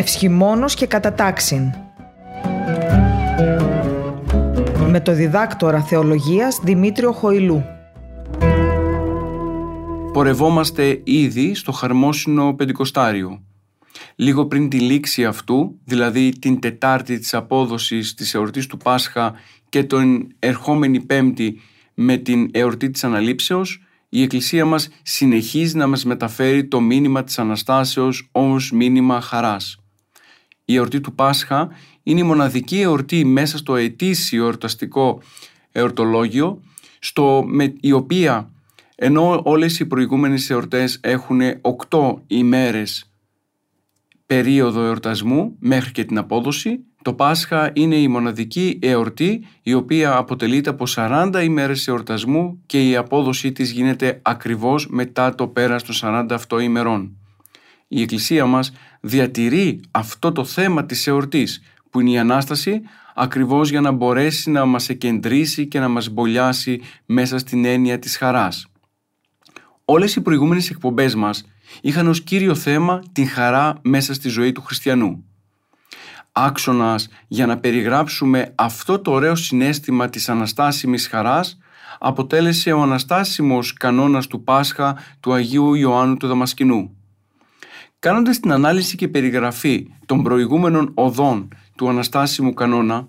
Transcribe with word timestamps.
Ευσχημόνος 0.00 0.74
και 0.74 0.86
κατατάξιν. 0.86 1.72
Με 4.88 5.00
το 5.00 5.14
διδάκτορα 5.14 5.82
θεολογίας 5.82 6.60
Δημήτριο 6.62 7.12
Χοηλού. 7.12 7.64
Πορευόμαστε 10.12 11.00
ήδη 11.04 11.54
στο 11.54 11.72
χαρμόσυνο 11.72 12.54
πεντηκοστάριο. 12.54 13.42
Λίγο 14.16 14.46
πριν 14.46 14.68
τη 14.68 14.80
λήξη 14.80 15.24
αυτού, 15.24 15.78
δηλαδή 15.84 16.38
την 16.38 16.60
Τετάρτη 16.60 17.18
της 17.18 17.34
απόδοσης 17.34 18.14
της 18.14 18.34
εορτής 18.34 18.66
του 18.66 18.76
Πάσχα 18.76 19.32
και 19.68 19.84
τον 19.84 20.34
ερχόμενη 20.38 21.00
Πέμπτη 21.00 21.60
με 21.94 22.16
την 22.16 22.48
εορτή 22.52 22.90
της 22.90 23.04
Αναλήψεως, 23.04 23.82
η 24.08 24.22
Εκκλησία 24.22 24.64
μας 24.64 24.88
συνεχίζει 25.02 25.76
να 25.76 25.86
μας 25.86 26.04
μεταφέρει 26.04 26.68
το 26.68 26.80
μήνυμα 26.80 27.24
της 27.24 27.38
Αναστάσεως 27.38 28.28
ως 28.32 28.72
μήνυμα 28.72 29.20
χαράς. 29.20 29.82
Η 30.70 30.74
εορτή 30.74 31.00
του 31.00 31.14
Πάσχα 31.14 31.68
είναι 32.02 32.20
η 32.20 32.22
μοναδική 32.22 32.80
εορτή 32.80 33.24
μέσα 33.24 33.58
στο 33.58 33.76
ετήσιο 33.76 34.44
εορταστικό 34.44 35.22
εορτολόγιο, 35.72 36.62
στο, 36.98 37.44
με, 37.46 37.74
η 37.80 37.92
οποία 37.92 38.50
ενώ 38.94 39.40
όλες 39.44 39.78
οι 39.78 39.86
προηγούμενες 39.86 40.50
εορτές 40.50 40.98
έχουν 41.02 41.40
8 41.88 42.14
ημέρες 42.26 43.12
περίοδο 44.26 44.82
εορτασμού 44.82 45.56
μέχρι 45.58 45.92
και 45.92 46.04
την 46.04 46.18
απόδοση, 46.18 46.84
το 47.02 47.14
Πάσχα 47.14 47.70
είναι 47.74 47.96
η 47.96 48.08
μοναδική 48.08 48.78
εορτή 48.82 49.44
η 49.62 49.74
οποία 49.74 50.16
αποτελείται 50.16 50.70
από 50.70 50.84
40 50.88 51.40
ημέρες 51.42 51.88
εορτασμού 51.88 52.62
και 52.66 52.88
η 52.88 52.96
απόδοσή 52.96 53.52
της 53.52 53.70
γίνεται 53.70 54.20
ακριβώς 54.22 54.88
μετά 54.88 55.34
το 55.34 55.48
πέρας 55.48 55.82
των 55.82 55.94
48 56.48 56.62
ημερών. 56.62 57.17
Η 57.88 58.02
Εκκλησία 58.02 58.46
μας 58.46 58.72
διατηρεί 59.00 59.80
αυτό 59.90 60.32
το 60.32 60.44
θέμα 60.44 60.86
της 60.86 61.06
εορτής 61.06 61.62
που 61.90 62.00
είναι 62.00 62.10
η 62.10 62.18
Ανάσταση 62.18 62.82
ακριβώς 63.14 63.70
για 63.70 63.80
να 63.80 63.90
μπορέσει 63.90 64.50
να 64.50 64.64
μας 64.64 64.88
εκεντρήσει 64.88 65.66
και 65.66 65.78
να 65.78 65.88
μας 65.88 66.08
μπολιάσει 66.08 66.80
μέσα 67.06 67.38
στην 67.38 67.64
έννοια 67.64 67.98
της 67.98 68.16
χαράς. 68.16 68.66
Όλες 69.84 70.16
οι 70.16 70.20
προηγούμενες 70.20 70.70
εκπομπές 70.70 71.14
μας 71.14 71.44
είχαν 71.80 72.08
ως 72.08 72.22
κύριο 72.22 72.54
θέμα 72.54 73.02
την 73.12 73.28
χαρά 73.28 73.78
μέσα 73.82 74.14
στη 74.14 74.28
ζωή 74.28 74.52
του 74.52 74.62
χριστιανού 74.62 75.22
άξονας 76.38 77.08
για 77.28 77.46
να 77.46 77.58
περιγράψουμε 77.58 78.52
αυτό 78.54 78.98
το 78.98 79.10
ωραίο 79.10 79.34
συνέστημα 79.34 80.08
της 80.08 80.28
αναστάσιμης 80.28 81.08
χαράς 81.08 81.58
αποτέλεσε 81.98 82.72
ο 82.72 82.82
αναστάσιμος 82.82 83.72
κανόνας 83.72 84.26
του 84.26 84.42
Πάσχα 84.42 84.96
του 85.20 85.32
Αγίου 85.32 85.74
Ιωάννου 85.74 86.16
του 86.16 86.26
Δαμασκηνού. 86.26 86.97
Κάνοντας 87.98 88.40
την 88.40 88.52
ανάλυση 88.52 88.96
και 88.96 89.08
περιγραφή 89.08 89.86
των 90.06 90.22
προηγούμενων 90.22 90.90
οδών 90.94 91.48
του 91.76 91.88
αναστάσιμου 91.88 92.54
κανόνα, 92.54 93.08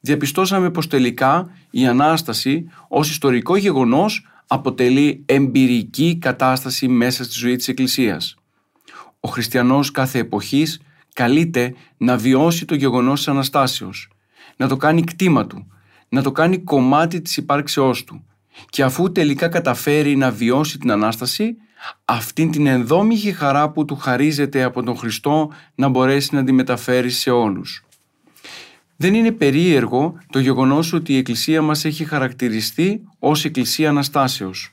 διαπιστώσαμε 0.00 0.70
πως 0.70 0.86
τελικά 0.86 1.50
η 1.70 1.86
Ανάσταση 1.86 2.66
ως 2.88 3.10
ιστορικό 3.10 3.56
γεγονός 3.56 4.26
αποτελεί 4.46 5.22
εμπειρική 5.26 6.18
κατάσταση 6.20 6.88
μέσα 6.88 7.24
στη 7.24 7.38
ζωή 7.38 7.56
της 7.56 7.68
Εκκλησίας. 7.68 8.34
Ο 9.20 9.28
χριστιανός 9.28 9.90
κάθε 9.90 10.18
εποχής 10.18 10.80
καλείται 11.14 11.74
να 11.96 12.16
βιώσει 12.16 12.64
το 12.64 12.74
γεγονός 12.74 13.18
της 13.18 13.28
Αναστάσεως, 13.28 14.10
να 14.56 14.68
το 14.68 14.76
κάνει 14.76 15.02
κτήμα 15.02 15.46
του, 15.46 15.66
να 16.08 16.22
το 16.22 16.32
κάνει 16.32 16.58
κομμάτι 16.58 17.20
της 17.20 17.36
υπάρξεώς 17.36 18.04
του 18.04 18.24
και 18.68 18.82
αφού 18.82 19.12
τελικά 19.12 19.48
καταφέρει 19.48 20.16
να 20.16 20.30
βιώσει 20.30 20.78
την 20.78 20.90
Ανάσταση, 20.90 21.56
αυτήν 22.04 22.50
την 22.50 22.66
ενδόμηχη 22.66 23.32
χαρά 23.32 23.70
που 23.70 23.84
του 23.84 23.96
χαρίζεται 23.96 24.62
από 24.62 24.82
τον 24.82 24.96
Χριστό 24.96 25.52
να 25.74 25.88
μπορέσει 25.88 26.34
να 26.34 26.44
τη 26.44 26.52
μεταφέρει 26.52 27.10
σε 27.10 27.30
όλους. 27.30 27.84
Δεν 28.96 29.14
είναι 29.14 29.32
περίεργο 29.32 30.18
το 30.30 30.38
γεγονός 30.38 30.92
ότι 30.92 31.12
η 31.12 31.16
Εκκλησία 31.16 31.62
μας 31.62 31.84
έχει 31.84 32.04
χαρακτηριστεί 32.04 33.02
ως 33.18 33.44
Εκκλησία 33.44 33.88
Αναστάσεως. 33.88 34.70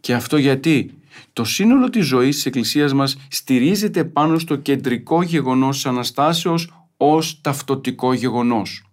Και 0.00 0.14
αυτό 0.14 0.36
γιατί; 0.36 0.98
Το 1.32 1.44
σύνολο 1.44 1.90
της 1.90 2.06
ζωής 2.06 2.34
της 2.34 2.46
Εκκλησίας 2.46 2.92
μας 2.92 3.16
στηρίζεται 3.30 4.04
πάνω 4.04 4.38
στο 4.38 4.56
κεντρικό 4.56 5.22
γεγονός 5.22 5.74
της 5.74 5.86
Αναστάσεως 5.86 6.88
ως 6.96 7.40
ταυτοτικό 7.40 8.12
γεγονός. 8.12 8.84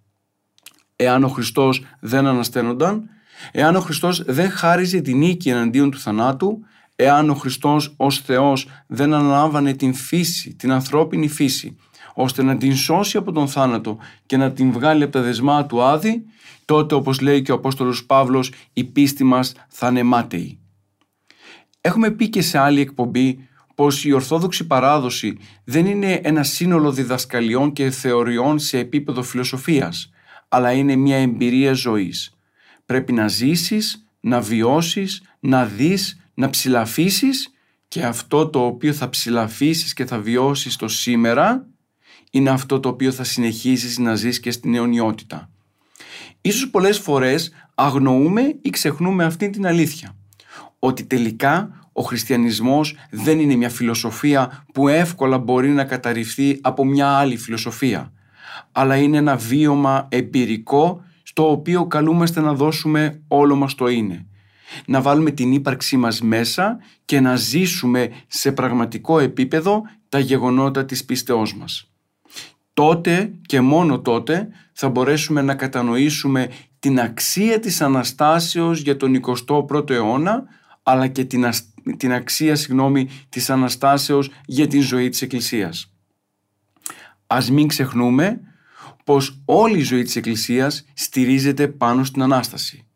Εάν 0.96 1.24
ο 1.24 1.28
Χριστός 1.28 1.86
δεν 2.00 2.26
ανασταίνονταν, 2.26 3.10
εάν 3.52 3.76
ο 3.76 3.80
Χριστός 3.80 4.24
δεν 4.24 4.50
χάριζε 4.50 5.02
την 5.02 5.18
νίκη 5.18 5.50
εναντίον 5.50 5.92
του 5.92 6.00
θανάτου, 6.00 6.60
εάν 6.96 7.30
ο 7.30 7.34
Χριστός 7.34 7.94
ως 7.98 8.20
Θεός 8.20 8.68
δεν 8.88 9.14
αναλάμβανε 9.14 9.74
την 9.74 9.94
φύση, 9.94 10.56
την 10.56 10.72
ανθρώπινη 10.72 11.28
φύση, 11.28 11.78
ώστε 12.14 12.44
να 12.44 12.58
την 12.58 12.76
σώσει 12.76 13.18
από 13.18 13.32
τον 13.32 13.48
θάνατο 13.48 13.98
και 14.26 14.38
να 14.38 14.52
την 14.52 14.72
βγάλει 14.72 15.04
από 15.04 15.12
τα 15.12 15.22
δεσμά 15.22 15.66
του 15.66 15.84
άδη, 15.84 16.24
τότε 16.66 16.96
όπως 16.96 17.22
λέει 17.22 17.42
και 17.42 17.52
ο 17.52 17.56
Απόστολος 17.56 18.06
Παύλος 18.06 18.52
η 18.74 18.84
πίστη 18.84 19.24
μας 19.24 19.54
θα 19.68 19.88
είναι 19.88 20.04
μάταιη. 20.04 20.60
Έχουμε 21.82 22.10
πει 22.10 22.30
και 22.30 22.42
σε 22.42 22.58
άλλη 22.58 22.80
εκπομπή 22.80 23.48
πως 23.76 24.06
η 24.06 24.12
Ορθόδοξη 24.12 24.68
παράδοση 24.68 25.38
δεν 25.64 25.86
είναι 25.86 26.14
ένα 26.24 26.44
σύνολο 26.44 26.92
διδασκαλιών 26.92 27.74
και 27.74 27.90
θεωριών 27.90 28.60
σε 28.60 28.78
επίπεδο 28.78 29.24
φιλοσοφίας, 29.24 30.10
αλλά 30.50 30.72
είναι 30.72 30.96
μια 30.96 31.18
εμπειρία 31.18 31.74
ζωής. 31.74 32.38
Πρέπει 32.86 33.14
να 33.14 33.28
ζήσεις, 33.28 34.06
να 34.20 34.42
βιώσεις, 34.42 35.24
να 35.40 35.66
δεις, 35.66 36.23
να 36.34 36.50
ψηλαφίσεις 36.50 37.54
και 37.88 38.04
αυτό 38.04 38.48
το 38.50 38.66
οποίο 38.66 38.94
θα 38.94 39.10
ψηλαφίσεις 39.10 39.94
και 39.94 40.06
θα 40.06 40.20
βιώσεις 40.20 40.76
το 40.76 40.88
σήμερα 40.88 41.68
είναι 42.32 42.50
αυτό 42.50 42.80
το 42.80 42.90
οποίο 42.90 43.12
θα 43.12 43.24
συνεχίσεις 43.24 43.98
να 43.98 44.16
ζεις 44.16 44.40
και 44.40 44.52
στην 44.52 44.76
αιωνιότητα. 44.76 45.50
Ίσως 46.42 46.70
πολλές 46.70 47.00
φορές 47.00 47.52
αγνοούμε 47.76 48.56
ή 48.62 48.70
ξεχνούμε 48.70 49.24
αυτή 49.24 49.50
την 49.50 49.68
αλήθεια 49.68 50.16
ότι 50.80 51.04
τελικά 51.04 51.88
ο 51.94 52.02
χριστιανισμός 52.02 52.96
δεν 53.12 53.40
είναι 53.40 53.56
μια 53.56 53.70
φιλοσοφία 53.70 54.66
που 54.74 54.88
εύκολα 54.88 55.38
μπορεί 55.38 55.70
να 55.70 55.84
καταρριφθεί 55.84 56.60
από 56.62 56.86
μια 56.86 57.08
άλλη 57.08 57.38
φιλοσοφία, 57.38 58.12
αλλά 58.72 58.96
είναι 58.96 59.18
ένα 59.18 59.36
βίωμα 59.36 60.08
εμπειρικό 60.10 61.04
στο 61.24 61.52
οποίο 61.52 61.88
καλούμαστε 61.88 62.42
να 62.42 62.54
δώσουμε 62.54 63.22
όλο 63.28 63.56
μας 63.56 63.76
το 63.76 63.88
είναι. 63.88 64.26
Να 64.86 65.02
βάλουμε 65.02 65.32
την 65.32 65.52
ύπαρξή 65.52 65.98
μας 65.98 66.22
μέσα 66.22 66.78
και 67.06 67.20
να 67.20 67.36
ζήσουμε 67.36 68.12
σε 68.28 68.52
πραγματικό 68.52 69.20
επίπεδο 69.20 69.82
τα 70.10 70.20
γεγονότα 70.20 70.86
της 70.86 71.06
πίστεώς 71.06 71.56
μας. 71.56 71.88
Τότε 72.74 73.34
και 73.46 73.62
μόνο 73.62 74.00
τότε 74.00 74.48
θα 74.74 74.90
μπορέσουμε 74.90 75.42
να 75.42 75.56
κατανοήσουμε 75.56 76.50
την 76.80 77.00
αξία 77.00 77.60
της 77.60 77.82
Αναστάσεως 77.82 78.80
για 78.80 78.98
τον 78.98 79.22
21ο 79.48 79.90
αιώνα 79.90 80.44
αλλά 80.84 81.08
και 81.08 81.26
την, 81.26 81.50
την 81.98 82.14
αξία 82.14 82.56
συγγνώμη, 82.56 83.10
της 83.30 83.50
Αναστάσεως 83.50 84.30
για 84.46 84.68
την 84.68 84.82
ζωή 84.82 85.10
της 85.10 85.22
Εκκλησίας. 85.22 85.94
Ας 87.28 87.52
μην 87.52 87.68
ξεχνούμε 87.68 88.40
πως 89.04 89.42
όλη 89.46 89.78
η 89.78 89.84
ζωή 89.84 90.04
της 90.04 90.16
Εκκλησίας 90.16 90.86
στηρίζεται 90.94 91.68
πάνω 91.68 92.04
στην 92.04 92.22
Ανάσταση. 92.22 92.88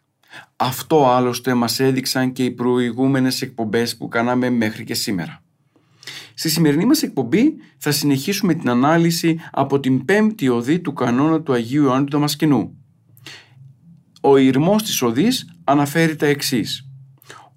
Αυτό 0.55 1.07
άλλωστε 1.07 1.53
μας 1.53 1.79
έδειξαν 1.79 2.31
και 2.31 2.43
οι 2.43 2.51
προηγούμενες 2.51 3.41
εκπομπές 3.41 3.97
που 3.97 4.07
κάναμε 4.07 4.49
μέχρι 4.49 4.83
και 4.83 4.93
σήμερα. 4.93 5.43
Στη 6.33 6.49
σημερινή 6.49 6.85
μας 6.85 7.03
εκπομπή 7.03 7.53
θα 7.77 7.91
συνεχίσουμε 7.91 8.53
την 8.53 8.69
ανάλυση 8.69 9.39
από 9.51 9.79
την 9.79 10.05
πέμπτη 10.05 10.49
οδή 10.49 10.79
του 10.79 10.93
κανόνα 10.93 11.41
του 11.41 11.53
Αγίου 11.53 11.83
Ιωάννου 11.83 12.05
του 12.05 12.11
Δαμασκηνού. 12.11 12.77
Ο 14.21 14.37
ηρμός 14.37 14.83
της 14.83 15.01
οδής 15.01 15.59
αναφέρει 15.63 16.15
τα 16.15 16.25
εξής 16.25 16.87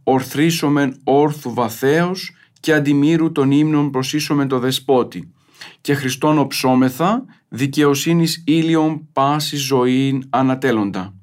ορθρίσομεν 0.05 1.01
όρθου 1.05 1.55
βαθέως 1.55 2.35
και 2.61 2.73
αντιμύρου 2.73 3.33
των 3.33 3.51
ύμνων 3.51 3.91
προσίσομεν 3.91 4.49
το 4.49 4.59
δεσπότη 4.59 5.33
και 5.81 5.95
Χριστόν 5.95 6.39
οψόμεθα 6.39 7.25
δικαιοσύνης 7.49 8.43
ήλιον 8.47 9.09
πάσης 9.13 9.61
ζωήν 9.61 10.23
ανατέλλοντα. 10.31 11.15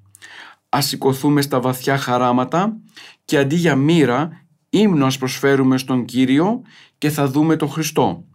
Ας 0.69 0.85
σηκωθούμε 0.87 1.41
στα 1.41 1.59
βαθιά 1.59 1.97
χαράματα 1.97 2.77
και 3.25 3.37
αντί 3.37 3.55
για 3.55 3.75
μοίρα 3.75 4.45
ύμνο 4.69 5.05
ας 5.05 5.17
προσφέρουμε 5.17 5.77
στον 5.77 6.05
Κύριο 6.05 6.61
και 6.97 7.09
θα 7.09 7.27
δούμε 7.27 7.55
τον 7.55 7.69
Χριστό, 7.69 8.25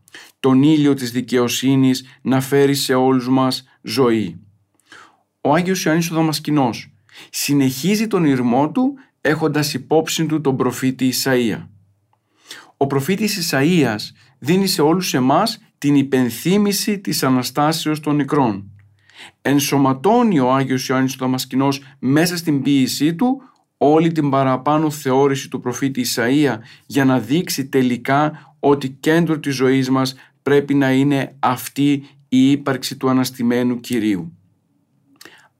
τον 0.40 0.62
ήλιο 0.62 0.94
της 0.94 1.12
δικαιοσύνης 1.12 2.04
να 2.22 2.40
φέρει 2.40 2.74
σε 2.74 2.94
όλους 2.94 3.28
μας 3.28 3.64
ζωή. 3.82 4.40
Ο 5.40 5.54
Άγιος 5.54 5.84
Ιωάννης 5.84 6.10
ο 6.10 6.14
Δαμασκηνός 6.14 6.92
συνεχίζει 7.30 8.06
τον 8.06 8.24
ήρμό 8.24 8.70
του 8.70 8.94
έχοντας 9.20 9.74
υπόψη 9.74 10.26
του 10.26 10.40
τον 10.40 10.56
προφήτη 10.56 11.12
Ισαΐα. 11.12 11.66
Ο 12.76 12.86
προφήτης 12.86 13.50
Ισαΐας 13.50 14.12
δίνει 14.38 14.66
σε 14.66 14.82
όλους 14.82 15.14
εμάς 15.14 15.60
την 15.78 15.94
υπενθύμηση 15.94 16.98
της 16.98 17.22
Αναστάσεως 17.22 18.00
των 18.00 18.16
νεκρών. 18.16 18.71
Ενσωματώνει 19.42 20.38
ο 20.38 20.52
Άγιος 20.52 20.88
Ιωάννης 20.88 21.14
ο 21.14 21.16
Δαμασκηνός 21.18 21.82
μέσα 21.98 22.36
στην 22.36 22.62
ποίησή 22.62 23.14
του 23.14 23.42
όλη 23.76 24.12
την 24.12 24.30
παραπάνω 24.30 24.90
θεώρηση 24.90 25.48
του 25.48 25.60
προφήτη 25.60 26.04
Ισαΐα 26.14 26.56
για 26.86 27.04
να 27.04 27.18
δείξει 27.18 27.66
τελικά 27.66 28.54
ότι 28.60 28.90
κέντρο 28.90 29.38
της 29.38 29.54
ζωής 29.54 29.90
μας 29.90 30.14
πρέπει 30.42 30.74
να 30.74 30.92
είναι 30.92 31.36
αυτή 31.38 31.90
η 32.28 32.50
ύπαρξη 32.50 32.96
του 32.96 33.08
αναστημένου 33.08 33.80
Κυρίου. 33.80 34.32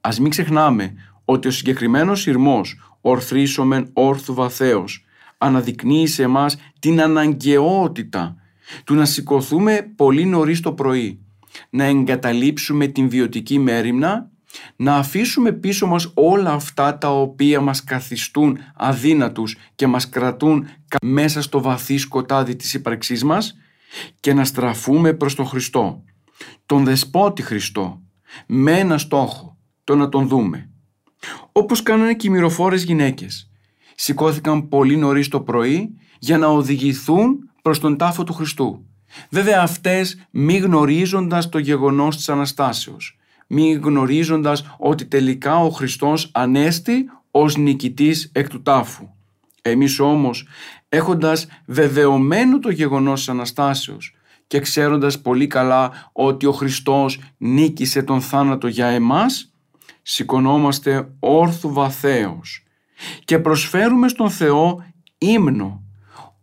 Ας 0.01 0.19
μην 0.19 0.29
ξεχνάμε 0.29 0.93
ότι 1.25 1.47
ο 1.47 1.51
συγκεκριμένος 1.51 2.27
ηρμός 2.27 2.97
«ορθρίσομεν 3.01 3.89
όρθου 3.93 4.33
βαθέως» 4.33 5.05
αναδεικνύει 5.37 6.07
σε 6.07 6.23
εμάς 6.23 6.57
την 6.79 7.01
αναγκαιότητα 7.01 8.35
του 8.83 8.95
να 8.95 9.05
σηκωθούμε 9.05 9.91
πολύ 9.95 10.25
νωρίς 10.25 10.59
το 10.59 10.73
πρωί, 10.73 11.19
να 11.69 11.83
εγκαταλείψουμε 11.83 12.87
την 12.87 13.09
βιωτική 13.09 13.59
μέρημνα, 13.59 14.31
να 14.75 14.95
αφήσουμε 14.95 15.51
πίσω 15.51 15.87
μας 15.87 16.11
όλα 16.13 16.51
αυτά 16.51 16.97
τα 16.97 17.19
οποία 17.19 17.61
μας 17.61 17.83
καθιστούν 17.83 18.57
αδύνατους 18.75 19.55
και 19.75 19.87
μας 19.87 20.09
κρατούν 20.09 20.67
μέσα 21.01 21.41
στο 21.41 21.61
βαθύ 21.61 21.97
σκοτάδι 21.97 22.55
της 22.55 22.73
ύπαρξής 22.73 23.23
μας 23.23 23.57
και 24.19 24.33
να 24.33 24.45
στραφούμε 24.45 25.13
προς 25.13 25.35
τον 25.35 25.45
Χριστό, 25.45 26.03
τον 26.65 26.83
Δεσπότη 26.83 27.41
Χριστό, 27.41 28.01
με 28.47 28.79
ένα 28.79 28.97
στόχο, 28.97 29.57
το 29.83 29.95
να 29.95 30.09
τον 30.09 30.27
δούμε. 30.27 30.69
Όπως 31.51 31.83
κάνανε 31.83 32.13
και 32.13 32.27
οι 32.27 32.29
μυροφόρες 32.29 32.83
γυναίκες. 32.83 33.49
Σηκώθηκαν 33.95 34.67
πολύ 34.67 34.95
νωρίς 34.95 35.27
το 35.27 35.41
πρωί 35.41 35.97
για 36.19 36.37
να 36.37 36.47
οδηγηθούν 36.47 37.49
προς 37.61 37.79
τον 37.79 37.97
τάφο 37.97 38.23
του 38.23 38.33
Χριστού. 38.33 38.85
Βέβαια 39.29 39.61
αυτές 39.61 40.27
μη 40.29 40.57
γνωρίζοντας 40.57 41.49
το 41.49 41.57
γεγονός 41.57 42.15
της 42.15 42.29
Αναστάσεως, 42.29 43.17
μη 43.47 43.71
γνωρίζοντας 43.71 44.75
ότι 44.77 45.05
τελικά 45.05 45.57
ο 45.57 45.69
Χριστός 45.69 46.29
ανέστη 46.33 47.05
ως 47.31 47.57
νικητής 47.57 48.29
εκ 48.33 48.49
του 48.49 48.61
τάφου. 48.61 49.09
Εμείς 49.61 49.99
όμως 49.99 50.47
έχοντας 50.89 51.47
βεβαιωμένο 51.65 52.59
το 52.59 52.69
γεγονός 52.69 53.19
της 53.19 53.29
Αναστάσεως 53.29 54.15
και 54.47 54.59
ξέροντας 54.59 55.21
πολύ 55.21 55.47
καλά 55.47 56.09
ότι 56.11 56.45
ο 56.45 56.51
Χριστός 56.51 57.19
νίκησε 57.37 58.03
τον 58.03 58.21
θάνατο 58.21 58.67
για 58.67 58.87
εμάς, 58.87 59.53
σηκωνόμαστε 60.01 61.13
όρθου 61.19 61.73
βαθέως 61.73 62.63
και 63.25 63.39
προσφέρουμε 63.39 64.07
στον 64.07 64.29
Θεό 64.29 64.85
ύμνο, 65.17 65.83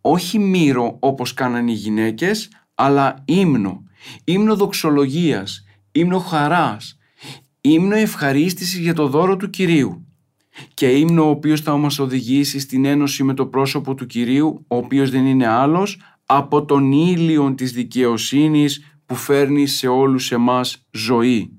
όχι 0.01 0.39
μύρο 0.39 0.97
όπως 1.01 1.35
κάνανε 1.35 1.71
οι 1.71 1.75
γυναίκες, 1.75 2.49
αλλά 2.81 3.23
ύμνο, 3.25 3.83
ύμνο 4.25 4.57
δοξολογίας, 4.57 5.65
ύμνο 5.93 6.19
χαράς, 6.19 6.99
ύμνο 7.61 7.95
ευχαρίστησης 7.95 8.79
για 8.79 8.95
το 8.95 9.09
δώρο 9.09 9.37
του 9.37 9.51
Κυρίου 9.51 10.05
και 10.75 10.87
ύμνο 10.87 11.25
ο 11.25 11.29
οποίος 11.29 11.61
θα 11.61 11.77
μας 11.77 11.99
οδηγήσει 11.99 12.59
στην 12.59 12.85
ένωση 12.85 13.23
με 13.23 13.35
το 13.35 13.47
πρόσωπο 13.47 13.95
του 13.95 14.07
Κυρίου, 14.07 14.65
ο 14.69 14.77
οποίος 14.77 15.11
δεν 15.11 15.27
είναι 15.27 15.47
άλλος 15.47 16.01
από 16.27 16.65
τον 16.65 16.93
ήλιο 16.93 17.55
της 17.55 17.73
δικαιοσύνης 17.73 18.95
που 19.07 19.15
φέρνει 19.15 19.67
σε 19.67 19.89
όλους 19.89 20.33
εμάς 20.33 20.87
ζωή. 20.91 21.51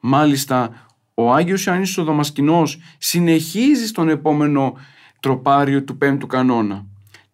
Μάλιστα, 0.00 0.86
ο 1.14 1.32
Άγιος 1.32 1.64
Ιωάννης 1.64 1.98
ο 1.98 2.04
Δαμασκηνός 2.04 2.78
συνεχίζει 2.98 3.86
στον 3.86 4.08
επόμενο 4.08 4.74
τροπάριο 5.20 5.84
του 5.84 5.96
πέμπτου 5.98 6.26
κανόνα. 6.26 6.86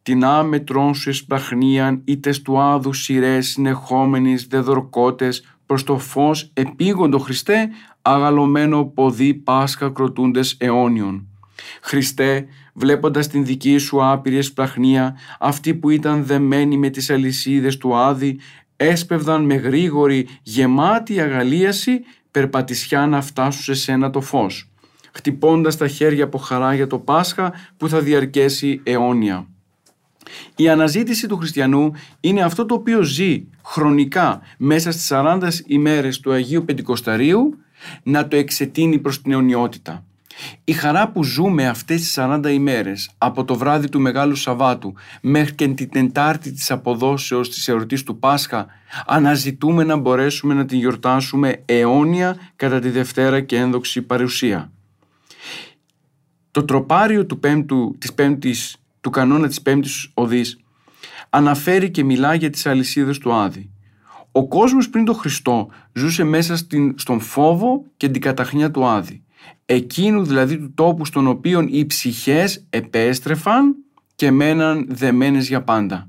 Την 0.03 0.25
άμετρον 0.25 0.95
σου 0.95 1.09
εσπαχνίαν 1.09 2.03
είτε 2.05 2.35
του 2.45 2.61
άδου 2.61 2.93
σειρές 2.93 3.49
συνεχόμενης 3.49 4.47
δεδορκότες 4.47 5.57
προς 5.67 5.85
το 5.85 5.99
φως 5.99 6.51
επίγοντο 6.53 7.19
Χριστέ 7.19 7.69
αγαλωμένο 8.03 8.85
ποδί 8.85 9.35
Πάσχα 9.35 9.89
κροτούντες 9.89 10.57
αιώνιων. 10.59 11.27
Χριστέ, 11.83 12.47
βλέποντας 12.75 13.27
την 13.27 13.45
δική 13.45 13.79
σου 13.79 14.05
άπειρη 14.05 14.37
εσπλαχνία, 14.37 15.17
αυτοί 15.39 15.75
που 15.75 15.91
ήταν 15.91 16.25
δεμένοι 16.25 16.77
με 16.77 16.89
τις 16.89 17.11
αλυσίδες 17.11 17.77
του 17.77 17.97
Άδη, 17.97 18.39
έσπευδαν 18.77 19.45
με 19.45 19.55
γρήγορη, 19.55 20.29
γεμάτη 20.43 21.21
αγαλίαση, 21.21 22.01
περπατησιά 22.31 23.07
να 23.07 23.21
φτάσουν 23.21 23.63
σε 23.63 23.75
σένα 23.75 24.11
το 24.11 24.21
φως, 24.21 24.71
χτυπώντας 25.13 25.77
τα 25.77 25.89
χέρια 25.89 26.25
από 26.25 26.39
χαρά 26.39 26.75
για 26.75 26.87
το 26.87 26.99
Πάσχα 26.99 27.53
που 27.77 27.89
θα 27.89 28.01
διαρκέσει 28.01 28.81
αιώνια. 28.85 29.47
Η 30.57 30.69
αναζήτηση 30.69 31.29
του 31.29 31.37
χριστιανού 31.37 31.93
είναι 32.21 32.43
αυτό 32.43 32.67
το 32.67 32.75
οποίο 32.75 33.03
ζει 33.03 33.45
χρονικά 33.65 34.41
μέσα 34.59 34.93
στις 34.93 35.09
40 35.13 35.49
ημέρες 35.67 36.21
του 36.21 36.33
Αγίου 36.33 36.65
Πεντηκοσταρίου 36.65 37.57
να 38.03 38.29
το 38.29 38.37
εξετείνει 38.37 38.99
προς 38.99 39.23
την 39.23 39.33
αιωνιότητα. 39.33 40.05
Η 40.65 40.73
χαρά 40.73 41.09
που 41.09 41.25
ζούμε 41.25 41.69
αυτές 41.69 42.01
τις 42.01 42.19
40 42.19 42.53
ημέρες 42.53 43.11
από 43.19 43.45
το 43.45 43.55
βράδυ 43.55 43.89
του 43.89 44.01
Μεγάλου 44.01 44.37
Σαββάτου 44.37 44.95
μέχρι 45.21 45.55
και 45.55 45.69
την 45.69 45.91
Τεντάρτη 45.91 46.53
της 46.53 46.71
αποδόσεως 46.71 47.51
της 47.51 47.69
εορτής 47.69 48.03
του 48.03 48.19
Πάσχα 48.19 48.67
αναζητούμε 49.07 49.85
να 49.85 49.97
μπορέσουμε 49.97 50.55
να 50.55 50.65
την 50.65 50.79
γιορτάσουμε 50.79 51.63
αιώνια 51.65 52.37
κατά 52.57 52.79
τη 52.79 52.91
Δευτέρα 52.91 53.41
και 53.41 53.57
ένδοξη 53.57 54.03
παρουσία. 54.03 54.73
Το 56.51 56.65
τροπάριο 56.65 57.27
του, 57.27 57.39
πέμπτου, 57.39 57.97
της 57.99 58.13
πέμπτης, 58.13 58.77
του 59.03 59.11
κανόνα 59.11 59.49
της 59.49 59.63
πέμπτης 59.63 60.11
οδής 60.15 60.57
αναφέρει 61.31 61.91
και 61.91 62.05
μιλά 62.05 62.35
για 62.35 62.51
τις 62.51 62.67
αλυσίδες 62.67 63.19
του 63.19 63.33
Άδη. 63.33 63.71
Ο 64.33 64.49
κόσμος 64.49 64.89
πριν 64.91 65.05
τον 65.05 65.15
Χριστό 65.15 65.69
ζούσε 65.93 66.25
μέσα 66.25 66.57
στην, 66.57 66.95
στον 66.99 67.21
φόβο 67.21 67.85
και 67.97 68.09
την 68.09 68.21
καταχνιά 68.21 68.71
του 68.71 68.85
Άδη. 68.87 69.25
Εκείνου 69.65 70.25
δηλαδή 70.25 70.59
του 70.59 70.73
τόπου 70.75 71.05
στον 71.05 71.27
οποίο 71.27 71.67
οι 71.71 71.87
ψυχές 71.87 72.67
επέστρεφαν 72.71 73.75
και 74.15 74.31
μέναν 74.31 74.87
δεμένες 74.89 75.49
για 75.49 75.63
πάντα. 75.63 76.09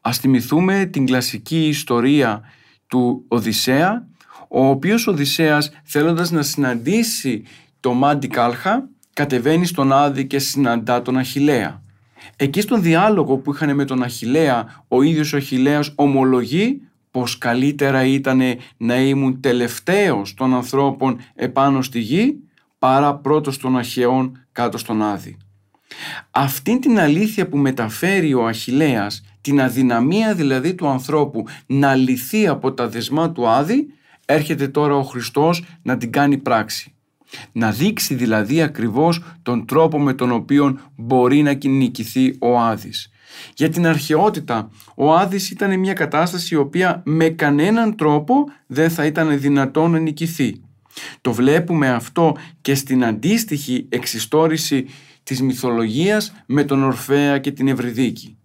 Ας 0.00 0.18
θυμηθούμε 0.18 0.84
την 0.84 1.06
κλασική 1.06 1.66
ιστορία 1.66 2.42
του 2.86 3.24
Οδυσσέα, 3.28 4.06
ο 4.48 4.66
οποίος 4.66 5.06
Οδυσσέας 5.06 5.70
θέλοντας 5.84 6.30
να 6.30 6.42
συναντήσει 6.42 7.42
το 7.80 7.92
Μάντι 7.92 8.28
Κάλχα, 8.28 8.88
κατεβαίνει 9.12 9.66
στον 9.66 9.92
Άδη 9.92 10.26
και 10.26 10.38
συναντά 10.38 11.02
τον 11.02 11.18
Αχιλέα. 11.18 11.83
Εκεί 12.36 12.60
στον 12.60 12.82
διάλογο 12.82 13.36
που 13.36 13.52
είχαν 13.52 13.74
με 13.74 13.84
τον 13.84 14.02
Αχιλέα, 14.02 14.84
ο 14.88 15.02
ίδιος 15.02 15.32
ο 15.32 15.36
Αχιλέας 15.36 15.92
ομολογεί 15.94 16.80
πως 17.10 17.38
καλύτερα 17.38 18.04
ήταν 18.04 18.40
να 18.76 18.96
ήμουν 18.96 19.40
τελευταίος 19.40 20.34
των 20.34 20.54
ανθρώπων 20.54 21.18
επάνω 21.34 21.82
στη 21.82 21.98
γη 21.98 22.36
παρά 22.78 23.14
πρώτος 23.14 23.58
των 23.58 23.78
Αχαιών 23.78 24.46
κάτω 24.52 24.78
στον 24.78 25.02
Άδη. 25.02 25.36
Αυτή 26.30 26.78
την 26.78 26.98
αλήθεια 26.98 27.48
που 27.48 27.56
μεταφέρει 27.56 28.34
ο 28.34 28.46
Αχιλέας, 28.46 29.24
την 29.40 29.60
αδυναμία 29.60 30.34
δηλαδή 30.34 30.74
του 30.74 30.88
ανθρώπου 30.88 31.44
να 31.66 31.94
λυθεί 31.94 32.46
από 32.46 32.72
τα 32.72 32.88
δεσμά 32.88 33.32
του 33.32 33.48
Άδη, 33.48 33.86
έρχεται 34.26 34.68
τώρα 34.68 34.96
ο 34.96 35.02
Χριστός 35.02 35.64
να 35.82 35.96
την 35.96 36.12
κάνει 36.12 36.38
πράξη. 36.38 36.93
Να 37.52 37.70
δείξει 37.70 38.14
δηλαδή 38.14 38.62
ακριβώς 38.62 39.22
τον 39.42 39.66
τρόπο 39.66 39.98
με 39.98 40.14
τον 40.14 40.30
οποίο 40.30 40.78
μπορεί 40.96 41.42
να 41.42 41.54
κυνηγηθεί 41.54 42.36
ο 42.40 42.58
Άδης. 42.60 43.08
Για 43.54 43.68
την 43.68 43.86
αρχαιότητα, 43.86 44.70
ο 44.94 45.14
Άδης 45.14 45.50
ήταν 45.50 45.78
μια 45.78 45.92
κατάσταση 45.92 46.54
η 46.54 46.58
οποία 46.58 47.02
με 47.04 47.28
κανέναν 47.28 47.96
τρόπο 47.96 48.44
δεν 48.66 48.90
θα 48.90 49.06
ήταν 49.06 49.40
δυνατόν 49.40 49.90
να 49.90 49.98
νικηθεί. 49.98 50.60
Το 51.20 51.32
βλέπουμε 51.32 51.90
αυτό 51.90 52.36
και 52.60 52.74
στην 52.74 53.04
αντίστοιχη 53.04 53.86
εξιστόρηση 53.88 54.86
της 55.22 55.42
μυθολογίας 55.42 56.34
με 56.46 56.64
τον 56.64 56.82
Ορφέα 56.82 57.38
και 57.38 57.52
την 57.52 57.68
Ευρυδίκη. 57.68 58.36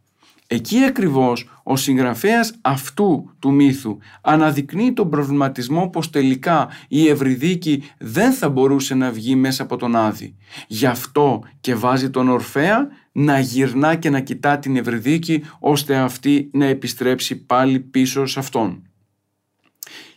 Εκεί 0.51 0.83
ακριβώς 0.83 1.49
ο 1.63 1.75
συγγραφέας 1.75 2.53
αυτού 2.61 3.35
του 3.39 3.53
μύθου 3.53 3.97
αναδεικνύει 4.21 4.93
τον 4.93 5.09
προβληματισμό 5.09 5.89
πως 5.89 6.09
τελικά 6.09 6.69
η 6.87 7.07
Ευρυδίκη 7.07 7.83
δεν 7.97 8.31
θα 8.31 8.49
μπορούσε 8.49 8.95
να 8.95 9.11
βγει 9.11 9.35
μέσα 9.35 9.63
από 9.63 9.75
τον 9.75 9.95
Άδη. 9.95 10.35
Γι' 10.67 10.85
αυτό 10.85 11.43
και 11.61 11.75
βάζει 11.75 12.09
τον 12.09 12.29
Ορφέα 12.29 12.87
να 13.11 13.39
γυρνά 13.39 13.95
και 13.95 14.09
να 14.09 14.19
κοιτά 14.19 14.59
την 14.59 14.75
Ευρυδίκη 14.75 15.43
ώστε 15.59 15.95
αυτή 15.95 16.49
να 16.53 16.65
επιστρέψει 16.65 17.35
πάλι 17.35 17.79
πίσω 17.79 18.25
σε 18.25 18.39
αυτόν. 18.39 18.81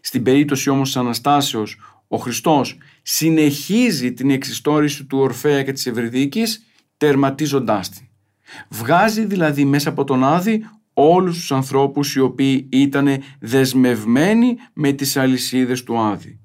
Στην 0.00 0.22
περίπτωση 0.22 0.70
όμως 0.70 0.88
της 0.88 0.96
Αναστάσεως 0.96 1.78
ο 2.08 2.16
Χριστός 2.16 2.78
συνεχίζει 3.02 4.12
την 4.12 4.30
εξιστόρηση 4.30 5.04
του 5.04 5.18
Ορφέα 5.18 5.62
και 5.62 5.72
της 5.72 5.86
Ευρυδίκης 5.86 6.66
τερματίζοντάς 6.96 7.88
την. 7.88 8.06
Βγάζει 8.68 9.24
δηλαδή 9.24 9.64
μέσα 9.64 9.88
από 9.88 10.04
τον 10.04 10.24
Άδη 10.24 10.64
όλους 10.92 11.36
τους 11.36 11.52
ανθρώπους 11.52 12.14
οι 12.14 12.20
οποίοι 12.20 12.68
ήταν 12.72 13.08
δεσμευμένοι 13.40 14.56
με 14.72 14.92
τις 14.92 15.16
αλυσίδες 15.16 15.82
του 15.82 15.98
Άδη. 15.98 16.38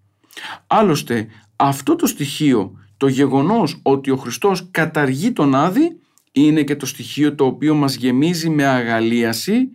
Άλλωστε 0.68 1.28
αυτό 1.56 1.96
το 1.96 2.08
στοιχείο, 2.08 2.72
το 2.98 3.08
γεγονός 3.08 3.80
ότι 3.82 4.12
ο 4.12 4.16
Χριστός 4.16 4.68
καταργεί 4.72 5.32
τον 5.32 5.56
Άδη 5.56 6.00
είναι 6.32 6.64
και 6.64 6.76
το 6.76 6.86
στοιχείο 6.86 7.36
το 7.36 7.46
οποίο 7.46 7.76
μας 7.76 7.96
γεμίζει 7.96 8.50
με 8.50 8.66
αγαλίαση 8.66 9.70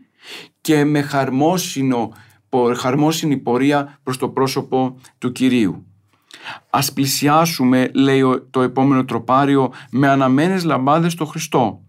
και 0.61 0.85
με 0.85 1.03
χαρμόσυνο, 1.03 2.13
χαρμόσυνη 2.77 3.37
πορεία 3.37 3.99
προς 4.03 4.17
το 4.17 4.29
πρόσωπο 4.29 5.01
του 5.19 5.33
Κυρίου. 5.33 5.87
Ας 6.71 6.93
πλησιάσουμε, 6.93 7.91
λέει 7.95 8.23
το 8.51 8.63
επόμενο 8.63 9.05
τροπάριο, 9.05 9.73
με 9.91 10.09
αναμένες 10.09 10.65
λαμπάδες 10.65 11.13
στο 11.13 11.25
Χριστό. 11.25 11.82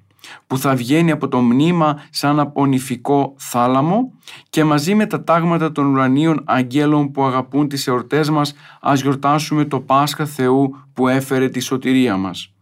Που 0.47 0.57
θα 0.57 0.75
βγαίνει 0.75 1.11
από 1.11 1.27
το 1.27 1.39
μνήμα 1.39 2.01
σαν 2.09 2.39
από 2.39 2.65
νηφικό 2.65 3.33
θάλαμο 3.37 4.11
και 4.49 4.63
μαζί 4.63 4.95
με 4.95 5.05
τα 5.05 5.23
τάγματα 5.23 5.71
των 5.71 5.85
ουρανίων 5.85 6.43
αγγέλων 6.45 7.11
που 7.11 7.23
αγαπούν 7.23 7.67
τις 7.67 7.87
εορτές 7.87 8.29
μας 8.29 8.53
ας 8.81 9.01
γιορτάσουμε 9.01 9.65
το 9.65 9.79
Πάσχα 9.79 10.25
Θεού 10.25 10.75
που 10.93 11.07
έφερε 11.07 11.49
τη 11.49 11.59
σωτηρία 11.59 12.17
μας. 12.17 12.53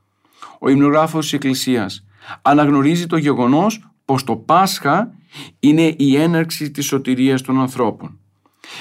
Ο 0.60 0.70
υμνογράφος 0.70 1.24
της 1.24 1.34
Εκκλησίας 1.34 2.06
αναγνωρίζει 2.42 3.08
το 3.08 3.18
γεγονός 3.18 3.92
πως 4.06 4.24
το 4.24 4.36
Πάσχα 4.36 5.12
είναι 5.60 5.94
η 5.98 6.16
έναρξη 6.16 6.72
της 6.72 6.86
σωτηρίας 6.86 7.42
των 7.42 7.60
ανθρώπων. 7.60 8.20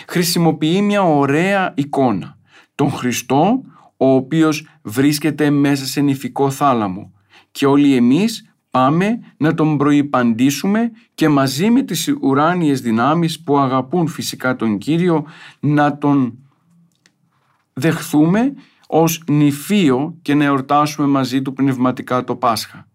Χρησιμοποιεί 0.08 0.82
μια 0.82 1.02
ωραία 1.02 1.72
εικόνα, 1.76 2.36
τον 2.74 2.90
Χριστό 2.90 3.60
ο 3.96 4.14
οποίος 4.14 4.66
βρίσκεται 4.82 5.50
μέσα 5.50 5.86
σε 5.86 6.00
νηφικό 6.00 6.50
θάλαμο 6.50 7.12
και 7.50 7.66
όλοι 7.66 7.96
εμείς 7.96 8.49
πάμε 8.70 9.18
να 9.36 9.54
τον 9.54 9.76
προϋπαντήσουμε 9.76 10.90
και 11.14 11.28
μαζί 11.28 11.70
με 11.70 11.82
τις 11.82 12.14
ουράνιες 12.20 12.80
δυνάμεις 12.80 13.42
που 13.42 13.58
αγαπούν 13.58 14.06
φυσικά 14.06 14.56
τον 14.56 14.78
Κύριο 14.78 15.24
να 15.60 15.98
τον 15.98 16.38
δεχθούμε 17.72 18.54
ως 18.86 19.22
νηφίο 19.26 20.16
και 20.22 20.34
να 20.34 20.44
εορτάσουμε 20.44 21.06
μαζί 21.06 21.42
του 21.42 21.52
πνευματικά 21.52 22.24
το 22.24 22.36
Πάσχα. 22.36 22.88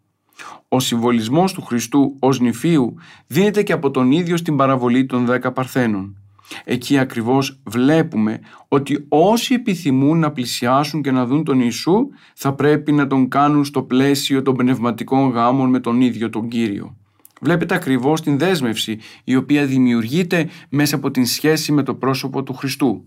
Ο 0.67 0.79
συμβολισμός 0.79 1.53
του 1.53 1.61
Χριστού 1.61 2.15
ως 2.19 2.39
νηφίου 2.39 2.95
δίνεται 3.27 3.63
και 3.63 3.73
από 3.73 3.91
τον 3.91 4.11
ίδιο 4.11 4.37
στην 4.37 4.55
παραβολή 4.55 5.05
των 5.05 5.25
δέκα 5.25 5.51
παρθένων. 5.51 6.24
Εκεί 6.63 6.97
ακριβώς 6.97 7.59
βλέπουμε 7.63 8.39
ότι 8.67 9.05
όσοι 9.09 9.53
επιθυμούν 9.53 10.19
να 10.19 10.31
πλησιάσουν 10.31 11.01
και 11.01 11.11
να 11.11 11.25
δουν 11.25 11.43
τον 11.43 11.59
Ιησού 11.59 12.07
θα 12.35 12.53
πρέπει 12.53 12.91
να 12.91 13.07
τον 13.07 13.27
κάνουν 13.27 13.65
στο 13.65 13.83
πλαίσιο 13.83 14.41
των 14.41 14.55
πνευματικών 14.55 15.29
γάμων 15.29 15.69
με 15.69 15.79
τον 15.79 16.01
ίδιο 16.01 16.29
τον 16.29 16.47
Κύριο. 16.47 16.97
Βλέπετε 17.41 17.75
ακριβώς 17.75 18.21
την 18.21 18.37
δέσμευση 18.37 18.99
η 19.23 19.35
οποία 19.35 19.65
δημιουργείται 19.65 20.49
μέσα 20.69 20.95
από 20.95 21.11
την 21.11 21.25
σχέση 21.25 21.71
με 21.71 21.83
το 21.83 21.95
πρόσωπο 21.95 22.43
του 22.43 22.53
Χριστού. 22.53 23.05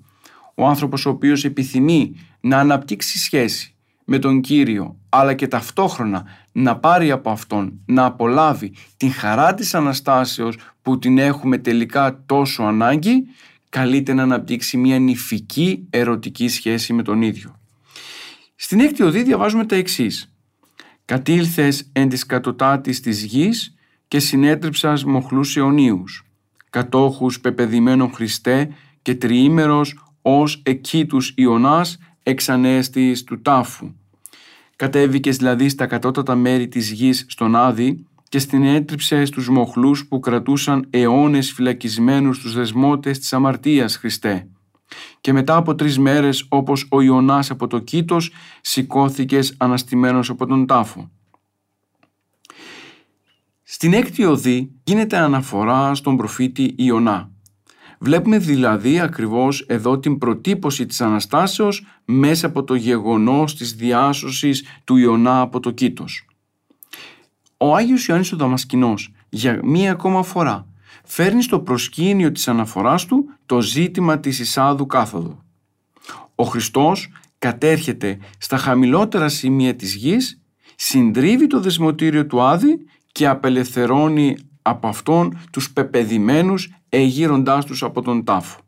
Ο 0.54 0.66
άνθρωπος 0.66 1.06
ο 1.06 1.10
οποίος 1.10 1.44
επιθυμεί 1.44 2.14
να 2.40 2.58
αναπτύξει 2.58 3.18
σχέση 3.18 3.74
με 4.04 4.18
τον 4.18 4.40
Κύριο 4.40 4.96
αλλά 5.08 5.34
και 5.34 5.48
ταυτόχρονα 5.48 6.24
να 6.58 6.76
πάρει 6.76 7.10
από 7.10 7.30
Αυτόν, 7.30 7.80
να 7.86 8.04
απολάβει 8.04 8.72
την 8.96 9.12
χαρά 9.12 9.54
της 9.54 9.74
Αναστάσεως 9.74 10.56
που 10.82 10.98
την 10.98 11.18
έχουμε 11.18 11.58
τελικά 11.58 12.22
τόσο 12.26 12.62
ανάγκη, 12.62 13.26
καλείται 13.68 14.12
να 14.12 14.22
αναπτύξει 14.22 14.76
μια 14.76 14.98
νηφική 14.98 15.86
ερωτική 15.90 16.48
σχέση 16.48 16.92
με 16.92 17.02
τον 17.02 17.22
ίδιο. 17.22 17.60
Στην 18.54 18.80
έκτη 18.80 19.02
οδή 19.02 19.22
διαβάζουμε 19.22 19.66
τα 19.66 19.76
εξής. 19.76 20.32
«Κατήλθες 21.04 21.90
εν 21.92 22.08
της 22.08 22.26
κατωτάτης 22.26 23.00
της 23.00 23.22
γης 23.22 23.74
και 24.08 24.18
συνέτριψας 24.18 25.04
μοχλούς 25.04 25.56
αιωνίους, 25.56 26.24
κατόχους 26.70 27.40
πεπεδημένων 27.40 28.12
Χριστέ 28.12 28.68
και 29.02 29.14
τριήμερος 29.14 30.12
ως 30.22 30.62
εκεί 30.64 31.06
τους 31.06 31.32
Ιωνάς 31.36 31.98
εξανέστης 32.22 33.24
του 33.24 33.42
τάφου. 33.42 33.94
Κατέβηκες 34.78 35.36
δηλαδή 35.36 35.68
στα 35.68 35.86
κατώτατα 35.86 36.34
μέρη 36.34 36.68
της 36.68 36.90
γης 36.90 37.24
στον 37.28 37.56
Άδη 37.56 38.06
και 38.28 38.38
στην 38.38 38.62
έτριψε 38.64 39.24
στους 39.24 39.48
μοχλούς 39.48 40.06
που 40.06 40.20
κρατούσαν 40.20 40.86
αιώνες 40.90 41.52
φυλακισμένους 41.52 42.36
στους 42.36 42.54
δεσμότες 42.54 43.18
της 43.18 43.32
αμαρτίας 43.32 43.96
Χριστέ. 43.96 44.48
Και 45.20 45.32
μετά 45.32 45.56
από 45.56 45.74
τρεις 45.74 45.98
μέρες 45.98 46.46
όπως 46.48 46.86
ο 46.90 47.00
Ιωνάς 47.00 47.50
από 47.50 47.66
το 47.66 47.78
κήτος 47.78 48.32
σηκώθηκες 48.60 49.54
αναστημένος 49.58 50.30
από 50.30 50.46
τον 50.46 50.66
τάφο. 50.66 51.10
Στην 53.62 53.92
έκτη 53.92 54.24
οδή 54.24 54.70
γίνεται 54.84 55.16
αναφορά 55.16 55.94
στον 55.94 56.16
προφήτη 56.16 56.74
Ιωνά. 56.76 57.30
Βλέπουμε 57.98 58.38
δηλαδή 58.38 59.00
ακριβώς 59.00 59.64
εδώ 59.68 59.98
την 59.98 60.18
προτύπωση 60.18 60.86
της 60.86 61.00
Αναστάσεως 61.00 61.86
μέσα 62.04 62.46
από 62.46 62.64
το 62.64 62.74
γεγονός 62.74 63.56
της 63.56 63.74
διάσωσης 63.74 64.64
του 64.84 64.96
Ιωνά 64.96 65.40
από 65.40 65.60
το 65.60 65.70
κήτος. 65.70 66.26
Ο 67.56 67.74
Άγιος 67.76 68.06
Ιωάννης 68.06 68.32
ο 68.32 68.36
Δαμασκηνός 68.36 69.12
για 69.28 69.60
μία 69.62 69.90
ακόμα 69.90 70.22
φορά 70.22 70.66
φέρνει 71.04 71.42
στο 71.42 71.60
προσκήνιο 71.60 72.32
της 72.32 72.48
αναφοράς 72.48 73.06
του 73.06 73.24
το 73.46 73.60
ζήτημα 73.60 74.20
της 74.20 74.38
εισάδου 74.38 74.86
κάθοδου. 74.86 75.42
Ο 76.34 76.44
Χριστός 76.44 77.08
κατέρχεται 77.38 78.18
στα 78.38 78.56
χαμηλότερα 78.56 79.28
σημεία 79.28 79.76
της 79.76 79.94
γης, 79.94 80.40
συντρίβει 80.76 81.46
το 81.46 81.60
δεσμοτήριο 81.60 82.26
του 82.26 82.40
Άδη 82.40 82.78
και 83.12 83.26
απελευθερώνει 83.26 84.36
από 84.62 84.88
αυτόν 84.88 85.38
τους 85.52 85.72
πεπεδημένους 85.72 86.72
εγείροντάς 86.88 87.64
τους 87.64 87.82
από 87.82 88.02
τον 88.02 88.24
τάφο. 88.24 88.60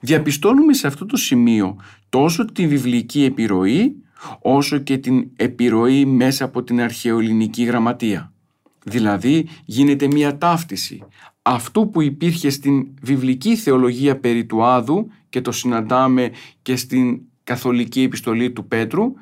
Διαπιστώνουμε 0.00 0.74
σε 0.74 0.86
αυτό 0.86 1.06
το 1.06 1.16
σημείο 1.16 1.76
τόσο 2.08 2.44
τη 2.44 2.66
βιβλική 2.66 3.24
επιρροή 3.24 3.96
όσο 4.40 4.78
και 4.78 4.98
την 4.98 5.30
επιρροή 5.36 6.04
μέσα 6.04 6.44
από 6.44 6.62
την 6.62 6.80
αρχαιοελληνική 6.80 7.62
γραμματεία. 7.62 8.32
Δηλαδή 8.84 9.48
γίνεται 9.64 10.06
μια 10.06 10.38
ταύτιση 10.38 11.02
αυτού 11.48 11.90
που 11.90 12.02
υπήρχε 12.02 12.50
στην 12.50 12.86
βιβλική 13.02 13.56
θεολογία 13.56 14.18
περί 14.18 14.44
του 14.44 14.64
Άδου 14.64 15.08
και 15.28 15.40
το 15.40 15.52
συναντάμε 15.52 16.30
και 16.62 16.76
στην 16.76 17.20
καθολική 17.44 18.02
επιστολή 18.02 18.50
του 18.52 18.66
Πέτρου 18.68 19.12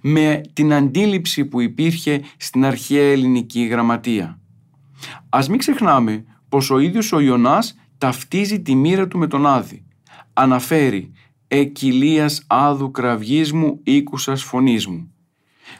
με 0.00 0.40
την 0.52 0.72
αντίληψη 0.72 1.44
που 1.44 1.60
υπήρχε 1.60 2.22
στην 2.36 2.64
αρχαία 2.64 3.10
ελληνική 3.10 3.62
γραμματεία. 3.62 4.38
Ας 5.28 5.48
μην 5.48 5.58
ξεχνάμε 5.58 6.24
πως 6.48 6.70
ο 6.70 6.78
ίδιος 6.78 7.12
ο 7.12 7.20
Ιωνάς 7.20 7.74
ταυτίζει 7.98 8.62
τη 8.62 8.74
μοίρα 8.74 9.08
του 9.08 9.18
με 9.18 9.26
τον 9.26 9.46
Άδη. 9.46 9.84
Αναφέρει 10.32 11.12
«εκκυλίας 11.48 12.44
άδου 12.46 12.90
κραυγής 12.90 13.52
μου 13.52 13.80
ήκουσας 13.82 14.42
φωνής 14.42 14.86
μου». 14.86 15.12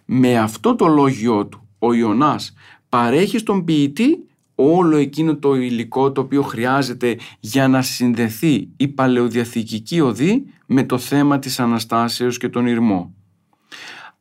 Με 0.05 0.39
αυτό 0.39 0.75
το 0.75 0.87
λόγιο 0.87 1.47
του 1.47 1.69
ο 1.79 1.93
Ιωνάς 1.93 2.55
παρέχει 2.89 3.39
στον 3.39 3.65
ποιητή 3.65 4.27
όλο 4.55 4.97
εκείνο 4.97 5.37
το 5.37 5.55
υλικό 5.55 6.13
το 6.13 6.21
οποίο 6.21 6.43
χρειάζεται 6.43 7.19
για 7.41 7.69
να 7.69 7.83
συνδεθεί 7.83 8.69
η 8.77 8.89
παλαιοδιαθηκική 8.89 10.01
οδή 10.01 10.45
με 10.67 10.85
το 10.85 10.99
θέμα 10.99 11.39
της 11.39 11.61
Αναστάσεως 11.61 12.39
και 12.39 12.49
τον 12.49 12.67
Ηρμό. 12.67 13.15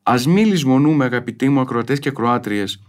Ας 0.03 0.27
μην 0.27 0.46
λησμονούμε 0.46 1.05
αγαπητοί 1.05 1.50
μου 1.50 1.60
ακροατές 1.60 2.00
και 2.00 2.10
ακροάτριες 2.10 2.84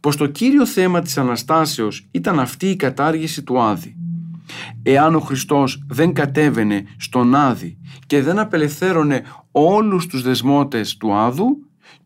πως 0.00 0.16
το 0.16 0.26
κύριο 0.26 0.66
θέμα 0.66 1.00
της 1.00 1.18
Αναστάσεως 1.18 2.08
ήταν 2.10 2.40
αυτή 2.40 2.70
η 2.70 2.76
κατάργηση 2.76 3.42
του 3.42 3.60
Άδη. 3.60 3.96
Εάν 4.82 5.14
ο 5.14 5.20
Χριστός 5.20 5.84
δεν 5.88 6.12
κατέβαινε 6.12 6.84
στον 6.96 7.34
Άδη 7.34 7.78
και 8.06 8.22
δεν 8.22 8.38
απελευθέρωνε 8.38 9.22
όλους 9.50 10.06
τους 10.06 10.22
δεσμότες 10.22 10.96
του 10.96 11.14
Άδου, 11.14 11.56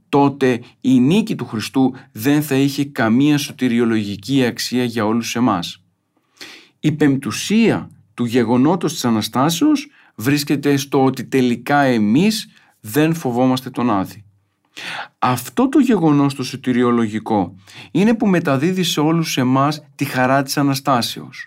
τότε 0.08 0.60
η 0.80 1.00
νίκη 1.00 1.34
του 1.34 1.46
Χριστού 1.46 1.94
δεν 2.12 2.42
θα 2.42 2.54
είχε 2.54 2.84
καμία 2.84 3.38
σωτηριολογική 3.38 4.44
αξία 4.44 4.84
για 4.84 5.04
όλους 5.04 5.36
εμάς. 5.36 5.82
Η 6.80 6.92
πεμπτουσία 6.92 7.90
του 8.14 8.24
γεγονότος 8.24 8.92
της 8.92 9.04
Αναστάσεως 9.04 9.88
βρίσκεται 10.14 10.76
στο 10.76 11.04
ότι 11.04 11.24
τελικά 11.24 11.80
εμείς 11.80 12.48
δεν 12.80 13.14
φοβόμαστε 13.14 13.70
τον 13.70 13.90
Άδη. 13.90 14.24
Αυτό 15.18 15.68
το 15.68 15.78
γεγονός 15.78 16.34
το 16.34 16.42
σωτηριολογικό 16.42 17.54
είναι 17.90 18.14
που 18.14 18.26
μεταδίδει 18.26 18.82
σε 18.82 19.00
όλους 19.00 19.36
εμάς 19.36 19.84
τη 19.94 20.04
χαρά 20.04 20.42
της 20.42 20.56
Αναστάσεως. 20.56 21.46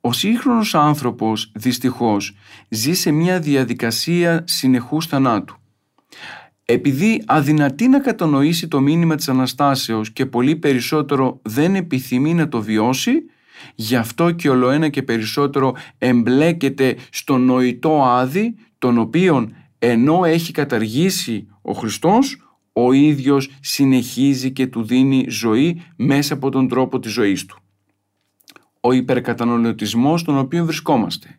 Ο 0.00 0.12
σύγχρονος 0.12 0.74
άνθρωπος 0.74 1.52
δυστυχώς 1.54 2.34
ζει 2.68 2.94
σε 2.94 3.10
μια 3.10 3.40
διαδικασία 3.40 4.44
συνεχούς 4.46 5.06
θανάτου. 5.06 5.56
Επειδή 6.64 7.22
αδυνατεί 7.26 7.88
να 7.88 7.98
κατανοήσει 7.98 8.68
το 8.68 8.80
μήνυμα 8.80 9.14
της 9.14 9.28
Αναστάσεως 9.28 10.12
και 10.12 10.26
πολύ 10.26 10.56
περισσότερο 10.56 11.40
δεν 11.42 11.74
επιθυμεί 11.74 12.34
να 12.34 12.48
το 12.48 12.62
βιώσει, 12.62 13.12
γι' 13.74 13.96
αυτό 13.96 14.30
και 14.30 14.50
ολοένα 14.50 14.88
και 14.88 15.02
περισσότερο 15.02 15.76
εμπλέκεται 15.98 16.96
στο 17.10 17.38
νοητό 17.38 18.04
άδει, 18.04 18.54
τον 18.78 18.98
οποίον 18.98 19.54
ενώ 19.78 20.24
έχει 20.24 20.52
καταργήσει 20.52 21.46
ο 21.68 21.72
Χριστός, 21.72 22.36
ο 22.72 22.92
ίδιος 22.92 23.50
συνεχίζει 23.60 24.50
και 24.52 24.66
του 24.66 24.84
δίνει 24.84 25.26
ζωή 25.28 25.82
μέσα 25.96 26.34
από 26.34 26.50
τον 26.50 26.68
τρόπο 26.68 26.98
της 26.98 27.12
ζωής 27.12 27.46
του. 27.46 27.58
Ο 28.80 28.92
υπερκαταναλωτισμός 28.92 30.20
στον 30.20 30.38
οποίο 30.38 30.64
βρισκόμαστε. 30.64 31.38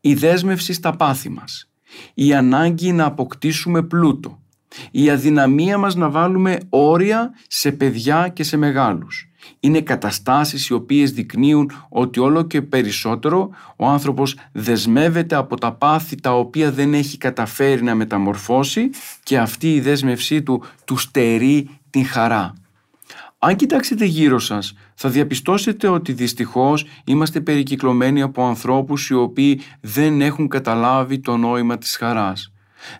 Η 0.00 0.14
δέσμευση 0.14 0.72
στα 0.72 0.96
πάθη 0.96 1.28
μας. 1.28 1.70
Η 2.14 2.34
ανάγκη 2.34 2.92
να 2.92 3.04
αποκτήσουμε 3.04 3.82
πλούτο. 3.82 4.42
Η 4.90 5.10
αδυναμία 5.10 5.78
μας 5.78 5.94
να 5.94 6.10
βάλουμε 6.10 6.58
όρια 6.68 7.30
σε 7.48 7.72
παιδιά 7.72 8.28
και 8.28 8.42
σε 8.42 8.56
μεγάλους 8.56 9.31
είναι 9.60 9.80
καταστάσεις 9.80 10.66
οι 10.68 10.72
οποίες 10.72 11.12
δεικνύουν 11.12 11.72
ότι 11.88 12.20
όλο 12.20 12.42
και 12.42 12.62
περισσότερο 12.62 13.50
ο 13.76 13.86
άνθρωπος 13.86 14.36
δεσμεύεται 14.52 15.34
από 15.34 15.56
τα 15.56 15.72
πάθη 15.72 16.20
τα 16.20 16.38
οποία 16.38 16.72
δεν 16.72 16.94
έχει 16.94 17.18
καταφέρει 17.18 17.82
να 17.82 17.94
μεταμορφώσει 17.94 18.90
και 19.22 19.38
αυτή 19.38 19.74
η 19.74 19.80
δέσμευσή 19.80 20.42
του 20.42 20.62
του 20.84 20.96
στερεί 20.96 21.68
την 21.90 22.06
χαρά. 22.06 22.54
Αν 23.38 23.56
κοιτάξετε 23.56 24.04
γύρω 24.04 24.38
σας, 24.38 24.74
θα 24.94 25.08
διαπιστώσετε 25.08 25.88
ότι 25.88 26.12
δυστυχώς 26.12 26.84
είμαστε 27.04 27.40
περικυκλωμένοι 27.40 28.22
από 28.22 28.46
ανθρώπους 28.46 29.08
οι 29.08 29.14
οποίοι 29.14 29.60
δεν 29.80 30.20
έχουν 30.20 30.48
καταλάβει 30.48 31.18
το 31.18 31.36
νόημα 31.36 31.78
της 31.78 31.96
χαράς. 31.96 32.52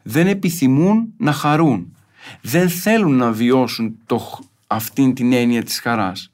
Δεν 0.03 0.27
επιθυμούν 0.27 1.13
να 1.17 1.33
χαρούν. 1.33 1.97
Δεν 2.41 2.69
θέλουν 2.69 3.17
να 3.17 3.33
βιώσουν 3.33 3.97
το, 4.07 4.39
αυτήν 4.67 5.15
την 5.15 5.33
έννοια 5.33 5.63
της 5.63 5.81
χαράς. 5.81 6.32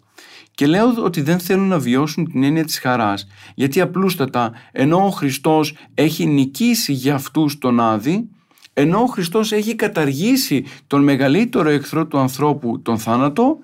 Και 0.58 0.66
λέω 0.66 0.94
ότι 1.04 1.20
δεν 1.20 1.38
θέλουν 1.38 1.68
να 1.68 1.78
βιώσουν 1.78 2.30
την 2.30 2.42
έννοια 2.42 2.64
της 2.64 2.78
χαράς, 2.78 3.26
γιατί 3.54 3.80
απλούστατα 3.80 4.52
ενώ 4.72 5.04
ο 5.04 5.10
Χριστός 5.10 5.74
έχει 5.94 6.26
νικήσει 6.26 6.92
για 6.92 7.14
αυτούς 7.14 7.58
τον 7.58 7.80
Άδη, 7.80 8.28
ενώ 8.72 9.02
ο 9.02 9.06
Χριστός 9.06 9.52
έχει 9.52 9.74
καταργήσει 9.74 10.64
τον 10.86 11.02
μεγαλύτερο 11.02 11.68
εχθρό 11.68 12.06
του 12.06 12.18
ανθρώπου, 12.18 12.82
τον 12.82 12.98
θάνατο, 12.98 13.58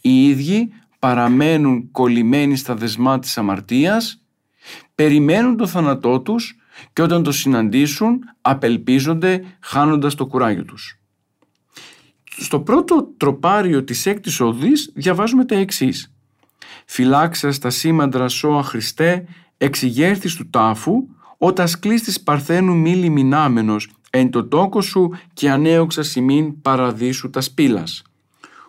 οι 0.00 0.28
ίδιοι 0.28 0.72
παραμένουν 0.98 1.90
κολλημένοι 1.90 2.56
στα 2.56 2.74
δεσμά 2.74 3.18
της 3.18 3.38
αμαρτίας, 3.38 4.22
περιμένουν 4.94 5.56
το 5.56 5.66
θάνατό 5.66 6.20
τους 6.20 6.56
και 6.92 7.02
όταν 7.02 7.22
το 7.22 7.32
συναντήσουν 7.32 8.18
απελπίζονται 8.40 9.44
χάνοντας 9.60 10.14
το 10.14 10.26
κουράγιο 10.26 10.64
τους. 10.64 11.00
Στο 12.24 12.60
πρώτο 12.60 13.08
τροπάριο 13.16 13.84
της 13.84 14.06
έκτης 14.06 14.40
οδής 14.40 14.92
διαβάζουμε 14.94 15.44
τα 15.44 15.54
εξής 15.54 16.13
φυλάξα 16.84 17.52
στα 17.52 17.70
σήμαντρα 17.70 18.28
σώα 18.28 18.62
Χριστέ, 18.62 19.24
εξηγέρθης 19.58 20.34
του 20.34 20.50
τάφου, 20.50 20.92
όταν 21.38 21.68
σκλίστης 21.68 22.20
παρθένου 22.20 22.76
μη 22.76 22.94
λιμινάμενος, 22.94 23.88
εν 24.10 24.30
το 24.30 24.44
τόκο 24.44 24.80
σου 24.80 25.10
και 25.32 25.50
ανέωξα 25.50 26.02
σημείν 26.02 26.60
παραδείσου 26.60 27.30
τα 27.30 27.40
σπήλας. 27.40 28.02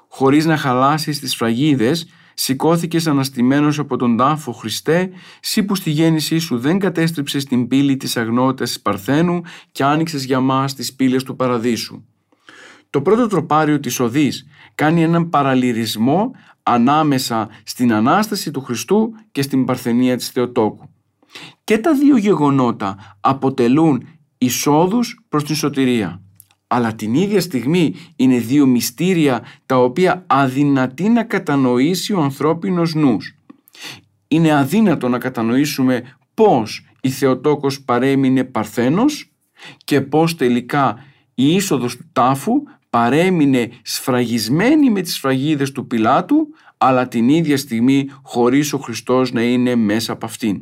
Χωρίς 0.07 0.45
να 0.45 0.57
χαλάσεις 0.57 1.19
τις 1.19 1.35
φραγίδες, 1.35 2.07
σηκώθηκες 2.33 3.07
αναστημένος 3.07 3.79
από 3.79 3.97
τον 3.97 4.17
τάφο 4.17 4.51
Χριστέ, 4.51 5.09
σύ 5.39 5.63
που 5.63 5.75
στη 5.75 5.89
γέννησή 5.89 6.37
σου 6.37 6.57
δεν 6.57 6.79
κατέστρεψες 6.79 7.45
την 7.45 7.67
πύλη 7.67 7.97
της 7.97 8.17
αγνότητας 8.17 8.69
της 8.69 8.81
Παρθένου 8.81 9.41
και 9.71 9.83
άνοιξες 9.83 10.23
για 10.23 10.39
μας 10.39 10.73
τις 10.73 10.93
πύλες 10.93 11.23
του 11.23 11.35
Παραδείσου. 11.35 12.03
Το 12.89 13.01
πρώτο 13.01 13.27
τροπάριο 13.27 13.79
της 13.79 13.99
Οδής 13.99 14.45
κάνει 14.75 15.03
έναν 15.03 15.29
παραλυρισμό 15.29 16.31
ανάμεσα 16.63 17.49
στην 17.63 17.93
Ανάσταση 17.93 18.51
του 18.51 18.61
Χριστού 18.61 19.13
και 19.31 19.41
στην 19.41 19.65
Παρθενία 19.65 20.17
της 20.17 20.29
Θεοτόκου. 20.29 20.89
Και 21.63 21.77
τα 21.77 21.93
δύο 21.93 22.17
γεγονότα 22.17 23.17
αποτελούν 23.21 24.07
εισόδους 24.37 25.25
προς 25.29 25.43
την 25.43 25.55
σωτηρία. 25.55 26.21
Αλλά 26.67 26.93
την 26.93 27.13
ίδια 27.13 27.41
στιγμή 27.41 27.95
είναι 28.15 28.37
δύο 28.37 28.65
μυστήρια 28.65 29.43
τα 29.65 29.77
οποία 29.77 30.23
αδυνατεί 30.27 31.09
να 31.09 31.23
κατανοήσει 31.23 32.13
ο 32.13 32.21
ανθρώπινος 32.21 32.93
νους. 32.93 33.35
Είναι 34.27 34.53
αδύνατο 34.53 35.09
να 35.09 35.17
κατανοήσουμε 35.17 36.03
πώς 36.33 36.85
η 37.01 37.09
Θεοτόκος 37.09 37.81
παρέμεινε 37.81 38.43
παρθένος 38.43 39.31
και 39.83 40.01
πώς 40.01 40.35
τελικά 40.35 40.95
η 41.35 41.55
είσοδος 41.55 41.97
του 41.97 42.09
τάφου 42.13 42.63
παρέμεινε 42.95 43.69
σφραγισμένη 43.81 44.89
με 44.89 45.01
τις 45.01 45.13
σφραγίδες 45.13 45.71
του 45.71 45.87
Πιλάτου 45.87 46.47
αλλά 46.77 47.07
την 47.07 47.29
ίδια 47.29 47.57
στιγμή 47.57 48.09
χωρίς 48.21 48.73
ο 48.73 48.77
Χριστός 48.77 49.31
να 49.31 49.41
είναι 49.41 49.75
μέσα 49.75 50.13
από 50.13 50.25
αυτήν. 50.25 50.61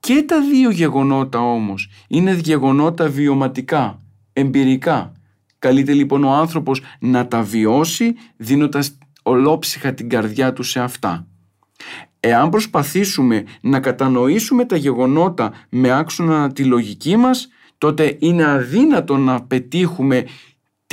Και 0.00 0.24
τα 0.26 0.40
δύο 0.40 0.70
γεγονότα 0.70 1.38
όμως 1.38 1.88
είναι 2.08 2.32
γεγονότα 2.42 3.08
βιωματικά, 3.08 4.00
εμπειρικά. 4.32 5.12
Καλείται 5.58 5.92
λοιπόν 5.92 6.24
ο 6.24 6.30
άνθρωπος 6.30 6.80
να 7.00 7.26
τα 7.28 7.42
βιώσει 7.42 8.14
δίνοντας 8.36 8.98
ολόψυχα 9.22 9.94
την 9.94 10.08
καρδιά 10.08 10.52
του 10.52 10.62
σε 10.62 10.80
αυτά. 10.80 11.26
Εάν 12.20 12.50
προσπαθήσουμε 12.50 13.44
να 13.60 13.80
κατανοήσουμε 13.80 14.64
τα 14.64 14.76
γεγονότα 14.76 15.52
με 15.68 15.90
άξονα 15.90 16.52
τη 16.52 16.64
λογική 16.64 17.16
μας, 17.16 17.48
τότε 17.78 18.16
είναι 18.18 18.44
αδύνατο 18.44 19.16
να 19.16 19.42
πετύχουμε 19.42 20.24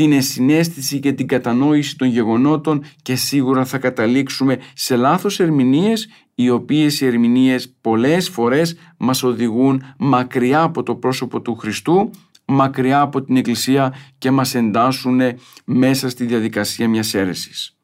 την 0.01 0.11
ενσυναίσθηση 0.11 0.99
και 0.99 1.13
την 1.13 1.27
κατανόηση 1.27 1.97
των 1.97 2.07
γεγονότων 2.07 2.83
και 3.01 3.15
σίγουρα 3.15 3.65
θα 3.65 3.77
καταλήξουμε 3.77 4.59
σε 4.73 4.95
λάθος 4.95 5.39
ερμηνείες 5.39 6.07
οι 6.35 6.49
οποίες 6.49 7.01
οι 7.01 7.05
ερμηνείες 7.05 7.73
πολλές 7.81 8.29
φορές 8.29 8.77
μας 8.97 9.23
οδηγούν 9.23 9.83
μακριά 9.97 10.61
από 10.61 10.83
το 10.83 10.95
πρόσωπο 10.95 11.41
του 11.41 11.55
Χριστού 11.55 12.09
μακριά 12.45 13.01
από 13.01 13.23
την 13.23 13.35
Εκκλησία 13.37 13.93
και 14.17 14.31
μας 14.31 14.55
εντάσσουν 14.55 15.21
μέσα 15.65 16.09
στη 16.09 16.25
διαδικασία 16.25 16.89
μιας 16.89 17.13
αίρεσης. 17.13 17.77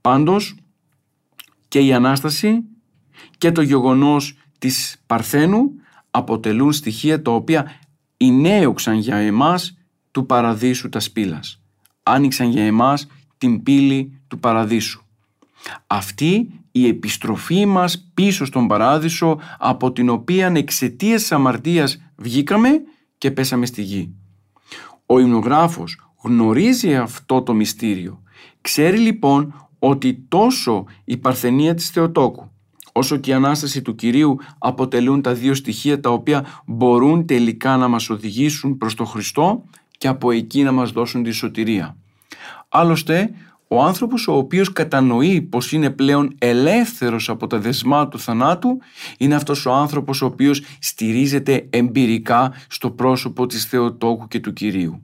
Πάντως 0.00 0.54
και 1.68 1.80
η 1.80 1.92
Ανάσταση 1.92 2.64
και 3.38 3.52
το 3.52 3.62
γεγονός 3.62 4.38
της 4.58 5.02
Παρθένου 5.06 5.70
αποτελούν 6.10 6.72
στοιχεία 6.72 7.22
τα 7.22 7.30
οποία 7.30 7.80
ενέωξαν 8.16 8.94
για 8.98 9.16
εμάς 9.16 9.76
του 10.12 10.26
παραδείσου 10.26 10.88
τα 10.88 11.00
σπήλας. 11.00 11.62
Άνοιξαν 12.02 12.50
για 12.50 12.64
εμάς 12.64 13.06
την 13.38 13.62
πύλη 13.62 14.20
του 14.28 14.38
παραδείσου. 14.38 15.02
Αυτή 15.86 16.62
η 16.72 16.86
επιστροφή 16.86 17.66
μας 17.66 18.10
πίσω 18.14 18.44
στον 18.44 18.66
παράδεισο 18.66 19.38
από 19.58 19.92
την 19.92 20.08
οποία 20.08 20.52
εξαιτίας 20.54 21.20
της 21.20 21.32
αμαρτίας 21.32 22.02
βγήκαμε 22.16 22.68
και 23.18 23.30
πέσαμε 23.30 23.66
στη 23.66 23.82
γη. 23.82 24.14
Ο 25.06 25.18
υμνογράφος 25.18 26.12
γνωρίζει 26.22 26.96
αυτό 26.96 27.42
το 27.42 27.54
μυστήριο. 27.54 28.22
Ξέρει 28.60 28.98
λοιπόν 28.98 29.68
ότι 29.78 30.24
τόσο 30.28 30.84
η 31.04 31.16
παρθενία 31.16 31.74
της 31.74 31.90
Θεοτόκου 31.90 32.50
όσο 32.92 33.16
και 33.16 33.30
η 33.30 33.34
Ανάσταση 33.34 33.82
του 33.82 33.94
Κυρίου 33.94 34.36
αποτελούν 34.58 35.22
τα 35.22 35.34
δύο 35.34 35.54
στοιχεία 35.54 36.00
τα 36.00 36.10
οποία 36.10 36.46
μπορούν 36.66 37.26
τελικά 37.26 37.76
να 37.76 37.88
μας 37.88 38.10
οδηγήσουν 38.10 38.76
προς 38.76 38.94
τον 38.94 39.06
Χριστό 39.06 39.64
και 40.02 40.08
από 40.08 40.30
εκεί 40.30 40.62
να 40.62 40.72
μας 40.72 40.90
δώσουν 40.90 41.22
τη 41.22 41.30
σωτηρία. 41.30 41.96
Άλλωστε, 42.68 43.30
ο 43.68 43.82
άνθρωπος 43.82 44.28
ο 44.28 44.32
οποίος 44.32 44.72
κατανοεί 44.72 45.42
πως 45.42 45.72
είναι 45.72 45.90
πλέον 45.90 46.34
ελεύθερος 46.38 47.28
από 47.28 47.46
τα 47.46 47.58
δεσμά 47.58 48.08
του 48.08 48.18
θανάτου 48.18 48.78
είναι 49.18 49.34
αυτός 49.34 49.66
ο 49.66 49.72
άνθρωπος 49.72 50.22
ο 50.22 50.26
οποίος 50.26 50.62
στηρίζεται 50.78 51.66
εμπειρικά 51.70 52.52
στο 52.68 52.90
πρόσωπο 52.90 53.46
της 53.46 53.64
Θεοτόκου 53.64 54.28
και 54.28 54.40
του 54.40 54.52
Κυρίου. 54.52 55.02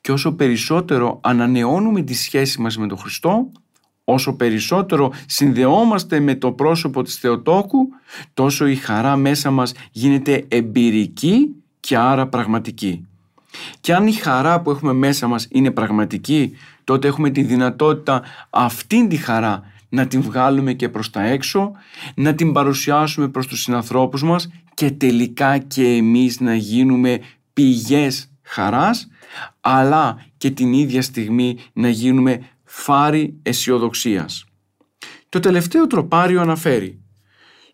Και 0.00 0.12
όσο 0.12 0.32
περισσότερο 0.32 1.20
ανανεώνουμε 1.22 2.02
τη 2.02 2.14
σχέση 2.14 2.60
μας 2.60 2.76
με 2.78 2.86
τον 2.86 2.98
Χριστό, 2.98 3.50
όσο 4.04 4.36
περισσότερο 4.36 5.12
συνδεόμαστε 5.26 6.20
με 6.20 6.34
το 6.34 6.52
πρόσωπο 6.52 7.02
της 7.02 7.14
Θεοτόκου, 7.14 7.88
τόσο 8.34 8.66
η 8.66 8.76
χαρά 8.76 9.16
μέσα 9.16 9.50
μας 9.50 9.72
γίνεται 9.90 10.44
εμπειρική 10.48 11.54
και 11.80 11.96
άρα 11.96 12.28
πραγματική. 12.28 13.06
Και 13.80 13.94
αν 13.94 14.06
η 14.06 14.12
χαρά 14.12 14.60
που 14.60 14.70
έχουμε 14.70 14.92
μέσα 14.92 15.26
μας 15.26 15.46
είναι 15.50 15.70
πραγματική, 15.70 16.56
τότε 16.84 17.08
έχουμε 17.08 17.30
τη 17.30 17.42
δυνατότητα 17.42 18.22
αυτήν 18.50 19.08
τη 19.08 19.16
χαρά 19.16 19.62
να 19.88 20.06
την 20.06 20.22
βγάλουμε 20.22 20.72
και 20.72 20.88
προς 20.88 21.10
τα 21.10 21.22
έξω, 21.22 21.72
να 22.14 22.34
την 22.34 22.52
παρουσιάσουμε 22.52 23.28
προς 23.28 23.46
τους 23.46 23.62
συνανθρώπους 23.62 24.22
μας 24.22 24.48
και 24.74 24.90
τελικά 24.90 25.58
και 25.58 25.86
εμείς 25.86 26.40
να 26.40 26.54
γίνουμε 26.54 27.20
πηγές 27.52 28.30
χαράς, 28.42 29.08
αλλά 29.60 30.24
και 30.36 30.50
την 30.50 30.72
ίδια 30.72 31.02
στιγμή 31.02 31.58
να 31.72 31.88
γίνουμε 31.88 32.40
φάρη 32.64 33.38
αισιοδοξίας. 33.42 34.44
Το 35.28 35.40
τελευταίο 35.40 35.86
τροπάριο 35.86 36.40
αναφέρει 36.40 37.00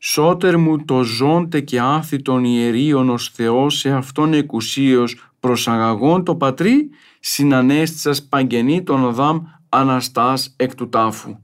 «Σώτερ 0.00 0.58
μου 0.58 0.84
το 0.84 1.02
ζώντε 1.02 1.60
και 1.60 1.80
άθητον 1.80 2.44
ιερίων 2.44 3.10
ως 3.10 3.30
Θεός 3.34 3.78
σε 3.78 3.90
αυτόν 3.90 4.32
εκουσίως 4.32 5.27
προσαγαγών 5.48 6.24
το 6.24 6.34
πατρί 6.34 6.90
συνανέστησας 7.20 8.22
παγγενή 8.22 8.82
τον 8.82 9.08
Αδάμ 9.08 9.38
Αναστάς 9.68 10.54
εκ 10.56 10.74
του 10.74 10.88
τάφου. 10.88 11.36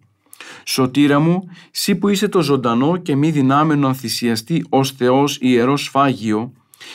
Σωτήρα 0.64 1.19
μου, 1.19 1.49
σύ 1.71 1.95
που 1.95 2.09
είσαι 2.09 2.29
το 2.29 2.43
ζωντανό 2.43 2.97
και 2.97 3.17
μη 3.17 3.31
δυνάμενο 3.31 3.87
ανθυσιαστή 3.87 4.67
ως 4.69 4.90
Θεός 4.90 5.38
ιερός 5.40 5.83
σφάγιο, 5.83 6.53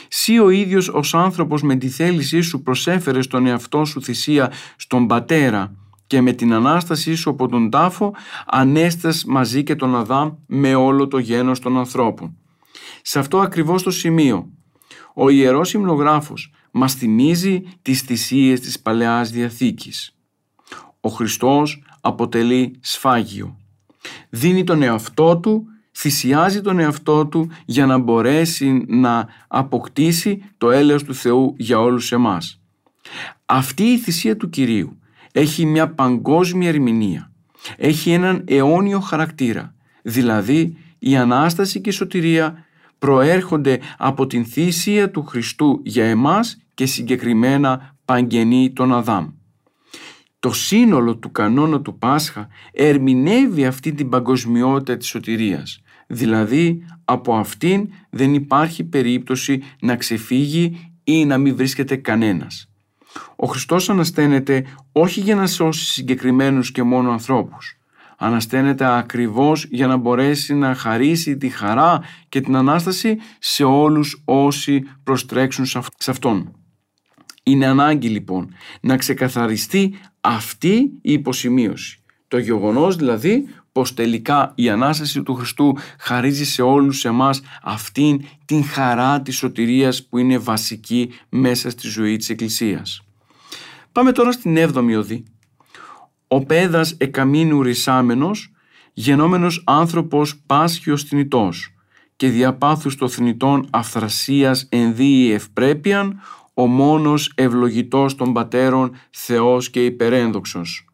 σύ 0.08 0.40
ο 0.40 0.50
ίδιος 0.50 0.88
ως 0.88 1.14
άνθρωπος 1.14 1.62
με 1.62 1.76
τη 1.76 1.90
θέλησή 1.90 2.42
σου 2.42 2.62
προσέφερες 2.62 3.28
τον 3.28 3.46
εαυτό 3.46 3.86
σου 3.86 4.02
θυσία 4.02 4.52
στον 4.76 5.08
Πατέρα 5.08 5.76
και 6.08 6.22
με 6.22 6.32
την 6.32 6.54
Ανάστασή 6.54 7.16
σου 7.16 7.30
από 7.30 7.48
τον 7.48 7.70
τάφο 7.70 8.16
ανέστας 8.46 9.24
μαζί 9.26 9.64
και 9.64 9.76
τον 9.76 9.96
Αδάμ 9.96 10.32
με 10.46 10.76
όλο 10.76 11.08
το 11.08 11.18
γένος 11.18 11.60
των 11.60 11.78
ανθρώπων. 11.78 12.38
Σε 13.02 13.20
αυτό 13.20 13.40
ακριβώς 13.40 13.84
το 13.84 13.92
σημείο, 13.92 14.50
ο 15.14 15.30
Ιερός 15.30 15.74
Υμνογράφος 15.74 16.52
μας 16.72 16.94
θυμίζει 16.94 17.64
τις 17.82 18.02
θυσίες 18.02 18.60
της 18.60 18.80
Παλαιάς 18.80 19.32
Διαθήκης. 19.32 20.16
Ο 21.02 21.10
Χριστός 21.10 21.84
αποτελεί 22.02 22.76
σφάγιο. 22.80 23.58
Δίνει 24.30 24.64
τον 24.64 24.82
εαυτό 24.82 25.38
του, 25.38 25.66
θυσιάζει 25.96 26.62
τον 26.62 26.80
εαυτό 26.80 27.26
του 27.26 27.52
για 27.66 27.86
να 27.86 27.98
μπορέσει 27.98 28.86
να 28.88 29.28
αποκτήσει 29.48 30.44
το 30.58 30.72
έλεος 30.72 31.04
του 31.04 31.16
Θεού 31.16 31.54
για 31.58 31.80
όλους 31.80 32.12
εμάς. 32.12 32.62
Αυτή 33.46 33.84
η 33.84 33.98
θυσία 33.98 34.38
του 34.38 34.50
Κυρίου 34.50 35.00
έχει 35.32 35.66
μια 35.66 35.90
παγκόσμια 35.90 36.70
ερμηνεία. 36.70 37.32
έχει 37.78 38.12
έναν 38.12 38.44
αιώνιο 38.48 39.00
χαρακτήρα, 39.00 39.76
δηλαδή 40.02 40.78
η 41.00 41.18
Ανάσταση 41.18 41.82
και 41.82 41.90
η 41.90 41.94
σωτηρία 41.94 42.66
προέρχονται 43.00 43.80
από 43.98 44.28
την 44.28 44.46
θυσία 44.46 45.12
του 45.12 45.24
Χριστού 45.24 45.82
για 45.84 46.06
εμάς 46.06 46.58
και 46.74 46.86
συγκεκριμένα 46.86 47.96
παγγενή 48.06 48.74
τον 48.74 48.94
Αδάμ. 48.94 49.28
Το 50.40 50.52
σύνολο 50.52 51.18
του 51.18 51.32
κανόνα 51.32 51.82
του 51.82 51.98
Πάσχα 51.98 52.48
ερμηνεύει 52.72 53.66
αυτή 53.66 53.94
την 53.94 54.10
παγκοσμιότητα 54.10 54.98
της 54.98 55.08
σωτηρίας, 55.08 55.82
δηλαδή 56.08 56.86
από 57.06 57.36
αυτήν 57.36 57.90
δεν 58.10 58.34
υπάρχει 58.34 58.84
περίπτωση 58.84 59.62
να 59.82 59.96
ξεφύγει 59.96 60.94
ή 61.04 61.26
να 61.26 61.38
μην 61.38 61.56
βρίσκεται 61.56 61.96
κανένας. 61.96 62.70
Ο 63.36 63.48
Χριστός 63.48 63.90
ανασταίνεται 63.90 64.66
όχι 64.92 65.20
για 65.20 65.36
να 65.36 65.48
σώσει 65.48 65.86
συγκεκριμένους 65.86 66.72
και 66.72 66.84
μόνο 66.84 67.12
ανθρώπους. 67.12 67.79
Ανασταίνεται 68.22 68.98
ακριβώς 68.98 69.66
για 69.70 69.88
να 69.88 69.98
μπορέσει 69.98 70.54
να 70.54 70.76
χαρίσει 70.76 71.38
τη 71.38 71.50
χαρά 71.50 72.02
και 72.30 72.42
την 72.42 72.56
Ανάσταση 72.56 73.18
σε 73.40 73.64
όλους 73.64 74.22
όσοι 74.26 74.84
προστρέξουν 75.04 75.66
σε 75.66 75.80
Αυτόν. 76.08 76.52
Είναι 77.44 77.66
ανάγκη 77.66 78.08
λοιπόν 78.08 78.54
να 78.82 78.98
ξεκαθαριστεί 78.98 79.96
αυτή 80.22 80.76
η 81.02 81.12
υποσημείωση. 81.14 82.00
Το 82.28 82.38
γεγονός 82.38 82.96
δηλαδή 82.96 83.46
πως 83.72 83.94
τελικά 83.94 84.52
η 84.56 84.70
Ανάσταση 84.70 85.24
του 85.24 85.36
Χριστού 85.36 85.78
χαρίζει 86.00 86.46
σε 86.46 86.62
όλους 86.62 87.06
εμάς 87.06 87.42
αυτήν 87.64 88.22
την 88.46 88.64
χαρά 88.64 89.22
της 89.22 89.38
σωτηρίας 89.38 90.06
που 90.08 90.18
είναι 90.18 90.38
βασική 90.38 91.12
μέσα 91.30 91.70
στη 91.70 91.88
ζωή 91.88 92.18
της 92.18 92.30
Εκκλησίας. 92.30 93.02
Πάμε 93.92 94.12
τώρα 94.12 94.32
στην 94.32 94.58
7η 94.58 94.98
οδή. 94.98 95.24
Ο 96.32 96.46
πέδας 96.46 96.96
εκαμίνου 96.98 97.62
ρησάμενος, 97.62 98.52
γενόμενος 98.94 99.64
άνθρωπος 99.66 100.42
πάσχιος 100.46 101.04
θνητός 101.04 101.74
και 102.16 102.30
διαπάθους 102.30 102.96
το 102.96 103.08
θνητών 103.08 103.68
αυθρασίας 103.70 104.68
ενδύει 104.70 105.32
ευπρέπειαν, 105.34 106.20
ο 106.54 106.68
μόνος 106.68 107.32
ευλογητός 107.36 108.16
των 108.16 108.34
πατέρων 108.34 108.92
Θεός 109.10 109.70
και 109.70 109.86
υπερένδοξος. 109.86 110.86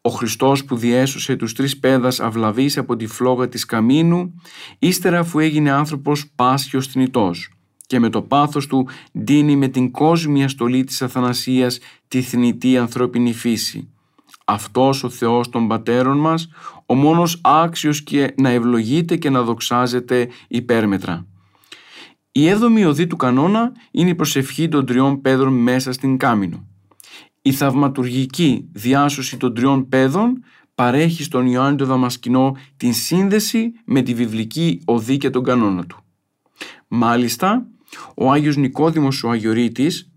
Ο 0.00 0.10
Χριστός 0.10 0.64
που 0.64 0.76
διέσωσε 0.76 1.36
τους 1.36 1.52
τρεις 1.52 1.78
πέδας 1.78 2.20
αυλαβής 2.20 2.78
από 2.78 2.96
τη 2.96 3.06
φλόγα 3.06 3.48
της 3.48 3.64
καμίνου, 3.64 4.34
ύστερα 4.78 5.18
αφού 5.18 5.38
έγινε 5.38 5.70
άνθρωπος 5.70 6.30
πάσχιος 6.34 6.86
θνητός 6.86 7.50
και 7.86 7.98
με 7.98 8.08
το 8.08 8.22
πάθος 8.22 8.66
του 8.66 8.88
δίνει 9.12 9.56
με 9.56 9.68
την 9.68 9.90
κόσμια 9.90 10.48
στολή 10.48 10.84
της 10.84 11.02
αθανασίας 11.02 11.78
τη 12.08 12.22
θνητή 12.22 12.78
ανθρώπινη 12.78 13.32
φύση. 13.32 13.88
Αυτός 14.52 15.04
ο 15.04 15.08
Θεός 15.08 15.48
των 15.48 15.68
πατέρων 15.68 16.18
μας, 16.18 16.48
ο 16.86 16.94
μόνος 16.94 17.40
άξιος 17.42 18.02
και 18.02 18.34
να 18.36 18.48
ευλογείται 18.48 19.16
και 19.16 19.30
να 19.30 19.42
δοξάζεται 19.42 20.28
υπέρμετρα. 20.48 21.26
Η 22.32 22.48
έβδομη 22.48 22.84
οδή 22.84 23.06
του 23.06 23.16
κανόνα 23.16 23.72
είναι 23.90 24.10
η 24.10 24.14
προσευχή 24.14 24.68
των 24.68 24.86
τριών 24.86 25.20
πέδρων 25.20 25.52
μέσα 25.52 25.92
στην 25.92 26.16
Κάμινο. 26.16 26.66
Η 27.42 27.52
θαυματουργική 27.52 28.68
διάσωση 28.72 29.36
των 29.36 29.54
τριών 29.54 29.88
πέδων 29.88 30.44
παρέχει 30.74 31.22
στον 31.22 31.46
Ιωάννη 31.46 31.76
το 31.76 31.84
Δαμασκηνό 31.84 32.56
την 32.76 32.94
σύνδεση 32.94 33.72
με 33.84 34.02
τη 34.02 34.14
βιβλική 34.14 34.82
οδή 34.84 35.16
και 35.16 35.30
τον 35.30 35.44
κανόνα 35.44 35.86
του. 35.86 36.04
Μάλιστα, 36.88 37.66
ο 38.14 38.30
Άγιος 38.32 38.56
Νικόδημος 38.56 39.24
ο 39.24 39.30
Αγιορείτης, 39.30 40.09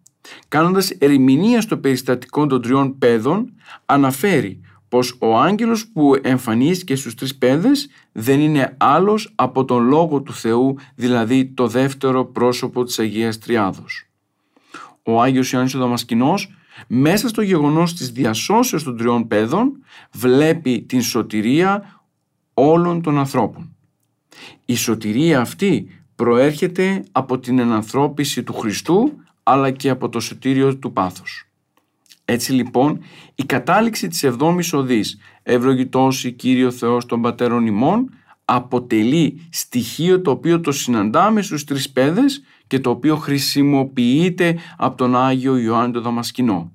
κάνοντας 0.47 0.89
ερμηνεία 0.89 1.61
στο 1.61 1.77
περιστατικό 1.77 2.47
των 2.47 2.61
τριών 2.61 2.97
πέδων, 2.97 3.53
αναφέρει 3.85 4.59
πως 4.89 5.15
ο 5.19 5.37
άγγελος 5.37 5.87
που 5.87 6.15
εμφανίστηκε 6.21 6.95
στους 6.95 7.15
τρεις 7.15 7.35
πέδες 7.35 7.89
δεν 8.11 8.39
είναι 8.39 8.75
άλλος 8.79 9.31
από 9.35 9.65
τον 9.65 9.87
Λόγο 9.87 10.21
του 10.21 10.33
Θεού, 10.33 10.77
δηλαδή 10.95 11.45
το 11.45 11.67
δεύτερο 11.67 12.25
πρόσωπο 12.25 12.83
της 12.83 12.99
Αγίας 12.99 13.37
Τριάδος. 13.37 14.07
Ο 15.03 15.21
Άγιος 15.21 15.51
Ιωάννης 15.51 15.75
ο 15.75 15.79
Δαμασκηνός 15.79 16.53
μέσα 16.87 17.27
στο 17.27 17.41
γεγονός 17.41 17.93
της 17.93 18.11
διασώσεως 18.11 18.83
των 18.83 18.97
τριών 18.97 19.27
παιδών 19.27 19.83
βλέπει 20.11 20.81
την 20.81 21.01
σωτηρία 21.01 22.01
όλων 22.53 23.01
των 23.01 23.17
ανθρώπων. 23.17 23.75
Η 24.65 24.75
σωτηρία 24.75 25.39
αυτή 25.39 25.87
προέρχεται 26.15 27.03
από 27.11 27.39
την 27.39 27.59
ενανθρώπιση 27.59 28.43
του 28.43 28.53
Χριστού 28.53 29.22
αλλά 29.43 29.71
και 29.71 29.89
από 29.89 30.09
το 30.09 30.19
σωτήριο 30.19 30.77
του 30.77 30.93
πάθους. 30.93 31.47
Έτσι 32.25 32.51
λοιπόν 32.51 32.99
η 33.35 33.43
κατάληξη 33.43 34.07
της 34.07 34.23
εβδόμης 34.23 34.73
οδής 34.73 35.17
«Ευλογητός 35.43 36.23
η 36.23 36.31
Κύριο 36.31 36.71
Θεός 36.71 37.05
των 37.05 37.21
Πατέρων 37.21 37.65
ημών» 37.65 38.09
αποτελεί 38.45 39.47
στοιχείο 39.51 40.21
το 40.21 40.31
οποίο 40.31 40.59
το 40.59 40.71
συναντάμε 40.71 41.41
στους 41.41 41.63
τρεις 41.63 41.91
παιδες 41.91 42.43
και 42.67 42.79
το 42.79 42.89
οποίο 42.89 43.15
χρησιμοποιείται 43.15 44.57
από 44.77 44.97
τον 44.97 45.15
Άγιο 45.15 45.57
Ιωάννη 45.57 45.93
τον 45.93 46.01
Δαμασκηνό. 46.01 46.71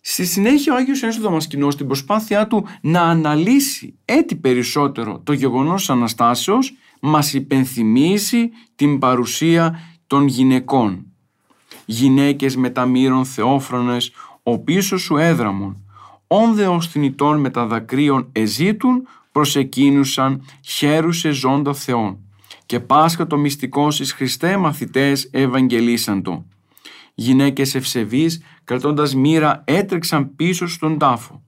Στη 0.00 0.24
συνέχεια 0.24 0.72
ο 0.72 0.76
Άγιος 0.76 1.00
Ιωάννης 1.00 1.22
Δαμασκηνός 1.22 1.74
στην 1.74 1.86
προσπάθειά 1.86 2.46
του 2.46 2.66
να 2.80 3.00
αναλύσει 3.00 3.98
έτσι 4.04 4.36
περισσότερο 4.36 5.20
το 5.24 5.32
γεγονός 5.32 5.90
Αναστάσεως 5.90 6.72
μας 7.00 7.34
υπενθυμίσει 7.34 8.50
την 8.74 8.98
παρουσία 8.98 9.80
των 10.06 10.26
γυναικών. 10.26 11.06
Γυναίκες 11.86 12.56
μεταμύρων 12.56 13.24
θεόφρονες, 13.24 14.12
ο 14.42 14.58
πίσω 14.58 14.98
σου 14.98 15.16
έδραμον, 15.16 15.84
όνδεος 16.26 16.88
θνητών 16.88 17.40
με 17.40 17.50
τα 17.50 17.66
δακρύων 17.66 18.28
εζήτουν, 18.32 19.06
προσεκίνουσαν 19.32 20.44
χαίρουσε 20.62 21.30
ζώντα 21.30 21.74
Θεών 21.74 22.18
και 22.66 22.80
Πάσχα 22.80 23.26
το 23.26 23.36
μυστικό 23.36 23.90
στις 23.90 24.12
Χριστέ 24.12 24.56
μαθητές 24.56 25.28
ευαγγελίσαν 25.32 26.22
το. 26.22 26.44
Γυναίκες 27.14 27.74
ευσεβείς 27.74 28.42
κρατώντας 28.64 29.14
μοίρα 29.14 29.62
έτρεξαν 29.66 30.36
πίσω 30.36 30.66
στον 30.66 30.98
τάφο. 30.98 31.42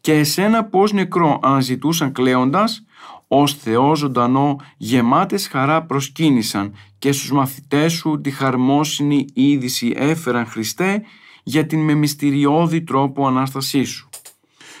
Και 0.00 0.12
εσένα 0.12 0.64
πως 0.64 0.92
νεκρό 0.92 1.38
αναζητούσαν 1.42 2.12
κλαίοντας 2.12 2.84
ως 3.28 3.54
Θεός 3.54 3.98
ζωντανό 3.98 4.56
γεμάτες 4.76 5.48
χαρά 5.48 5.82
προσκύνησαν 5.82 6.74
και 7.00 7.12
στους 7.12 7.32
μαθητές 7.32 7.92
σου 7.92 8.20
τη 8.20 8.30
χαρμόσυνη 8.30 9.26
είδηση 9.32 9.92
έφεραν 9.96 10.46
Χριστέ 10.46 11.02
για 11.42 11.66
την 11.66 11.80
με 11.80 11.94
μυστηριώδη 11.94 12.82
τρόπο 12.82 13.26
Ανάστασή 13.26 13.84
σου. 13.84 14.08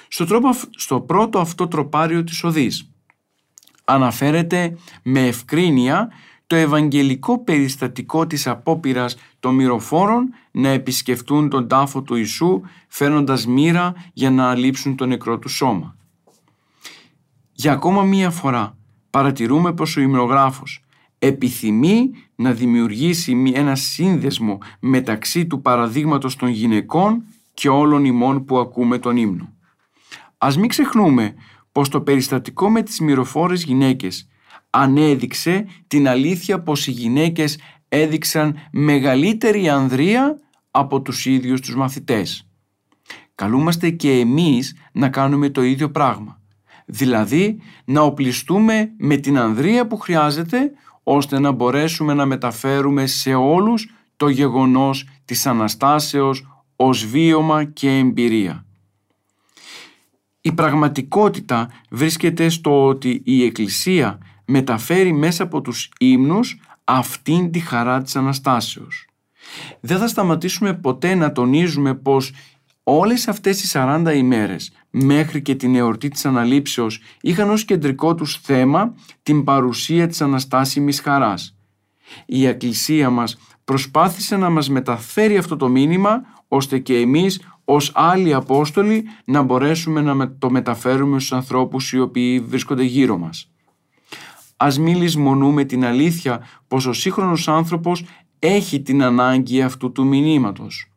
Στο, 0.08 0.26
τρόπο, 0.26 0.48
στο 0.76 1.00
πρώτο 1.00 1.38
αυτό 1.38 1.68
τροπάριο 1.68 2.24
της 2.24 2.44
οδής 2.44 2.90
αναφέρεται 3.84 4.78
με 5.02 5.26
ευκρίνεια 5.26 6.08
το 6.46 6.56
ευαγγελικό 6.56 7.44
περιστατικό 7.44 8.26
της 8.26 8.46
απόπειρας 8.46 9.16
των 9.40 9.54
μυροφόρων 9.54 10.28
να 10.50 10.68
επισκεφτούν 10.68 11.48
τον 11.48 11.68
τάφο 11.68 12.02
του 12.02 12.14
Ιησού 12.16 12.60
φέρνοντας 12.88 13.46
μοίρα 13.46 13.94
για 14.12 14.30
να 14.30 14.50
αλείψουν 14.50 14.96
το 14.96 15.06
νεκρό 15.06 15.38
του 15.38 15.48
σώμα. 15.48 15.96
Για 17.52 17.72
ακόμα 17.72 18.02
μία 18.02 18.30
φορά 18.30 18.76
παρατηρούμε 19.10 19.72
πως 19.72 19.96
ο 19.96 20.00
ημνογράφος 20.00 20.84
επιθυμεί 21.22 22.10
να 22.34 22.52
δημιουργήσει 22.52 23.52
ένα 23.54 23.74
σύνδεσμο 23.74 24.58
μεταξύ 24.80 25.46
του 25.46 25.62
παραδείγματος 25.62 26.36
των 26.36 26.48
γυναικών 26.48 27.24
και 27.54 27.68
όλων 27.68 28.04
ημών 28.04 28.44
που 28.44 28.58
ακούμε 28.58 28.98
τον 28.98 29.16
ύμνο. 29.16 29.52
Ας 30.38 30.56
μην 30.58 30.68
ξεχνούμε 30.68 31.34
πως 31.72 31.88
το 31.88 32.00
περιστατικό 32.00 32.70
με 32.70 32.82
τις 32.82 33.00
μυροφόρες 33.00 33.62
γυναίκες 33.64 34.28
ανέδειξε 34.70 35.66
την 35.86 36.08
αλήθεια 36.08 36.60
πως 36.62 36.86
οι 36.86 36.90
γυναίκες 36.90 37.58
έδειξαν 37.88 38.56
μεγαλύτερη 38.72 39.68
ανδρεία 39.68 40.40
από 40.70 41.02
τους 41.02 41.26
ίδιους 41.26 41.60
τους 41.60 41.76
μαθητές. 41.76 42.48
Καλούμαστε 43.34 43.90
και 43.90 44.10
εμείς 44.10 44.76
να 44.92 45.08
κάνουμε 45.08 45.50
το 45.50 45.62
ίδιο 45.62 45.90
πράγμα. 45.90 46.40
Δηλαδή 46.86 47.60
να 47.84 48.00
οπλιστούμε 48.00 48.92
με 48.98 49.16
την 49.16 49.38
ανδρεία 49.38 49.86
που 49.86 49.96
χρειάζεται 49.96 50.72
ώστε 51.12 51.38
να 51.38 51.50
μπορέσουμε 51.50 52.14
να 52.14 52.26
μεταφέρουμε 52.26 53.06
σε 53.06 53.34
όλους 53.34 53.90
το 54.16 54.28
γεγονός 54.28 55.08
της 55.24 55.46
Αναστάσεως 55.46 56.62
ως 56.76 57.06
βίωμα 57.06 57.64
και 57.64 57.98
εμπειρία. 57.98 58.64
Η 60.40 60.52
πραγματικότητα 60.52 61.68
βρίσκεται 61.90 62.48
στο 62.48 62.86
ότι 62.86 63.22
η 63.24 63.44
Εκκλησία 63.44 64.18
μεταφέρει 64.44 65.12
μέσα 65.12 65.42
από 65.42 65.60
τους 65.60 65.90
ύμνους 65.98 66.60
αυτήν 66.84 67.50
τη 67.50 67.60
χαρά 67.60 68.02
της 68.02 68.16
Αναστάσεως. 68.16 69.06
Δεν 69.80 69.98
θα 69.98 70.08
σταματήσουμε 70.08 70.74
ποτέ 70.74 71.14
να 71.14 71.32
τονίζουμε 71.32 71.94
πως 71.94 72.32
όλες 72.92 73.28
αυτές 73.28 73.62
οι 73.62 73.68
40 73.72 74.12
ημέρες 74.14 74.72
μέχρι 74.90 75.42
και 75.42 75.54
την 75.54 75.74
εορτή 75.74 76.08
της 76.08 76.26
Αναλήψεως 76.26 77.00
είχαν 77.20 77.50
ως 77.50 77.64
κεντρικό 77.64 78.14
τους 78.14 78.40
θέμα 78.42 78.94
την 79.22 79.44
παρουσία 79.44 80.06
της 80.06 80.20
Αναστάσιμης 80.20 81.00
χαράς. 81.00 81.56
Η 82.26 82.46
Εκκλησία 82.46 83.10
μας 83.10 83.38
προσπάθησε 83.64 84.36
να 84.36 84.50
μας 84.50 84.68
μεταφέρει 84.68 85.36
αυτό 85.36 85.56
το 85.56 85.68
μήνυμα 85.68 86.22
ώστε 86.48 86.78
και 86.78 86.96
εμείς 86.96 87.40
ως 87.64 87.92
άλλοι 87.94 88.34
Απόστολοι 88.34 89.04
να 89.24 89.42
μπορέσουμε 89.42 90.00
να 90.00 90.36
το 90.38 90.50
μεταφέρουμε 90.50 91.18
στους 91.18 91.32
ανθρώπους 91.32 91.92
οι 91.92 92.00
οποίοι 92.00 92.40
βρίσκονται 92.40 92.82
γύρω 92.82 93.18
μας. 93.18 93.50
Ας 94.56 94.78
μην 94.78 94.96
λησμονούμε 94.96 95.64
την 95.64 95.84
αλήθεια 95.84 96.46
πως 96.68 96.86
ο 96.86 96.92
σύγχρονος 96.92 97.48
άνθρωπος 97.48 98.04
έχει 98.38 98.82
την 98.82 99.02
ανάγκη 99.02 99.62
αυτού 99.62 99.92
του 99.92 100.06
μηνύματος. 100.06 100.89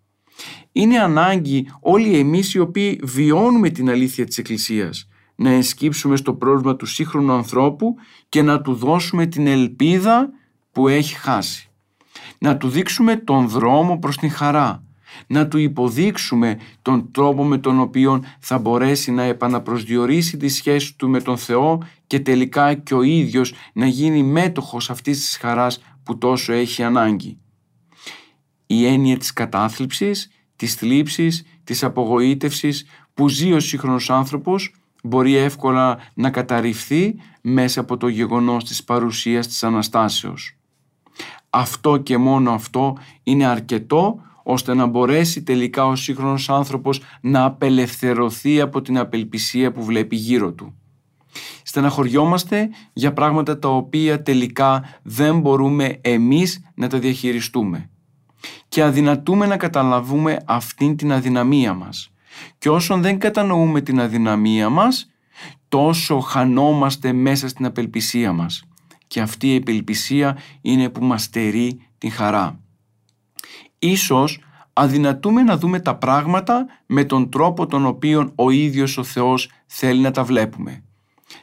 Είναι 0.76 1.00
ανάγκη 1.00 1.68
όλοι 1.80 2.18
εμείς 2.18 2.54
οι 2.54 2.60
οποίοι 2.60 3.00
βιώνουμε 3.04 3.70
την 3.70 3.90
αλήθεια 3.90 4.26
της 4.26 4.38
Εκκλησίας 4.38 5.08
να 5.36 5.50
ενσκύψουμε 5.50 6.16
στο 6.16 6.34
πρόβλημα 6.34 6.76
του 6.76 6.86
σύγχρονου 6.86 7.32
ανθρώπου 7.32 7.96
και 8.30 8.42
να 8.42 8.62
του 8.62 8.74
δώσουμε 8.74 9.26
την 9.26 9.48
ελπίδα 9.48 10.30
που 10.72 10.88
έχει 10.88 11.16
χάσει. 11.16 11.70
Να 12.38 12.58
του 12.58 12.70
δείξουμε 12.70 13.16
τον 13.16 13.48
δρόμο 13.48 14.00
προς 14.00 14.18
την 14.18 14.32
χαρά. 14.32 14.84
Να 15.28 15.48
του 15.48 15.58
υποδείξουμε 15.58 16.60
τον 16.82 17.12
τρόπο 17.12 17.44
με 17.44 17.58
τον 17.58 17.80
οποίο 17.80 18.24
θα 18.40 18.58
μπορέσει 18.58 19.12
να 19.12 19.24
επαναπροσδιορίσει 19.24 20.38
τη 20.38 20.48
σχέση 20.48 20.96
του 20.96 21.10
με 21.10 21.22
τον 21.22 21.38
Θεό 21.38 21.84
και 22.08 22.20
τελικά 22.20 22.74
και 22.74 22.94
ο 22.94 23.02
ίδιος 23.02 23.54
να 23.74 23.86
γίνει 23.86 24.24
μέτοχος 24.24 24.90
αυτής 24.90 25.20
της 25.20 25.38
χαράς 25.38 25.82
που 26.04 26.18
τόσο 26.18 26.54
έχει 26.54 26.84
ανάγκη. 26.84 27.38
Η 28.68 28.86
έννοια 28.86 29.18
της 29.18 29.34
κατάθλιψης, 29.34 30.30
της 30.56 30.76
θλίψης, 30.76 31.46
της 31.64 31.84
απογοήτευσης 31.84 32.86
που 33.14 33.30
ζει 33.30 33.54
ο 33.54 33.60
σύγχρονος 33.60 34.10
άνθρωπος 34.10 34.74
μπορεί 35.04 35.36
εύκολα 35.36 35.98
να 36.14 36.30
καταρριφθεί 36.30 37.16
μέσα 37.42 37.80
από 37.80 37.98
το 37.98 38.08
γεγονός 38.08 38.64
της 38.64 38.84
παρουσίας 38.84 39.48
της 39.48 39.64
Αναστάσεως. 39.64 40.58
Αυτό 41.50 41.98
και 41.98 42.18
μόνο 42.18 42.52
αυτό 42.52 42.98
είναι 43.24 43.46
αρκετό 43.46 44.22
ώστε 44.44 44.74
να 44.74 44.86
μπορέσει 44.86 45.44
τελικά 45.44 45.86
ο 45.86 45.96
σύγχρονος 45.96 46.50
άνθρωπος 46.50 47.02
να 47.22 47.44
απελευθερωθεί 47.44 48.62
από 48.62 48.82
την 48.82 48.98
απελπισία 48.98 49.72
που 49.72 49.84
βλέπει 49.84 50.16
γύρω 50.16 50.52
του. 50.54 50.74
Στεναχωριόμαστε 51.64 52.70
για 52.94 53.14
πράγματα 53.14 53.60
τα 53.60 53.70
οποία 53.70 54.22
τελικά 54.22 54.84
δεν 55.04 55.40
μπορούμε 55.40 55.98
εμείς 56.02 56.64
να 56.76 56.88
τα 56.88 57.00
διαχειριστούμε 57.00 57.90
και 58.68 58.84
αδυνατούμε 58.84 59.46
να 59.46 59.58
καταλαβούμε 59.58 60.38
αυτήν 60.46 60.96
την 60.96 61.12
αδυναμία 61.12 61.74
μας. 61.74 62.12
Και 62.58 62.70
όσον 62.70 63.02
δεν 63.02 63.20
κατανοούμε 63.20 63.82
την 63.82 64.00
αδυναμία 64.00 64.70
μας, 64.70 65.12
τόσο 65.68 66.20
χανόμαστε 66.20 67.14
μέσα 67.14 67.48
στην 67.48 67.66
απελπισία 67.66 68.34
μας. 68.34 68.64
Και 69.08 69.22
αυτή 69.22 69.54
η 69.54 69.56
απελπισία 69.56 70.38
είναι 70.62 70.90
που 70.90 71.06
μας 71.06 71.24
στερεί 71.24 71.88
την 71.98 72.12
χαρά. 72.12 72.60
Ίσως 73.80 74.40
αδυνατούμε 74.74 75.44
να 75.44 75.58
δούμε 75.58 75.80
τα 75.80 75.96
πράγματα 75.96 76.66
με 76.86 77.04
τον 77.04 77.30
τρόπο 77.30 77.66
τον 77.66 77.86
οποίο 77.86 78.32
ο 78.36 78.50
ίδιος 78.50 78.98
ο 78.98 79.04
Θεός 79.04 79.50
θέλει 79.66 80.02
να 80.02 80.12
τα 80.12 80.24
βλέπουμε. 80.24 80.84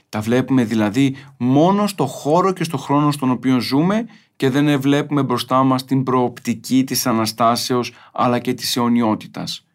Τα 0.08 0.20
βλέπουμε 0.20 0.64
δηλαδή 0.64 1.16
μόνο 1.36 1.86
στο 1.86 2.06
χώρο 2.06 2.52
και 2.52 2.64
στο 2.64 2.76
χρόνο 2.76 3.10
στον 3.10 3.30
οποίο 3.30 3.60
ζούμε 3.60 4.06
και 4.40 4.50
δεν 4.50 4.80
βλέπουμε 4.80 5.22
μπροστά 5.22 5.62
μας 5.62 5.84
την 5.84 6.02
προοπτική 6.02 6.84
της 6.84 7.06
Αναστάσεως 7.06 7.92
αλλά 8.12 8.38
και 8.38 8.54
της 8.54 8.76
αιωνιότητας. 8.76 9.66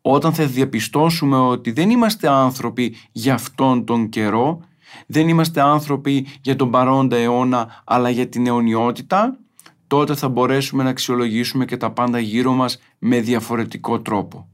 Όταν 0.00 0.34
θα 0.34 0.46
διαπιστώσουμε 0.46 1.36
ότι 1.36 1.70
δεν 1.70 1.90
είμαστε 1.90 2.28
άνθρωποι 2.28 2.94
για 3.12 3.34
αυτόν 3.34 3.84
τον 3.84 4.08
καιρό, 4.08 4.60
δεν 5.06 5.28
είμαστε 5.28 5.60
άνθρωποι 5.60 6.26
για 6.40 6.56
τον 6.56 6.70
παρόντα 6.70 7.16
αιώνα 7.16 7.82
αλλά 7.84 8.10
για 8.10 8.28
την 8.28 8.46
αιωνιότητα, 8.46 9.38
τότε 9.86 10.14
θα 10.14 10.28
μπορέσουμε 10.28 10.82
να 10.82 10.90
αξιολογήσουμε 10.90 11.64
και 11.64 11.76
τα 11.76 11.90
πάντα 11.90 12.18
γύρω 12.18 12.52
μας 12.52 12.78
με 12.98 13.20
διαφορετικό 13.20 14.00
τρόπο. 14.00 14.48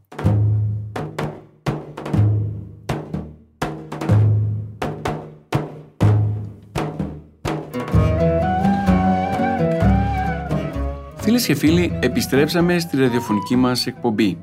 Φίλες 11.33 11.47
και 11.47 11.55
φίλοι, 11.55 11.99
επιστρέψαμε 12.03 12.79
στη 12.79 12.97
ραδιοφωνική 12.97 13.57
μας 13.57 13.87
εκπομπή. 13.87 14.39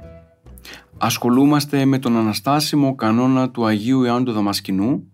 Ασχολούμαστε 0.97 1.85
με 1.85 1.99
τον 1.99 2.17
αναστάσιμο 2.17 2.95
κανόνα 2.95 3.49
του 3.49 3.65
Αγίου 3.65 4.03
Ιωάννου 4.03 4.25
του 4.25 4.31
Δαμασκηνού, 4.31 5.11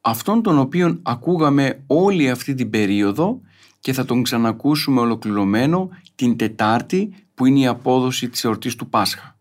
αυτόν 0.00 0.42
τον 0.42 0.58
οποίον 0.58 1.00
ακούγαμε 1.02 1.82
όλη 1.86 2.30
αυτή 2.30 2.54
την 2.54 2.70
περίοδο 2.70 3.40
και 3.80 3.92
θα 3.92 4.04
τον 4.04 4.22
ξανακούσουμε 4.22 5.00
ολοκληρωμένο 5.00 5.88
την 6.14 6.36
Τετάρτη 6.36 7.14
που 7.34 7.46
είναι 7.46 7.58
η 7.58 7.66
απόδοση 7.66 8.28
της 8.28 8.44
εορτής 8.44 8.74
του 8.74 8.88
Πάσχα. 8.88 9.38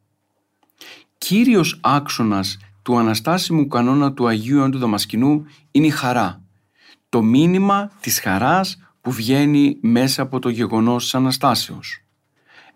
Κύριος 1.17 1.79
άξονας 1.81 2.57
του 2.81 2.97
αναστάσιμου 2.97 3.67
κανόνα 3.67 4.13
του 4.13 4.27
Αγίου 4.27 4.55
Ιωάννου 4.55 4.71
του 4.71 4.79
Δαμασκηνού 4.79 5.45
είναι 5.71 5.87
η 5.87 5.89
χαρά. 5.89 6.41
Το 7.09 7.21
μήνυμα 7.21 7.91
της 8.01 8.19
χαράς 8.19 8.77
που 9.07 9.13
βγαίνει 9.13 9.77
μέσα 9.81 10.21
από 10.21 10.39
το 10.39 10.49
γεγονός 10.49 11.03
της 11.03 11.15
Αναστάσεως. 11.15 12.03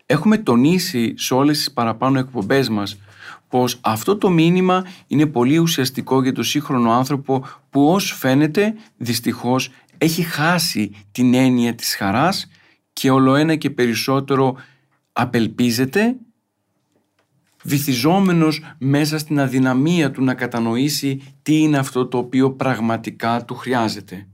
Έχουμε 0.05 0.37
τονίσει 0.37 1.13
σε 1.17 1.33
όλες 1.33 1.57
τις 1.57 1.71
παραπάνω 1.71 2.19
εκπομπές 2.19 2.69
μας 2.69 2.99
πως 3.47 3.79
αυτό 3.81 4.17
το 4.17 4.29
μήνυμα 4.29 4.85
είναι 5.07 5.25
πολύ 5.25 5.57
ουσιαστικό 5.57 6.21
για 6.21 6.33
το 6.33 6.43
σύγχρονο 6.43 6.91
άνθρωπο 6.91 7.45
που 7.69 7.87
ως 7.91 8.11
φαίνεται 8.11 8.73
δυστυχώς 8.97 9.69
έχει 9.97 10.21
χάσει 10.21 10.91
την 11.11 11.33
έννοια 11.33 11.75
της 11.75 11.95
χαράς 11.95 12.49
και 12.93 13.09
όλο 13.09 13.35
ένα 13.35 13.55
και 13.55 13.69
περισσότερο 13.69 14.55
απελπίζεται 15.13 16.15
βυθιζόμενος 17.63 18.63
μέσα 18.77 19.17
στην 19.17 19.39
αδυναμία 19.39 20.11
του 20.11 20.23
να 20.23 20.33
κατανοήσει 20.33 21.33
τι 21.41 21.57
είναι 21.57 21.77
αυτό 21.77 22.07
το 22.07 22.17
οποίο 22.17 22.51
πραγματικά 22.51 23.45
του 23.45 23.55
χρειάζεται. 23.55 24.25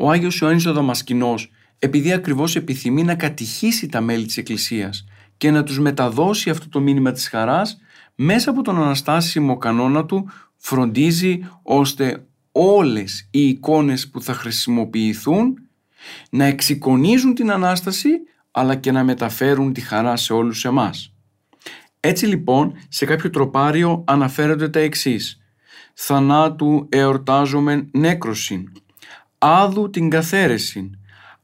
Ο 0.00 0.10
Άγιος 0.10 0.38
Ιωάννης 0.38 0.66
ο 0.66 0.72
Δαμασκηνός, 0.72 1.50
επειδή 1.78 2.12
ακριβώς 2.12 2.56
επιθυμεί 2.56 3.02
να 3.02 3.14
κατηχήσει 3.14 3.88
τα 3.88 4.00
μέλη 4.00 4.26
της 4.26 4.36
Εκκλησίας 4.36 5.04
και 5.36 5.50
να 5.50 5.62
τους 5.62 5.78
μεταδώσει 5.78 6.50
αυτό 6.50 6.68
το 6.68 6.80
μήνυμα 6.80 7.12
της 7.12 7.28
χαράς, 7.28 7.78
μέσα 8.14 8.50
από 8.50 8.62
τον 8.62 8.76
αναστάσιμο 8.82 9.56
κανόνα 9.56 10.04
του 10.04 10.30
φροντίζει 10.56 11.48
ώστε 11.62 12.26
όλες 12.52 13.28
οι 13.30 13.48
εικόνες 13.48 14.08
που 14.08 14.22
θα 14.22 14.32
χρησιμοποιηθούν 14.32 15.58
να 16.30 16.44
εξοικονίζουν 16.44 17.34
την 17.34 17.50
Ανάσταση 17.50 18.10
αλλά 18.50 18.74
και 18.74 18.92
να 18.92 19.04
μεταφέρουν 19.04 19.72
τη 19.72 19.80
χαρά 19.80 20.16
σε 20.16 20.32
όλους 20.32 20.64
εμάς. 20.64 21.14
Έτσι 22.00 22.26
λοιπόν 22.26 22.72
σε 22.88 23.04
κάποιο 23.04 23.30
τροπάριο 23.30 24.04
αναφέρονται 24.06 24.68
τα 24.68 24.78
εξής 24.78 25.40
«Θανάτου 25.94 26.86
εορτάζομαι 26.88 27.88
νέκροσιν, 27.92 28.68
άδου 29.38 29.90
την 29.90 30.10
καθαίρεσιν, 30.10 30.90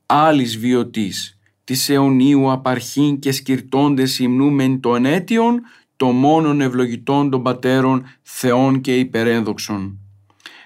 άλλης 0.07 0.59
βιωτής, 0.59 1.39
της 1.65 1.89
αιωνίου 1.89 2.51
απαρχήν 2.51 3.19
και 3.19 3.33
σκυρτώντες 3.33 4.19
υμνούμεν 4.19 4.81
των 4.81 5.05
αίτιων, 5.05 5.61
το 5.97 6.07
μόνον 6.07 6.61
ευλογητών 6.61 7.31
των 7.31 7.43
πατέρων 7.43 8.05
θεών 8.23 8.81
και 8.81 8.99
υπερένδοξων. 8.99 9.99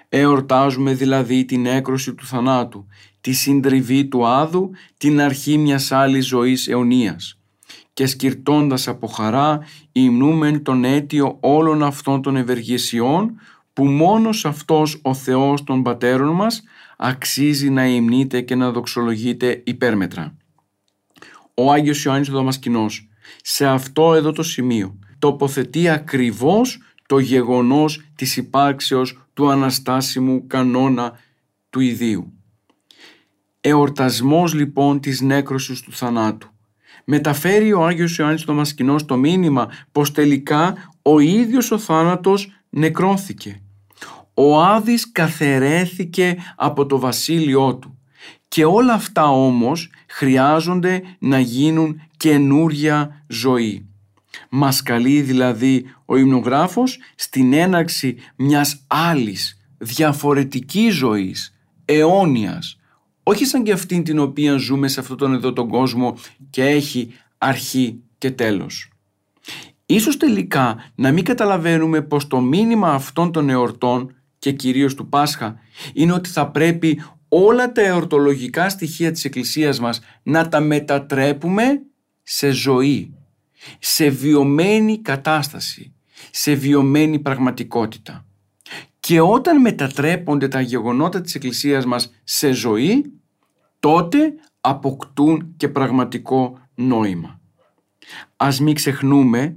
Εορτάζουμε 0.08 0.94
δηλαδή 0.94 1.44
την 1.44 1.66
έκρωση 1.66 2.14
του 2.14 2.26
θανάτου, 2.26 2.86
τη 3.20 3.32
συντριβή 3.32 4.04
του 4.04 4.26
άδου, 4.26 4.70
την 4.96 5.20
αρχή 5.20 5.58
μιας 5.58 5.92
άλλης 5.92 6.26
ζωής 6.26 6.68
αιωνίας. 6.68 7.38
Και 7.92 8.06
σκυρτώντας 8.06 8.88
από 8.88 9.06
χαρά, 9.06 9.60
υμνούμεν 9.92 10.62
τον 10.62 10.84
αίτιο 10.84 11.36
όλων 11.40 11.82
αυτών 11.82 12.22
των 12.22 12.36
ευεργεσιών, 12.36 13.40
που 13.72 13.84
μόνος 13.84 14.44
αυτός 14.44 14.98
ο 15.02 15.14
Θεός 15.14 15.64
των 15.64 15.82
πατέρων 15.82 16.34
μας 16.34 16.62
αξίζει 17.00 17.70
να 17.70 17.86
υμνείται 17.86 18.40
και 18.40 18.54
να 18.54 18.70
δοξολογείται 18.70 19.62
υπέρμετρα. 19.66 20.36
Ο 21.54 21.72
Άγιος 21.72 22.04
Ιωάννης 22.04 22.28
ο 22.28 22.32
Δαμασκηνός 22.32 23.08
σε 23.42 23.66
αυτό 23.66 24.14
εδώ 24.14 24.32
το 24.32 24.42
σημείο 24.42 24.98
τοποθετεί 25.18 25.88
ακριβώς 25.88 26.82
το 27.06 27.18
γεγονός 27.18 28.10
της 28.14 28.36
υπάρξεως 28.36 29.28
του 29.34 29.50
αναστάσιμου 29.50 30.46
κανόνα 30.46 31.18
του 31.70 31.80
ιδίου. 31.80 32.32
Εορτασμός 33.60 34.54
λοιπόν 34.54 35.00
της 35.00 35.20
νέκρωσης 35.20 35.80
του 35.80 35.92
θανάτου. 35.92 36.48
Μεταφέρει 37.04 37.72
ο 37.72 37.86
Άγιος 37.86 38.18
Ιωάννης 38.18 38.42
Δαμασκηνός 38.42 39.04
το 39.04 39.16
μήνυμα 39.16 39.70
πως 39.92 40.12
τελικά 40.12 40.90
ο 41.02 41.18
ίδιος 41.18 41.70
ο 41.70 41.78
θάνατος 41.78 42.62
νεκρώθηκε 42.68 43.62
ο 44.40 44.60
Άδης 44.60 45.12
καθαιρέθηκε 45.12 46.36
από 46.56 46.86
το 46.86 46.98
βασίλειό 46.98 47.74
του. 47.76 47.98
Και 48.48 48.64
όλα 48.64 48.92
αυτά 48.92 49.30
όμως 49.30 49.90
χρειάζονται 50.08 51.02
να 51.18 51.38
γίνουν 51.38 52.00
καινούρια 52.16 53.24
ζωή. 53.26 53.86
Μας 54.50 54.82
καλεί 54.82 55.20
δηλαδή 55.20 55.84
ο 56.04 56.16
υμνογράφος 56.16 56.98
στην 57.14 57.52
έναρξη 57.52 58.16
μιας 58.36 58.84
άλλης 58.86 59.58
διαφορετικής 59.78 60.94
ζωής, 60.94 61.54
αιώνιας, 61.84 62.78
όχι 63.22 63.44
σαν 63.44 63.62
και 63.62 63.72
αυτήν 63.72 64.04
την 64.04 64.18
οποία 64.18 64.56
ζούμε 64.56 64.88
σε 64.88 65.00
αυτόν 65.00 65.16
τον 65.16 65.34
εδώ 65.34 65.52
τον 65.52 65.68
κόσμο 65.68 66.16
και 66.50 66.64
έχει 66.64 67.14
αρχή 67.38 68.00
και 68.18 68.30
τέλος. 68.30 68.90
Ίσως 69.86 70.16
τελικά 70.16 70.90
να 70.94 71.12
μην 71.12 71.24
καταλαβαίνουμε 71.24 72.02
πως 72.02 72.26
το 72.26 72.40
μήνυμα 72.40 72.92
αυτών 72.92 73.32
των 73.32 73.48
εορτών 73.48 74.12
και 74.38 74.52
κυρίως 74.52 74.94
του 74.94 75.08
Πάσχα 75.08 75.58
είναι 75.92 76.12
ότι 76.12 76.28
θα 76.28 76.50
πρέπει 76.50 77.02
όλα 77.28 77.72
τα 77.72 77.82
εορτολογικά 77.82 78.68
στοιχεία 78.68 79.12
της 79.12 79.24
Εκκλησίας 79.24 79.80
μας 79.80 80.00
να 80.22 80.48
τα 80.48 80.60
μετατρέπουμε 80.60 81.82
σε 82.22 82.50
ζωή, 82.50 83.14
σε 83.78 84.08
βιωμένη 84.08 84.98
κατάσταση, 84.98 85.94
σε 86.30 86.54
βιωμένη 86.54 87.18
πραγματικότητα. 87.18 88.26
Και 89.00 89.20
όταν 89.20 89.60
μετατρέπονται 89.60 90.48
τα 90.48 90.60
γεγονότα 90.60 91.20
της 91.20 91.34
Εκκλησίας 91.34 91.84
μας 91.84 92.12
σε 92.24 92.52
ζωή, 92.52 93.12
τότε 93.80 94.18
αποκτούν 94.60 95.54
και 95.56 95.68
πραγματικό 95.68 96.58
νόημα. 96.74 97.40
Ας 98.36 98.60
μην 98.60 98.74
ξεχνούμε 98.74 99.56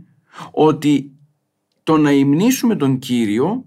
ότι 0.52 1.12
το 1.84 1.98
να 1.98 2.12
υμνήσουμε 2.12 2.76
τον 2.76 3.00
Κύριο, 3.00 3.66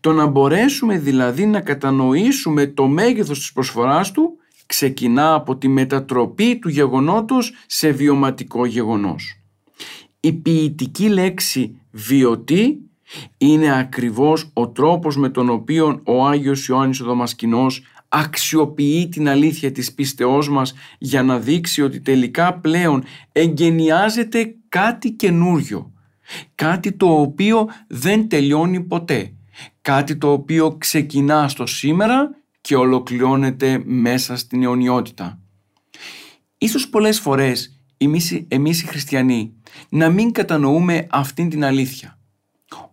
το 0.00 0.12
να 0.12 0.26
μπορέσουμε 0.26 0.98
δηλαδή 0.98 1.46
να 1.46 1.60
κατανοήσουμε 1.60 2.66
το 2.66 2.86
μέγεθος 2.86 3.38
της 3.38 3.52
προσφοράς 3.52 4.12
Του, 4.12 4.36
ξεκινά 4.66 5.34
από 5.34 5.56
τη 5.56 5.68
μετατροπή 5.68 6.58
του 6.58 6.68
γεγονότος 6.68 7.52
σε 7.66 7.90
βιωματικό 7.90 8.66
γεγονός. 8.66 9.40
Η 10.20 10.32
ποιητική 10.32 11.08
λέξη 11.08 11.76
βιωτή 11.90 12.78
είναι 13.38 13.78
ακριβώς 13.78 14.50
ο 14.52 14.68
τρόπος 14.68 15.16
με 15.16 15.28
τον 15.28 15.48
οποίο 15.48 16.00
ο 16.04 16.26
Άγιος 16.26 16.66
Ιωάννης 16.66 17.00
ο 17.00 17.04
Δαμασκηνός 17.04 17.82
αξιοποιεί 18.08 19.08
την 19.08 19.28
αλήθεια 19.28 19.72
της 19.72 19.94
πίστεώς 19.94 20.48
μας 20.48 20.74
για 20.98 21.22
να 21.22 21.38
δείξει 21.38 21.82
ότι 21.82 22.00
τελικά 22.00 22.54
πλέον 22.54 23.04
εγκαινιάζεται 23.32 24.54
κάτι 24.68 25.10
καινούριο. 25.10 25.92
Κάτι 26.54 26.92
το 26.92 27.20
οποίο 27.20 27.68
δεν 27.86 28.28
τελειώνει 28.28 28.80
ποτέ. 28.80 29.32
Κάτι 29.84 30.16
το 30.16 30.32
οποίο 30.32 30.76
ξεκινά 30.76 31.48
στο 31.48 31.66
σήμερα 31.66 32.30
και 32.60 32.76
ολοκληρώνεται 32.76 33.82
μέσα 33.84 34.36
στην 34.36 34.62
αιωνιότητα. 34.62 35.38
Ίσως 36.58 36.88
πολλές 36.88 37.20
φορές 37.20 37.80
εμείς, 37.96 38.44
εμείς 38.48 38.82
οι 38.82 38.86
χριστιανοί 38.86 39.52
να 39.88 40.08
μην 40.08 40.32
κατανοούμε 40.32 41.06
αυτήν 41.10 41.48
την 41.48 41.64
αλήθεια. 41.64 42.18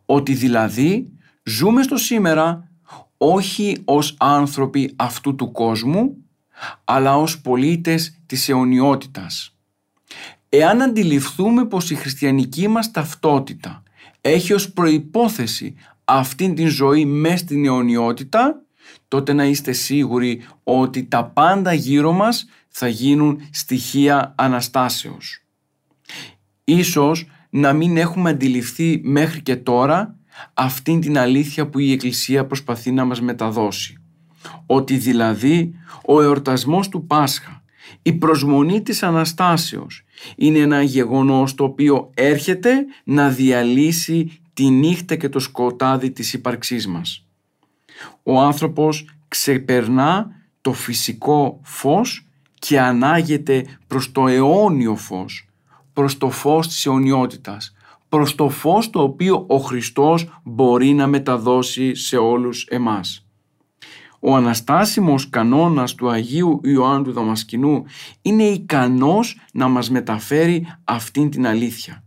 Ότι 0.05 0.33
δηλαδή 0.33 1.09
ζούμε 1.43 1.83
στο 1.83 1.97
σήμερα 1.97 2.71
όχι 3.17 3.77
ως 3.85 4.15
άνθρωποι 4.19 4.93
αυτού 4.95 5.35
του 5.35 5.51
κόσμου, 5.51 6.17
αλλά 6.83 7.17
ως 7.17 7.41
πολίτες 7.41 8.21
της 8.25 8.49
αιωνιότητας. 8.49 9.57
Εάν 10.49 10.81
αντιληφθούμε 10.81 11.65
πως 11.65 11.89
η 11.89 11.95
χριστιανική 11.95 12.67
μας 12.67 12.91
ταυτότητα 12.91 13.83
έχει 14.21 14.53
ως 14.53 14.71
προϋπόθεση 14.71 15.75
αυτήν 16.11 16.55
την 16.55 16.67
ζωή 16.67 17.05
μέσα 17.05 17.37
στην 17.37 17.65
αιωνιότητα, 17.65 18.61
τότε 19.07 19.33
να 19.33 19.45
είστε 19.45 19.71
σίγουροι 19.71 20.41
ότι 20.63 21.03
τα 21.03 21.25
πάντα 21.25 21.73
γύρω 21.73 22.11
μας 22.11 22.45
θα 22.67 22.87
γίνουν 22.87 23.41
στοιχεία 23.51 24.33
Αναστάσεως. 24.37 25.45
Ίσως 26.63 27.27
να 27.49 27.73
μην 27.73 27.97
έχουμε 27.97 28.29
αντιληφθεί 28.29 29.01
μέχρι 29.03 29.41
και 29.41 29.55
τώρα 29.55 30.15
αυτήν 30.53 30.99
την 30.99 31.17
αλήθεια 31.17 31.69
που 31.69 31.79
η 31.79 31.91
Εκκλησία 31.91 32.45
προσπαθεί 32.45 32.91
να 32.91 33.05
μας 33.05 33.21
μεταδώσει. 33.21 33.95
Ότι 34.65 34.97
δηλαδή 34.97 35.73
ο 36.05 36.21
εορτασμός 36.21 36.89
του 36.89 37.05
Πάσχα, 37.05 37.63
η 38.01 38.13
προσμονή 38.13 38.81
της 38.81 39.03
Αναστάσεως 39.03 40.03
είναι 40.35 40.59
ένα 40.59 40.81
γεγονός 40.81 41.55
το 41.55 41.63
οποίο 41.63 42.09
έρχεται 42.13 42.85
να 43.03 43.29
διαλύσει 43.29 44.40
τη 44.53 44.69
νύχτα 44.69 45.15
και 45.15 45.29
το 45.29 45.39
σκοτάδι 45.39 46.11
της 46.11 46.33
ύπαρξής 46.33 46.87
μας. 46.87 47.25
Ο 48.23 48.39
άνθρωπος 48.39 49.09
ξεπερνά 49.27 50.31
το 50.61 50.73
φυσικό 50.73 51.59
φως 51.63 52.27
και 52.59 52.79
ανάγεται 52.79 53.65
προς 53.87 54.11
το 54.11 54.27
αιώνιο 54.27 54.95
φως, 54.95 55.49
προς 55.93 56.17
το 56.17 56.29
φως 56.29 56.67
της 56.67 56.85
αιωνιότητας, 56.85 57.75
προς 58.09 58.35
το 58.35 58.49
φως 58.49 58.89
το 58.89 59.01
οποίο 59.01 59.45
ο 59.47 59.57
Χριστός 59.57 60.41
μπορεί 60.43 60.93
να 60.93 61.07
μεταδώσει 61.07 61.95
σε 61.95 62.17
όλους 62.17 62.65
εμάς. 62.69 63.25
Ο 64.19 64.35
αναστάσιμος 64.35 65.29
κανόνας 65.29 65.95
του 65.95 66.09
Αγίου 66.09 66.61
Ιωάννου 66.63 67.03
του 67.03 67.11
Δαμασκηνού 67.11 67.83
είναι 68.21 68.43
ικανός 68.43 69.39
να 69.53 69.67
μας 69.67 69.89
μεταφέρει 69.89 70.67
αυτήν 70.83 71.29
την 71.29 71.47
αλήθεια. 71.47 72.03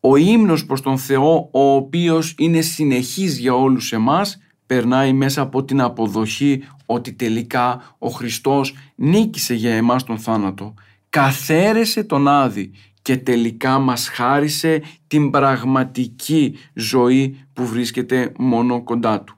Ο 0.00 0.16
ύμνος 0.16 0.66
προς 0.66 0.80
τον 0.80 0.98
Θεό, 0.98 1.48
ο 1.52 1.74
οποίος 1.74 2.34
είναι 2.38 2.60
συνεχής 2.60 3.38
για 3.38 3.54
όλους 3.54 3.92
εμάς, 3.92 4.38
περνάει 4.66 5.12
μέσα 5.12 5.40
από 5.42 5.64
την 5.64 5.80
αποδοχή 5.80 6.62
ότι 6.86 7.12
τελικά 7.12 7.94
ο 7.98 8.08
Χριστός 8.08 8.74
νίκησε 8.94 9.54
για 9.54 9.74
εμάς 9.74 10.04
τον 10.04 10.18
θάνατο, 10.18 10.74
καθαίρεσε 11.08 12.04
τον 12.04 12.28
Άδη 12.28 12.70
και 13.02 13.16
τελικά 13.16 13.78
μας 13.78 14.08
χάρισε 14.08 14.82
την 15.06 15.30
πραγματική 15.30 16.56
ζωή 16.74 17.46
που 17.52 17.66
βρίσκεται 17.66 18.32
μόνο 18.38 18.82
κοντά 18.82 19.20
Του. 19.20 19.36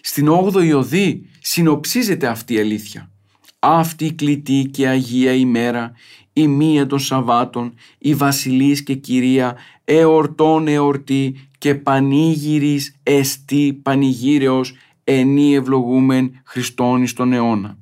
Στην 0.00 0.28
8η 0.30 0.74
Οδή 0.74 1.28
συνοψίζεται 1.40 2.26
αυτή 2.26 2.54
η 2.54 2.58
αλήθεια. 2.58 3.10
Αυτή 3.58 4.04
η 4.04 4.12
κλητή 4.12 4.68
και 4.72 4.88
αγία 4.88 5.32
ημέρα, 5.32 5.92
η 6.38 6.48
μία 6.48 6.86
των 6.86 6.98
Σαββάτων, 6.98 7.74
η 7.98 8.14
Βασιλής 8.14 8.82
και 8.82 8.94
Κυρία, 8.94 9.56
εορτών 9.84 10.68
εορτή 10.68 11.48
και 11.58 11.74
πανήγυρης 11.74 12.96
εστί 13.02 13.80
πανηγύρεως 13.82 14.74
ενή 15.04 15.54
ευλογούμεν 15.54 16.40
Χριστόν 16.44 17.06
στον 17.06 17.32
αιώνα. 17.32 17.76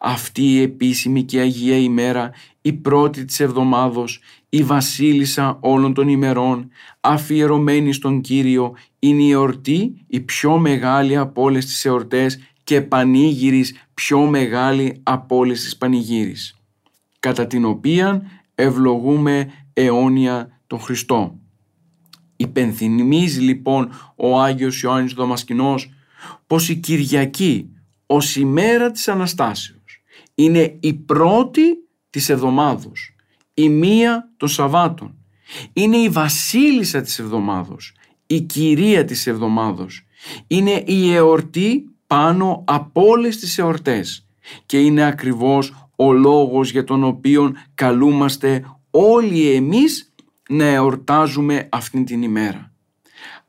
Αυτή 0.00 0.42
η 0.42 0.60
επίσημη 0.60 1.22
και 1.22 1.40
αγία 1.40 1.76
ημέρα, 1.76 2.30
η 2.60 2.72
πρώτη 2.72 3.24
της 3.24 3.40
εβδομάδος, 3.40 4.20
η 4.48 4.62
βασίλισσα 4.62 5.58
όλων 5.60 5.94
των 5.94 6.08
ημερών, 6.08 6.68
αφιερωμένη 7.00 7.92
στον 7.92 8.20
Κύριο, 8.20 8.74
είναι 8.98 9.22
η 9.22 9.30
εορτή 9.30 10.04
η 10.06 10.20
πιο 10.20 10.58
μεγάλη 10.58 11.16
από 11.16 11.42
όλες 11.42 11.66
τις 11.66 11.84
εορτές 11.84 12.38
και 12.64 12.80
πανήγυρης 12.80 13.86
πιο 13.94 14.20
μεγάλη 14.20 15.00
από 15.02 15.36
όλες 15.36 15.62
τις 15.62 15.76
πανηγύρις, 15.76 16.61
κατά 17.22 17.46
την 17.46 17.64
οποία 17.64 18.22
ευλογούμε 18.54 19.52
αιώνια 19.72 20.60
τον 20.66 20.80
Χριστό. 20.80 21.38
Υπενθυμίζει 22.36 23.40
λοιπόν 23.40 23.90
ο 24.16 24.40
Άγιος 24.40 24.82
Ιωάννης 24.82 25.12
Δαμασκηνός 25.12 25.90
πως 26.46 26.68
η 26.68 26.76
Κυριακή 26.76 27.70
ως 28.06 28.36
ημέρα 28.36 28.90
της 28.90 29.08
Αναστάσεως 29.08 30.02
είναι 30.34 30.76
η 30.80 30.94
πρώτη 30.94 31.62
της 32.10 32.28
εβδομάδος, 32.28 33.14
η 33.54 33.68
μία 33.68 34.32
των 34.36 34.48
Σαββάτων. 34.48 35.14
Είναι 35.72 35.96
η 35.96 36.08
βασίλισσα 36.08 37.00
της 37.00 37.18
εβδομάδος, 37.18 37.94
η 38.26 38.40
κυρία 38.40 39.04
της 39.04 39.26
εβδομάδος. 39.26 40.06
Είναι 40.46 40.82
η 40.86 41.12
εορτή 41.12 41.84
πάνω 42.06 42.64
από 42.66 43.02
όλες 43.02 43.36
τις 43.38 43.58
εορτές 43.58 44.26
και 44.66 44.78
είναι 44.78 45.04
ακριβώς 45.04 45.82
ο 46.02 46.12
λόγος 46.12 46.70
για 46.70 46.84
τον 46.84 47.04
οποίο 47.04 47.54
καλούμαστε 47.74 48.64
όλοι 48.90 49.50
εμείς 49.50 50.14
να 50.48 50.64
εορτάζουμε 50.64 51.68
αυτήν 51.70 52.04
την 52.04 52.22
ημέρα. 52.22 52.72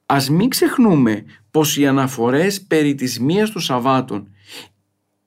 Ας 0.06 0.30
μην 0.30 0.50
ξεχνούμε 0.50 1.24
πως 1.52 1.78
οι 1.78 1.88
αναφορές 1.88 2.62
περί 2.62 2.96
της 2.96 3.20
μίας 3.20 3.52
των 3.52 3.62
Σαββάτων 3.62 4.28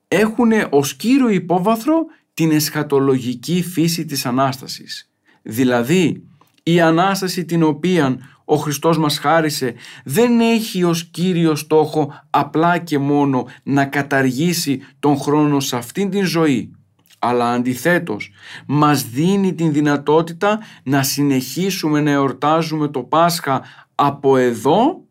έχουν 0.08 0.50
ως 0.70 0.94
κύριο 0.94 1.28
υπόβαθρο 1.28 2.06
την 2.34 2.50
εσχατολογική 2.50 3.62
φύση 3.62 4.04
της 4.04 4.26
Ανάστασης. 4.26 5.10
Δηλαδή, 5.42 6.22
η 6.62 6.80
Ανάσταση 6.80 7.44
την 7.44 7.62
οποία 7.62 8.18
ο 8.44 8.56
Χριστός 8.56 8.98
μας 8.98 9.18
χάρισε 9.18 9.74
δεν 10.04 10.40
έχει 10.40 10.84
ως 10.84 11.04
κύριο 11.04 11.54
στόχο 11.54 12.12
απλά 12.30 12.78
και 12.78 12.98
μόνο 12.98 13.46
να 13.62 13.84
καταργήσει 13.84 14.80
τον 14.98 15.18
χρόνο 15.18 15.60
σε 15.60 15.76
αυτήν 15.76 16.10
την 16.10 16.24
ζωή 16.24 16.75
αλλά 17.18 17.52
αντιθέτως 17.52 18.30
μας 18.66 19.08
δίνει 19.08 19.54
την 19.54 19.72
δυνατότητα 19.72 20.60
να 20.82 21.02
συνεχίσουμε 21.02 22.00
να 22.00 22.10
εορτάζουμε 22.10 22.88
το 22.88 23.02
Πάσχα 23.02 23.62
από 23.94 24.36
εδώ 24.36 25.04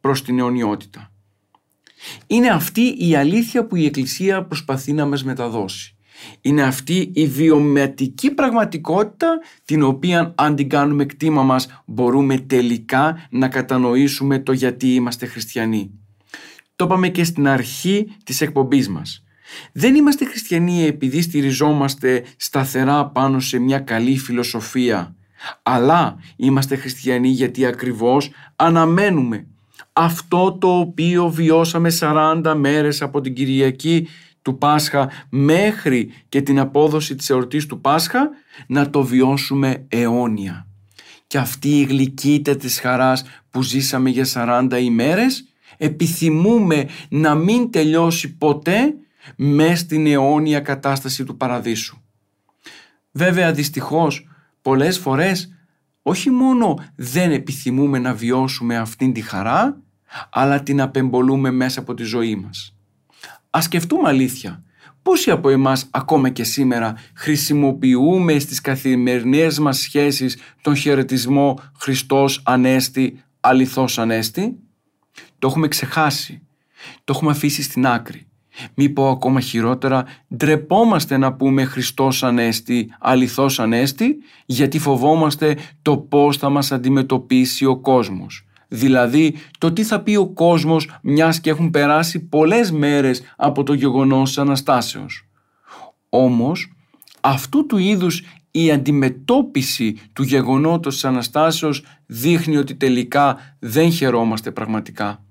προς 0.00 0.22
την 0.22 0.38
αιωνιότητα. 0.38 1.10
Είναι 2.26 2.48
αυτή 2.48 2.94
η 2.98 3.16
αλήθεια 3.16 3.66
που 3.66 3.76
η 3.76 3.84
Εκκλησία 3.84 4.44
προσπαθεί 4.44 4.92
να 4.92 5.06
μας 5.06 5.24
μεταδώσει. 5.24 5.94
Είναι 6.40 6.62
αυτή 6.62 7.10
η 7.14 7.26
βιωματική 7.26 8.30
πραγματικότητα 8.30 9.38
την 9.64 9.82
οποία 9.82 10.32
αν 10.36 10.56
την 10.56 10.68
κάνουμε 10.68 11.04
κτήμα 11.04 11.42
μας 11.42 11.82
μπορούμε 11.86 12.38
τελικά 12.38 13.26
να 13.30 13.48
κατανοήσουμε 13.48 14.38
το 14.38 14.52
γιατί 14.52 14.94
είμαστε 14.94 15.26
χριστιανοί. 15.26 15.90
Το 16.76 16.84
είπαμε 16.84 17.08
και 17.08 17.24
στην 17.24 17.48
αρχή 17.48 18.16
της 18.24 18.40
εκπομπής 18.40 18.88
μας. 18.88 19.24
Δεν 19.72 19.94
είμαστε 19.94 20.24
χριστιανοί 20.24 20.84
επειδή 20.86 21.22
στηριζόμαστε 21.22 22.24
σταθερά 22.36 23.06
πάνω 23.06 23.40
σε 23.40 23.58
μια 23.58 23.78
καλή 23.78 24.18
φιλοσοφία, 24.18 25.14
Αλλά 25.62 26.18
είμαστε 26.36 26.76
χριστιανοί 26.76 27.28
γιατί 27.28 27.66
ακριβώς 27.66 28.30
αναμένουμε 28.56 29.46
αυτό 29.92 30.52
το 30.60 30.78
οποίο 30.78 31.30
βιώσαμε 31.30 31.92
40 32.00 32.54
μέρες 32.56 33.02
από 33.02 33.20
την 33.20 33.34
Κυριακή 33.34 34.08
του 34.42 34.58
Πάσχα 34.58 35.10
μέχρι 35.28 36.12
και 36.28 36.42
την 36.42 36.58
απόδοση 36.58 37.14
της 37.14 37.30
εορτής 37.30 37.66
του 37.66 37.80
Πάσχα 37.80 38.30
να 38.66 38.90
το 38.90 39.02
βιώσουμε 39.02 39.84
αιώνια. 39.88 40.66
Και 41.26 41.38
αυτή 41.38 41.68
η 41.68 41.82
γλυκύτητα 41.82 42.56
της 42.56 42.80
χαράς 42.80 43.24
που 43.50 43.62
ζήσαμε 43.62 44.10
για 44.10 44.26
40 44.34 44.80
ημέρες 44.80 45.44
επιθυμούμε 45.76 46.88
να 47.08 47.34
μην 47.34 47.70
τελειώσει 47.70 48.36
ποτέ 48.36 48.94
μες 49.36 49.78
στην 49.78 50.06
αιώνια 50.06 50.60
κατάσταση 50.60 51.24
του 51.24 51.36
παραδείσου. 51.36 51.98
Βέβαια 53.10 53.52
δυστυχώς 53.52 54.28
πολλές 54.62 54.98
φορές 54.98 55.54
όχι 56.02 56.30
μόνο 56.30 56.78
δεν 56.94 57.32
επιθυμούμε 57.32 57.98
να 57.98 58.14
βιώσουμε 58.14 58.76
αυτήν 58.76 59.12
τη 59.12 59.20
χαρά 59.20 59.82
αλλά 60.30 60.62
την 60.62 60.80
απεμπολούμε 60.80 61.50
μέσα 61.50 61.80
από 61.80 61.94
τη 61.94 62.02
ζωή 62.02 62.36
μας. 62.36 62.74
Ας 63.50 63.64
σκεφτούμε 63.64 64.08
αλήθεια. 64.08 64.64
Πόσοι 65.02 65.30
από 65.30 65.48
εμάς 65.48 65.88
ακόμα 65.90 66.28
και 66.28 66.44
σήμερα 66.44 66.94
χρησιμοποιούμε 67.14 68.38
στις 68.38 68.60
καθημερινές 68.60 69.58
μας 69.58 69.78
σχέσεις 69.78 70.36
τον 70.62 70.76
χαιρετισμό 70.76 71.60
Χριστός 71.78 72.40
Ανέστη, 72.44 73.22
αληθώς 73.40 73.98
Ανέστη. 73.98 74.58
Το 75.38 75.48
έχουμε 75.48 75.68
ξεχάσει. 75.68 76.42
Το 77.04 77.12
έχουμε 77.16 77.30
αφήσει 77.30 77.62
στην 77.62 77.86
άκρη. 77.86 78.29
Μη 78.74 78.88
πω 78.88 79.08
ακόμα 79.08 79.40
χειρότερα, 79.40 80.04
ντρεπόμαστε 80.36 81.16
να 81.16 81.32
πούμε 81.32 81.64
Χριστός 81.64 82.22
Ανέστη, 82.22 82.94
αληθώς 83.00 83.60
Ανέστη, 83.60 84.16
γιατί 84.46 84.78
φοβόμαστε 84.78 85.56
το 85.82 85.96
πώς 85.96 86.36
θα 86.36 86.48
μας 86.48 86.72
αντιμετωπίσει 86.72 87.64
ο 87.64 87.76
κόσμος 87.76 88.44
δηλαδή 88.72 89.34
το 89.58 89.72
τι 89.72 89.84
θα 89.84 90.00
πει 90.00 90.16
ο 90.16 90.26
κόσμος 90.26 90.98
μιας 91.02 91.40
και 91.40 91.50
έχουν 91.50 91.70
περάσει 91.70 92.28
πολλές 92.28 92.70
μέρες 92.70 93.22
από 93.36 93.62
το 93.62 93.72
γεγονός 93.72 94.28
της 94.28 94.38
Αναστάσεως. 94.38 95.28
Όμως 96.08 96.72
αυτού 97.20 97.66
του 97.66 97.78
είδους 97.78 98.22
η 98.50 98.70
αντιμετώπιση 98.70 99.96
του 100.12 100.22
γεγονότος 100.22 100.94
της 100.94 101.04
Αναστάσεως 101.04 101.84
δείχνει 102.06 102.56
ότι 102.56 102.74
τελικά 102.74 103.38
δεν 103.58 103.92
χαιρόμαστε 103.92 104.50
πραγματικά. 104.50 105.24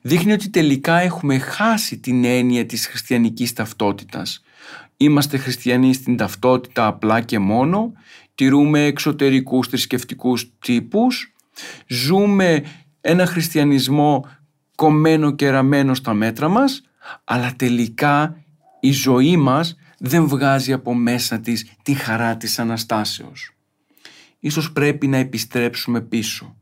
Δείχνει 0.00 0.32
ότι 0.32 0.50
τελικά 0.50 0.98
έχουμε 0.98 1.38
χάσει 1.38 1.98
την 1.98 2.24
έννοια 2.24 2.66
της 2.66 2.86
χριστιανικής 2.86 3.52
ταυτότητας. 3.52 4.42
Είμαστε 4.96 5.36
χριστιανοί 5.36 5.92
στην 5.92 6.16
ταυτότητα 6.16 6.86
απλά 6.86 7.20
και 7.20 7.38
μόνο, 7.38 7.92
τηρούμε 8.34 8.84
εξωτερικούς 8.84 9.68
θρησκευτικούς 9.68 10.52
τύπους, 10.58 11.32
ζούμε 11.86 12.64
ένα 13.00 13.26
χριστιανισμό 13.26 14.26
κομμένο 14.74 15.30
και 15.30 15.50
ραμμένο 15.50 15.94
στα 15.94 16.14
μέτρα 16.14 16.48
μας, 16.48 16.82
αλλά 17.24 17.52
τελικά 17.56 18.36
η 18.80 18.92
ζωή 18.92 19.36
μας 19.36 19.76
δεν 19.98 20.28
βγάζει 20.28 20.72
από 20.72 20.94
μέσα 20.94 21.40
της 21.40 21.66
τη 21.82 21.94
χαρά 21.94 22.36
της 22.36 22.58
Αναστάσεως. 22.58 23.54
Ίσως 24.38 24.72
πρέπει 24.72 25.06
να 25.06 25.16
επιστρέψουμε 25.16 26.00
πίσω, 26.00 26.56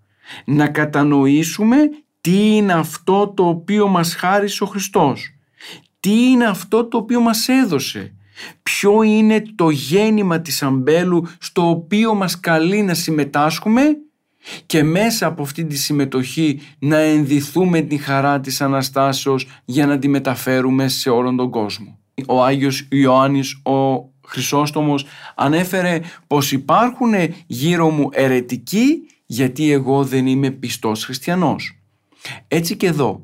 να 0.44 0.68
κατανοήσουμε 0.68 1.76
τι 2.20 2.56
είναι 2.56 2.72
αυτό 2.72 3.28
το 3.36 3.48
οποίο 3.48 3.88
μας 3.88 4.14
χάρισε 4.14 4.64
ο 4.64 4.66
Χριστός, 4.66 5.34
τι 6.00 6.30
είναι 6.30 6.44
αυτό 6.44 6.84
το 6.84 6.96
οποίο 6.96 7.20
μας 7.20 7.48
έδωσε, 7.48 8.14
ποιο 8.62 9.02
είναι 9.02 9.42
το 9.54 9.70
γέννημα 9.70 10.40
της 10.40 10.62
αμπέλου 10.62 11.26
στο 11.40 11.68
οποίο 11.68 12.14
μας 12.14 12.40
καλεί 12.40 12.82
να 12.82 12.94
συμμετάσχουμε; 12.94 13.82
Και 14.66 14.82
μέσα 14.82 15.26
από 15.26 15.42
αυτή 15.42 15.64
τη 15.64 15.76
συμμετοχή 15.76 16.60
να 16.78 16.96
ενδυθούμε 16.96 17.80
τη 17.80 17.96
χαρά 17.96 18.40
της 18.40 18.60
Αναστάσεως 18.60 19.46
για 19.64 19.86
να 19.86 19.98
τη 19.98 20.08
μεταφέρουμε 20.08 20.88
σε 20.88 21.10
όλον 21.10 21.36
τον 21.36 21.50
κόσμο. 21.50 21.98
Ο 22.26 22.44
Άγιος 22.44 22.86
Ιωάννης 22.90 23.62
ο 23.64 24.08
Χρυσόστομος 24.26 25.06
ανέφερε 25.34 26.00
πως 26.26 26.52
υπάρχουν 26.52 27.12
γύρω 27.46 27.90
μου 27.90 28.08
ερετικοί 28.12 29.02
γιατί 29.26 29.72
εγώ 29.72 30.04
δεν 30.04 30.26
είμαι 30.26 30.50
πιστός 30.50 31.04
χριστιανός. 31.04 31.80
Έτσι 32.48 32.76
και 32.76 32.86
εδώ 32.86 33.22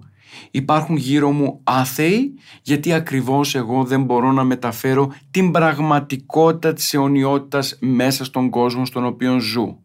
υπάρχουν 0.51 0.97
γύρω 0.97 1.31
μου 1.31 1.61
άθεοι 1.65 2.35
γιατί 2.63 2.93
ακριβώς 2.93 3.55
εγώ 3.55 3.85
δεν 3.85 4.03
μπορώ 4.03 4.33
να 4.33 4.45
μεταφέρω 4.45 5.13
την 5.31 5.51
πραγματικότητα 5.51 6.73
της 6.73 6.95
αιωνιότητας 6.95 7.77
μέσα 7.81 8.25
στον 8.25 8.51
κόσμο 8.51 8.85
στον 8.85 9.05
οποίο 9.05 9.39
ζω. 9.39 9.79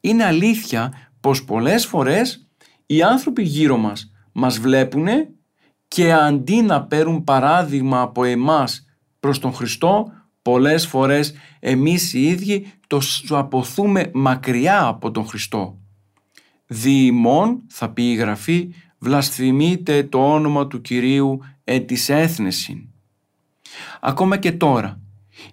Είναι 0.00 0.24
αλήθεια 0.24 0.92
πως 1.20 1.44
πολλές 1.44 1.86
φορές 1.86 2.48
οι 2.86 3.02
άνθρωποι 3.02 3.42
γύρω 3.42 3.76
μας 3.76 4.12
μας 4.32 4.58
βλέπουν 4.58 5.06
και 5.88 6.12
αντί 6.12 6.62
να 6.62 6.82
παίρνουν 6.82 7.24
παράδειγμα 7.24 8.00
από 8.00 8.24
εμάς 8.24 8.84
προς 9.20 9.38
τον 9.38 9.52
Χριστό, 9.52 10.12
πολλές 10.42 10.86
φορές 10.86 11.34
εμείς 11.60 12.12
οι 12.14 12.22
ίδιοι 12.22 12.72
το 12.86 13.00
αποθούμε 13.38 14.10
μακριά 14.14 14.86
από 14.86 15.10
τον 15.10 15.26
Χριστό. 15.26 15.79
Διημών, 16.72 17.62
θα 17.68 17.90
πει 17.90 18.10
η 18.10 18.14
Γραφή, 18.14 18.68
βλασφημείτε 18.98 20.02
το 20.02 20.32
όνομα 20.32 20.66
του 20.66 20.80
Κυρίου 20.80 21.40
εν 21.64 21.86
της 21.86 22.08
έθνεσιν. 22.08 22.78
Ακόμα 24.00 24.36
και 24.36 24.52
τώρα, 24.52 25.00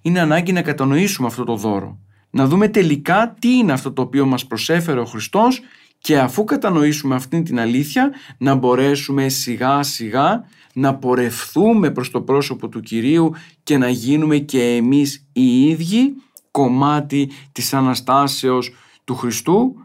είναι 0.01 0.19
ανάγκη 0.19 0.51
να 0.51 0.61
κατανοήσουμε 0.61 1.27
αυτό 1.27 1.43
το 1.43 1.55
δώρο 1.55 1.99
να 2.29 2.47
δούμε 2.47 2.67
τελικά 2.67 3.35
τι 3.39 3.57
είναι 3.57 3.71
αυτό 3.71 3.93
το 3.93 4.01
οποίο 4.01 4.25
μας 4.25 4.47
προσέφερε 4.47 4.99
ο 4.99 5.05
Χριστός 5.05 5.61
και 5.99 6.19
αφού 6.19 6.43
κατανοήσουμε 6.43 7.15
αυτήν 7.15 7.43
την 7.43 7.59
αλήθεια 7.59 8.11
να 8.37 8.55
μπορέσουμε 8.55 9.29
σιγά 9.29 9.83
σιγά 9.83 10.43
να 10.73 10.95
πορευθούμε 10.95 11.91
προς 11.91 12.11
το 12.11 12.21
πρόσωπο 12.21 12.69
του 12.69 12.79
Κυρίου 12.79 13.33
και 13.63 13.77
να 13.77 13.89
γίνουμε 13.89 14.37
και 14.37 14.75
εμείς 14.75 15.27
οι 15.33 15.69
ίδιοι 15.69 16.13
κομμάτι 16.51 17.31
της 17.51 17.73
Αναστάσεως 17.73 18.73
του 19.03 19.15
Χριστού 19.15 19.75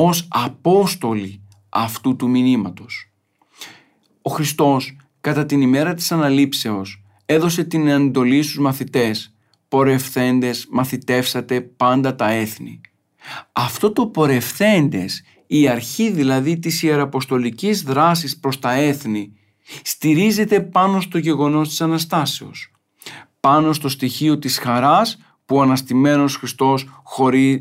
ως 0.00 0.28
Απόστολοι 0.28 1.40
αυτού 1.68 2.16
του 2.16 2.28
μηνύματος. 2.28 3.10
Ο 4.22 4.30
Χριστός 4.30 4.96
κατά 5.20 5.46
την 5.46 5.60
ημέρα 5.60 5.94
της 5.94 6.12
Αναλήψεως 6.12 7.02
έδωσε 7.26 7.64
την 7.64 7.88
εντολή 7.88 8.42
στους 8.42 8.58
μαθητές 8.58 9.34
πορευθέντες 9.68 10.66
μαθητεύσατε 10.70 11.60
πάντα 11.60 12.14
τα 12.14 12.30
έθνη. 12.30 12.80
Αυτό 13.52 13.92
το 13.92 14.06
πορευθέντες, 14.06 15.22
η 15.46 15.68
αρχή 15.68 16.10
δηλαδή 16.10 16.58
της 16.58 16.82
ιεραποστολικής 16.82 17.82
δράσης 17.82 18.38
προς 18.38 18.58
τα 18.58 18.72
έθνη, 18.72 19.32
στηρίζεται 19.82 20.60
πάνω 20.60 21.00
στο 21.00 21.18
γεγονός 21.18 21.68
της 21.68 21.80
Αναστάσεως, 21.80 22.72
πάνω 23.40 23.72
στο 23.72 23.88
στοιχείο 23.88 24.38
της 24.38 24.58
χαράς 24.58 25.18
που 25.44 25.56
ο 25.56 25.62
Αναστημένος 25.62 26.36
Χριστός 26.36 26.86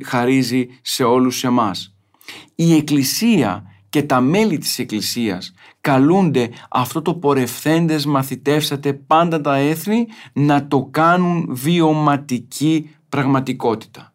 χαρίζει 0.03 0.67
σε 0.81 1.03
όλους 1.03 1.43
εμάς. 1.43 1.91
Η 2.55 2.75
Εκκλησία 2.75 3.63
και 3.89 4.03
τα 4.03 4.21
μέλη 4.21 4.57
της 4.57 4.79
Εκκλησίας 4.79 5.53
καλούνται 5.81 6.49
αυτό 6.69 7.01
το 7.01 7.13
πορευθέντες 7.13 8.05
μαθητεύσατε 8.05 8.93
πάντα 8.93 9.41
τα 9.41 9.55
έθνη 9.55 10.07
να 10.33 10.67
το 10.67 10.87
κάνουν 10.91 11.47
βιωματική 11.49 12.89
πραγματικότητα. 13.09 14.13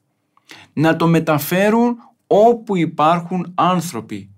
Να 0.72 0.96
το 0.96 1.06
μεταφέρουν 1.06 1.96
όπου 2.26 2.76
υπάρχουν 2.76 3.52
άνθρωποι 3.54 4.30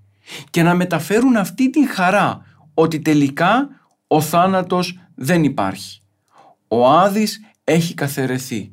και 0.50 0.62
να 0.62 0.74
μεταφέρουν 0.74 1.36
αυτή 1.36 1.70
τη 1.70 1.88
χαρά 1.88 2.46
ότι 2.74 3.00
τελικά 3.00 3.68
ο 4.06 4.20
θάνατος 4.20 4.98
δεν 5.14 5.44
υπάρχει. 5.44 6.02
Ο 6.68 6.88
Άδης 6.88 7.40
έχει 7.64 7.94
καθαιρεθεί. 7.94 8.72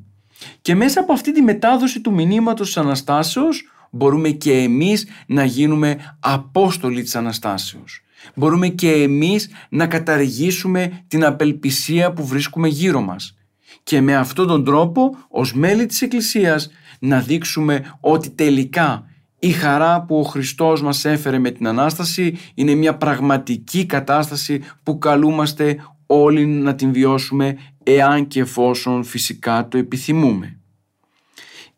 Και 0.60 0.74
μέσα 0.74 1.00
από 1.00 1.12
αυτή 1.12 1.32
τη 1.32 1.42
μετάδοση 1.42 2.00
του 2.00 2.12
μηνύματος 2.12 2.66
της 2.66 2.76
Αναστάσεως 2.76 3.71
μπορούμε 3.92 4.28
και 4.28 4.52
εμείς 4.52 5.06
να 5.26 5.44
γίνουμε 5.44 6.16
Απόστολοι 6.20 7.02
της 7.02 7.16
Αναστάσεως. 7.16 8.02
Μπορούμε 8.34 8.68
και 8.68 8.92
εμείς 8.92 9.50
να 9.68 9.86
καταργήσουμε 9.86 11.04
την 11.08 11.24
απελπισία 11.24 12.12
που 12.12 12.26
βρίσκουμε 12.26 12.68
γύρω 12.68 13.00
μας. 13.00 13.34
Και 13.82 14.00
με 14.00 14.16
αυτόν 14.16 14.46
τον 14.46 14.64
τρόπο, 14.64 15.16
ως 15.28 15.54
μέλη 15.54 15.86
της 15.86 16.02
Εκκλησίας, 16.02 16.70
να 16.98 17.20
δείξουμε 17.20 17.96
ότι 18.00 18.30
τελικά 18.30 19.06
η 19.38 19.50
χαρά 19.50 20.02
που 20.02 20.18
ο 20.18 20.22
Χριστός 20.22 20.82
μας 20.82 21.04
έφερε 21.04 21.38
με 21.38 21.50
την 21.50 21.66
Ανάσταση 21.66 22.38
είναι 22.54 22.74
μια 22.74 22.96
πραγματική 22.96 23.86
κατάσταση 23.86 24.60
που 24.82 24.98
καλούμαστε 24.98 25.84
όλοι 26.06 26.46
να 26.46 26.74
την 26.74 26.92
βιώσουμε 26.92 27.58
εάν 27.82 28.26
και 28.26 28.40
εφόσον 28.40 29.04
φυσικά 29.04 29.68
το 29.68 29.78
επιθυμούμε. 29.78 30.56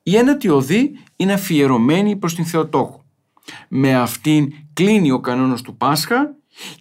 Η 0.02 0.16
ένατη 0.16 0.48
οδή 0.48 0.90
είναι 1.16 1.32
αφιερωμένη 1.32 2.16
προς 2.16 2.34
την 2.34 2.44
Θεοτόκο. 2.44 3.04
Με 3.68 3.94
αυτήν 3.94 4.52
κλείνει 4.72 5.10
ο 5.10 5.20
κανόνας 5.20 5.62
του 5.62 5.76
Πάσχα 5.76 6.36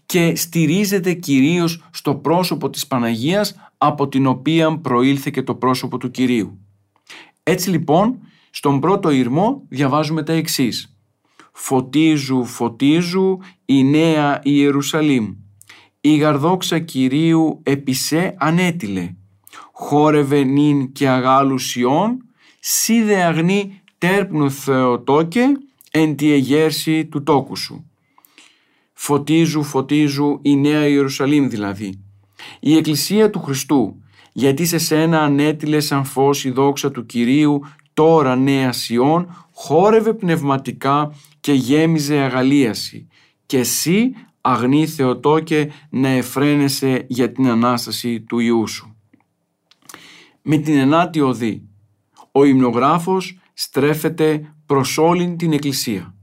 και 0.05 0.35
στηρίζεται 0.35 1.13
κυρίως 1.13 1.87
στο 1.93 2.15
πρόσωπο 2.15 2.69
της 2.69 2.87
Παναγίας 2.87 3.55
από 3.77 4.07
την 4.07 4.27
οποία 4.27 4.77
προήλθε 4.79 5.29
και 5.29 5.43
το 5.43 5.55
πρόσωπο 5.55 5.97
του 5.97 6.11
Κυρίου. 6.11 6.59
Έτσι 7.43 7.69
λοιπόν, 7.69 8.17
Στον 8.55 8.79
πρώτο 8.79 9.09
ήρμο 9.09 9.63
διαβάζουμε 9.69 10.23
τα 10.23 10.33
εξής. 10.33 10.97
«Φωτίζου, 11.53 12.45
φωτίζου 12.45 13.37
η 13.65 13.83
νέα 13.83 14.39
Ιερουσαλήμ. 14.43 15.33
Η 16.01 16.15
γαρδόξα 16.15 16.79
Κυρίου 16.79 17.59
επισέ 17.63 18.35
ανέτειλε. 18.37 19.15
Χόρευε 19.71 20.43
νυν 20.43 20.91
και 20.91 21.09
αγάλου 21.09 21.57
Σιών, 21.57 22.17
σίδε 22.59 23.23
αγνή 23.23 23.81
τέρπνου 24.03 24.51
Θεοτόκε, 24.51 25.45
εν 25.91 26.15
τη 26.15 26.31
εγέρση 26.31 27.05
του 27.05 27.23
τόκου 27.23 27.55
σου. 27.55 27.89
Φωτίζου, 28.93 29.63
φωτίζου 29.63 30.39
η 30.41 30.55
Νέα 30.55 30.87
Ιερουσαλήμ 30.87 31.47
δηλαδή. 31.47 32.03
Η 32.59 32.75
Εκκλησία 32.75 33.29
του 33.29 33.39
Χριστού, 33.39 34.01
γιατί 34.33 34.65
σε 34.65 34.77
σένα 34.77 35.21
ανέτειλε 35.21 35.79
σαν 35.79 36.05
φως 36.05 36.45
η 36.45 36.49
δόξα 36.49 36.91
του 36.91 37.05
Κυρίου, 37.05 37.61
τώρα 37.93 38.35
νέα 38.35 38.71
Σιών, 38.71 39.47
χόρευε 39.53 40.13
πνευματικά 40.13 41.15
και 41.39 41.53
γέμιζε 41.53 42.15
αγαλίαση. 42.15 43.07
Και 43.45 43.57
εσύ 43.57 44.13
αγνή 44.41 44.87
Θεοτόκε 44.87 45.71
να 45.89 46.07
εφραίνεσαι 46.07 47.05
για 47.07 47.31
την 47.31 47.47
Ανάσταση 47.47 48.21
του 48.21 48.39
Ιού 48.39 48.67
σου. 48.67 48.95
Με 50.41 50.57
την 50.57 50.77
ενάτη 50.77 51.21
οδή, 51.21 51.67
ο 52.35 52.45
υμνογράφος 52.45 53.37
στρέφεται 53.53 54.55
προς 54.65 54.97
όλη 54.97 55.35
την 55.35 55.53
Εκκλησία. 55.53 56.15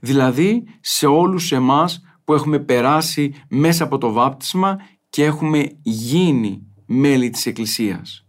Δηλαδή 0.00 0.64
σε 0.80 1.06
όλους 1.06 1.52
εμάς 1.52 2.02
που 2.24 2.34
έχουμε 2.34 2.58
περάσει 2.58 3.34
μέσα 3.48 3.84
από 3.84 3.98
το 3.98 4.12
βάπτισμα 4.12 4.76
και 5.10 5.24
έχουμε 5.24 5.68
γίνει 5.82 6.66
μέλη 6.86 7.30
της 7.30 7.46
Εκκλησίας. 7.46 8.26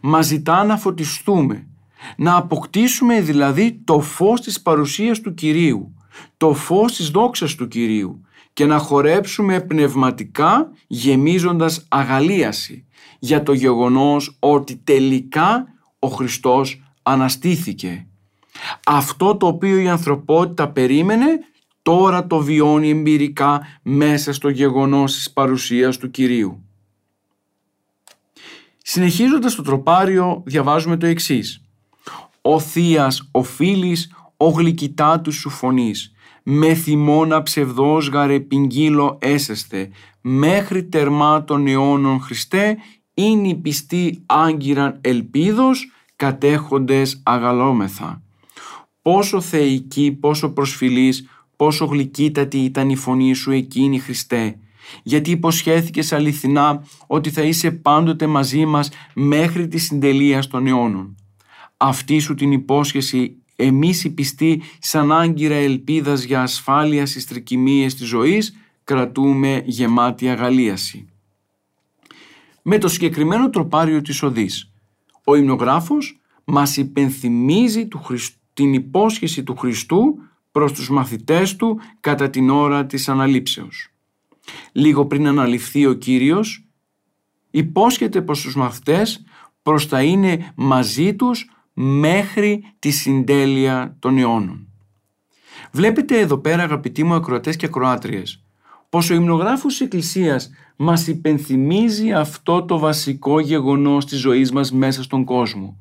Μας 0.00 0.26
ζητά 0.26 0.64
να 0.64 0.76
φωτιστούμε, 0.76 1.68
να 2.16 2.36
αποκτήσουμε 2.36 3.20
δηλαδή 3.20 3.82
το 3.84 4.00
φως 4.00 4.40
της 4.40 4.62
παρουσίας 4.62 5.20
του 5.20 5.34
Κυρίου, 5.34 5.94
το 6.36 6.54
φως 6.54 6.96
της 6.96 7.08
δόξας 7.10 7.54
του 7.54 7.68
Κυρίου 7.68 8.20
και 8.52 8.66
να 8.66 8.78
χορέψουμε 8.78 9.60
πνευματικά 9.60 10.70
γεμίζοντας 10.86 11.86
αγαλίαση 11.88 12.86
για 13.18 13.42
το 13.42 13.52
γεγονός 13.52 14.36
ότι 14.38 14.76
τελικά 14.76 15.75
ο 15.98 16.08
Χριστός 16.08 16.82
αναστήθηκε. 17.02 18.06
Αυτό 18.86 19.36
το 19.36 19.46
οποίο 19.46 19.78
η 19.78 19.88
ανθρωπότητα 19.88 20.68
περίμενε 20.68 21.26
τώρα 21.82 22.26
το 22.26 22.38
βιώνει 22.38 22.90
εμπειρικά 22.90 23.66
μέσα 23.82 24.32
στο 24.32 24.48
γεγονός 24.48 25.14
της 25.14 25.32
παρουσίας 25.32 25.96
του 25.96 26.10
Κυρίου. 26.10 26.60
Συνεχίζοντας 28.82 29.54
το 29.54 29.62
τροπάριο 29.62 30.42
διαβάζουμε 30.46 30.96
το 30.96 31.06
εξής. 31.06 31.60
«Ο 32.42 32.58
Θείας, 32.58 33.28
ο 33.30 33.42
Φίλης, 33.42 34.12
ο 34.36 34.48
γλυκητάτους 34.48 35.34
σου 35.34 35.50
φωνής, 35.50 36.14
με 36.42 36.74
θυμώνα 36.74 37.42
ψευδός 37.42 38.08
γαρεπιγγύλο 38.08 39.18
έσεστε, 39.20 39.90
μέχρι 40.20 40.84
τερμά 40.84 41.44
των 41.44 41.66
αιώνων 41.66 42.20
Χριστέ, 42.20 42.76
είναι 43.18 43.48
η 43.48 43.54
πιστή 43.54 44.22
άγκυραν 44.26 44.98
ελπίδος, 45.00 45.92
κατέχοντες 46.16 47.20
αγαλόμεθα. 47.22 48.22
Πόσο 49.02 49.40
θεϊκή, 49.40 50.12
πόσο 50.12 50.52
προσφυλής, 50.52 51.28
πόσο 51.56 51.84
γλυκύτατη 51.84 52.58
ήταν 52.58 52.88
η 52.88 52.96
φωνή 52.96 53.34
σου 53.34 53.50
εκείνη 53.50 53.98
Χριστέ, 53.98 54.58
γιατί 55.02 55.30
υποσχέθηκες 55.30 56.12
αληθινά 56.12 56.86
ότι 57.06 57.30
θα 57.30 57.42
είσαι 57.42 57.70
πάντοτε 57.70 58.26
μαζί 58.26 58.64
μας 58.64 58.88
μέχρι 59.14 59.68
τη 59.68 59.78
συντελεία 59.78 60.42
των 60.50 60.66
αιώνων. 60.66 61.16
Αυτή 61.76 62.18
σου 62.18 62.34
την 62.34 62.52
υπόσχεση 62.52 63.36
εμείς 63.56 64.04
οι 64.04 64.10
πιστοί 64.10 64.62
σαν 64.78 65.12
άγκυρα 65.12 65.54
ελπίδας 65.54 66.22
για 66.22 66.42
ασφάλεια 66.42 67.06
στις 67.06 67.26
τρικυμίες 67.26 67.94
της 67.94 68.06
ζωής 68.06 68.56
κρατούμε 68.84 69.62
γεμάτη 69.66 70.28
αγαλίαση. 70.28 71.08
Με 72.68 72.78
το 72.78 72.88
συγκεκριμένο 72.88 73.50
τροπάριο 73.50 74.02
της 74.02 74.22
οδής, 74.22 74.72
ο 75.24 75.34
υμνογράφος 75.34 76.20
μας 76.44 76.76
υπενθυμίζει 76.76 77.86
του 77.88 78.00
την 78.52 78.74
υπόσχεση 78.74 79.42
του 79.42 79.56
Χριστού 79.56 80.18
προς 80.50 80.72
τους 80.72 80.90
μαθητές 80.90 81.56
του 81.56 81.80
κατά 82.00 82.30
την 82.30 82.50
ώρα 82.50 82.86
της 82.86 83.08
αναλήψεως. 83.08 83.88
Λίγο 84.72 85.06
πριν 85.06 85.26
αναλυφθεί 85.26 85.86
ο 85.86 85.92
Κύριος, 85.92 86.68
υπόσχεται 87.50 88.22
προς 88.22 88.40
τους 88.40 88.56
μαθητές 88.56 89.24
προς 89.62 89.86
θα 89.86 90.02
είναι 90.02 90.52
μαζί 90.56 91.14
τους 91.14 91.50
μέχρι 91.72 92.74
τη 92.78 92.90
συντέλεια 92.90 93.96
των 93.98 94.18
αιώνων. 94.18 94.68
Βλέπετε 95.72 96.18
εδώ 96.18 96.38
πέρα 96.38 96.62
αγαπητοί 96.62 97.04
μου 97.04 97.14
ακροατές 97.14 97.56
και 97.56 97.66
ακροάτριες 97.66 98.45
πως 98.96 99.10
ο 99.10 99.14
υμνογράφος 99.14 99.72
της 99.72 99.80
Εκκλησίας 99.80 100.50
μας 100.76 101.06
υπενθυμίζει 101.06 102.12
αυτό 102.12 102.64
το 102.64 102.78
βασικό 102.78 103.40
γεγονός 103.40 104.06
της 104.06 104.18
ζωής 104.18 104.52
μας 104.52 104.72
μέσα 104.72 105.02
στον 105.02 105.24
κόσμο. 105.24 105.76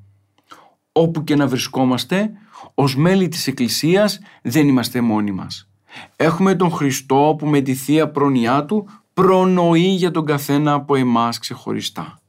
Όπου 0.91 1.23
και 1.23 1.35
να 1.35 1.47
βρισκόμαστε, 1.47 2.31
ως 2.73 2.95
μέλη 2.95 3.27
της 3.27 3.47
Εκκλησίας 3.47 4.19
δεν 4.41 4.67
είμαστε 4.67 5.01
μόνοι 5.01 5.31
μας. 5.31 5.69
Έχουμε 6.15 6.55
τον 6.55 6.71
Χριστό 6.71 7.35
που 7.37 7.47
με 7.47 7.61
τη 7.61 7.73
Θεία 7.73 8.09
Προνοιά 8.09 8.65
Του 8.65 8.87
προνοεί 9.13 9.95
για 9.95 10.11
τον 10.11 10.25
καθένα 10.25 10.73
από 10.73 10.95
εμάς 10.95 11.39
ξεχωριστά. 11.39 12.19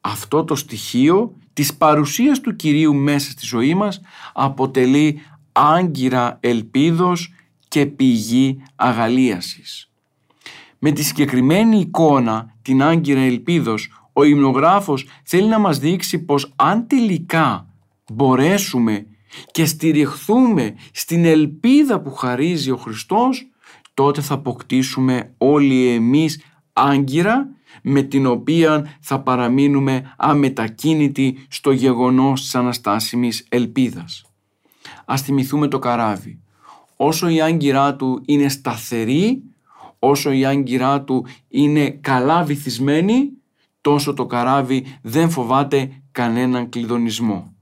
Αυτό 0.00 0.44
το 0.44 0.54
στοιχείο 0.54 1.34
της 1.52 1.74
παρουσίας 1.74 2.40
του 2.40 2.56
Κυρίου 2.56 2.94
μέσα 2.94 3.30
στη 3.30 3.46
ζωή 3.46 3.74
μας 3.74 4.00
αποτελεί 4.32 5.20
άγκυρα 5.52 6.36
ελπίδος 6.40 7.32
και 7.68 7.86
πηγή 7.86 8.62
αγαλίασης. 8.76 9.88
Με 10.86 10.92
τη 10.92 11.02
συγκεκριμένη 11.02 11.78
εικόνα, 11.78 12.54
την 12.62 12.82
άγκυρα 12.82 13.20
ελπίδος, 13.20 14.08
ο 14.12 14.24
υμνογράφος 14.24 15.06
θέλει 15.22 15.48
να 15.48 15.58
μας 15.58 15.78
δείξει 15.78 16.18
πως 16.18 16.52
αν 16.56 16.86
τελικά 16.86 17.66
μπορέσουμε 18.12 19.06
και 19.50 19.64
στηριχθούμε 19.64 20.74
στην 20.92 21.24
ελπίδα 21.24 22.00
που 22.00 22.12
χαρίζει 22.12 22.70
ο 22.70 22.76
Χριστός, 22.76 23.50
τότε 23.94 24.20
θα 24.20 24.34
αποκτήσουμε 24.34 25.34
όλοι 25.38 25.86
εμείς 25.86 26.40
άγκυρα 26.72 27.48
με 27.82 28.02
την 28.02 28.26
οποία 28.26 28.96
θα 29.00 29.20
παραμείνουμε 29.20 30.14
αμετακίνητοι 30.16 31.46
στο 31.48 31.72
γεγονός 31.72 32.40
της 32.40 32.54
αναστάσιμης 32.54 33.46
ελπίδας. 33.48 34.24
Ας 35.04 35.22
θυμηθούμε 35.22 35.68
το 35.68 35.78
καράβι. 35.78 36.38
Όσο 36.96 37.28
η 37.28 37.40
άγκυρά 37.40 37.96
του 37.96 38.22
είναι 38.24 38.48
σταθερή, 38.48 39.42
όσο 40.08 40.32
η 40.32 40.44
άγκυρά 40.44 41.02
του 41.02 41.26
είναι 41.48 41.90
καλά 41.90 42.42
βυθισμένη, 42.42 43.30
τόσο 43.80 44.14
το 44.14 44.26
καράβι 44.26 44.84
δεν 45.02 45.30
φοβάται 45.30 46.02
κανέναν 46.12 46.68
κλειδονισμό. 46.68 47.54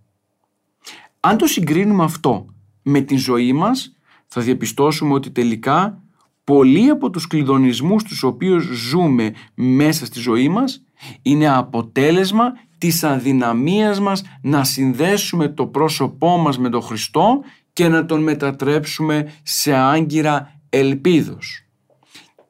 Αν 1.21 1.37
το 1.37 1.47
συγκρίνουμε 1.47 2.05
αυτό 2.05 2.47
με 2.83 3.01
την 3.01 3.19
ζωή 3.19 3.53
μας, 3.53 3.97
θα 4.27 4.41
διαπιστώσουμε 4.41 5.15
ότι 5.15 5.31
τελικά 5.31 6.03
πολλοί 6.45 6.89
από 6.89 7.11
τους 7.11 7.27
κλειδονισμούς 7.27 8.03
τους 8.03 8.23
οποίους 8.23 8.65
ζούμε 8.65 9.35
μέσα 9.55 10.07
στη 10.07 10.19
ζωή 10.19 10.49
μας 10.49 10.85
είναι 11.23 11.49
αποτέλεσμα 11.49 12.53
της 12.79 13.05
αδυναμίας 13.05 14.01
μας 14.01 14.23
να 14.43 14.65
συνδέσουμε 14.65 15.49
το 15.49 15.67
πρόσωπό 15.67 16.37
μας 16.37 16.59
με 16.59 16.69
τον 16.69 16.83
Χριστό 16.83 17.43
και 17.73 17.89
να 17.89 18.07
τον 18.07 18.23
μετατρέψουμε 18.23 19.33
σε 19.43 19.75
άγκυρα 19.75 20.61
ελπίδος. 20.69 21.62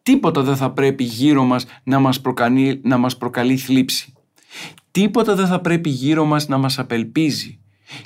Τίποτα 0.02 0.42
δεν 0.42 0.56
θα 0.56 0.70
πρέπει 0.70 1.04
γύρω 1.04 1.44
μας 1.44 1.66
να 1.82 1.98
μας 1.98 2.20
προκαλεί, 2.20 2.80
να 2.84 2.96
μας 2.96 3.16
προκαλεί 3.16 3.56
θλίψη. 3.56 4.12
Τίποτα 4.90 5.34
δεν 5.34 5.46
θα 5.46 5.60
πρέπει 5.60 5.88
γύρω 5.88 6.24
μας 6.24 6.48
να 6.48 6.58
μας 6.58 6.78
απελπίζει. 6.78 7.58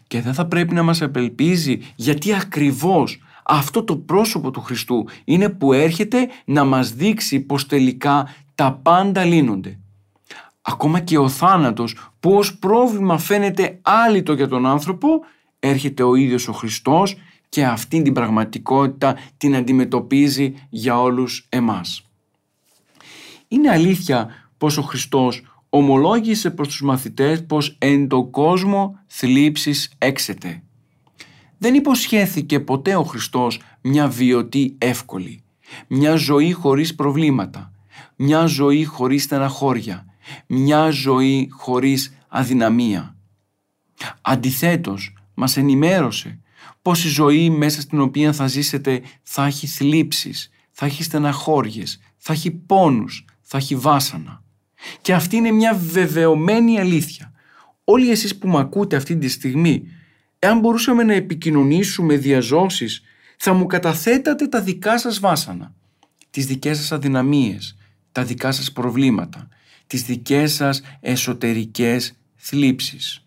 Και 0.07 0.21
δεν 0.21 0.35
θα 0.35 0.47
πρέπει 0.47 0.75
να 0.75 0.83
μας 0.83 1.03
απελπίζει 1.03 1.79
γιατί 1.97 2.35
ακριβώς 2.35 3.21
αυτό 3.45 3.85
το 3.85 3.97
πρόσωπο 3.97 4.51
του 4.51 4.61
Χριστού 4.61 5.09
είναι 5.25 5.49
που 5.49 5.73
έρχεται 5.73 6.29
να 6.45 6.65
μας 6.65 6.93
δείξει 6.93 7.41
πως 7.41 7.67
τελικά 7.67 8.35
τα 8.55 8.73
πάντα 8.73 9.25
λύνονται. 9.25 9.79
Ακόμα 10.63 11.01
και 11.01 11.19
ο 11.19 11.29
θάνατος 11.29 11.97
που 12.21 12.33
ως 12.33 12.59
πρόβλημα 12.59 13.19
φαίνεται 13.19 13.79
άλυτο 13.83 14.33
για 14.33 14.49
τον 14.49 14.67
άνθρωπο 14.67 15.09
έρχεται 15.59 16.03
ο 16.03 16.15
ίδιος 16.15 16.49
ο 16.49 16.53
Χριστός 16.53 17.17
και 17.49 17.65
αυτήν 17.65 18.03
την 18.03 18.13
πραγματικότητα 18.13 19.17
την 19.37 19.57
αντιμετωπίζει 19.57 20.55
για 20.69 21.01
όλους 21.01 21.47
εμάς. 21.49 22.03
Είναι 23.49 23.71
αλήθεια 23.71 24.29
πως 24.59 24.77
ο 24.77 24.83
Χριστός 24.83 25.43
ομολόγησε 25.69 26.51
προς 26.51 26.69
τους 26.69 26.83
μαθητές 26.83 27.47
πως 27.47 27.77
εν 27.79 28.09
το 28.09 28.25
κόσμο 28.25 28.99
θλίψεις 29.07 29.93
έξετε. 29.99 30.63
Δεν 31.59 31.75
υποσχέθηκε 31.75 32.61
ποτέ 32.61 32.97
ο 32.97 33.03
Χριστός 33.03 33.61
μια 33.81 34.09
βιωτή 34.09 34.75
εύκολη, 34.79 35.43
μια 35.87 36.15
ζωή 36.15 36.53
χωρίς 36.53 36.95
προβλήματα, 36.95 37.73
μια 38.17 38.47
ζωή 38.47 38.85
χωρίς 38.85 39.23
στεναχώρια, 39.23 40.07
μια 40.47 40.91
ζωή 40.91 41.49
χωρίς 41.51 42.17
αδυναμία. 42.29 43.17
Αντιθέτως, 44.21 45.15
μας 45.35 45.57
ενημέρωσε 45.57 46.41
πως 46.87 47.05
η 47.05 47.09
ζωή 47.09 47.51
μέσα 47.51 47.81
στην 47.81 48.01
οποία 48.01 48.33
θα 48.33 48.47
ζήσετε 48.47 49.03
θα 49.23 49.47
έχει 49.47 49.67
θλίψεις, 49.67 50.51
θα 50.71 50.87
έχει 50.87 51.03
στεναχώριες, 51.03 52.01
θα 52.17 52.33
έχει 52.33 52.51
πόνους, 52.51 53.25
θα 53.41 53.57
έχει 53.59 53.77
βάσανα. 53.77 54.43
Και 55.01 55.15
αυτή 55.15 55.37
είναι 55.37 55.51
μια 55.51 55.75
βεβαιωμένη 55.75 56.81
αλήθεια. 56.81 57.33
Όλοι 57.85 58.11
εσείς 58.11 58.39
που 58.39 58.49
με 58.49 58.59
ακούτε 58.59 58.97
αυτή 58.97 59.17
τη 59.17 59.29
στιγμή, 59.29 59.89
εάν 60.39 60.59
μπορούσαμε 60.59 61.03
να 61.03 61.13
επικοινωνήσουμε 61.13 62.17
διαζώσεις, 62.17 63.03
θα 63.37 63.53
μου 63.53 63.67
καταθέτατε 63.67 64.47
τα 64.47 64.61
δικά 64.61 64.99
σας 64.99 65.19
βάσανα, 65.19 65.75
τις 66.31 66.47
δικές 66.47 66.77
σας 66.77 66.93
αδυναμίες, 66.93 67.77
τα 68.13 68.25
δικά 68.25 68.53
σας 68.53 68.73
προβλήματα, 68.73 69.49
τις 69.87 70.03
δικές 70.03 70.55
σας 70.55 70.83
εσωτερικές 71.01 72.19
θλίψεις. 72.37 73.27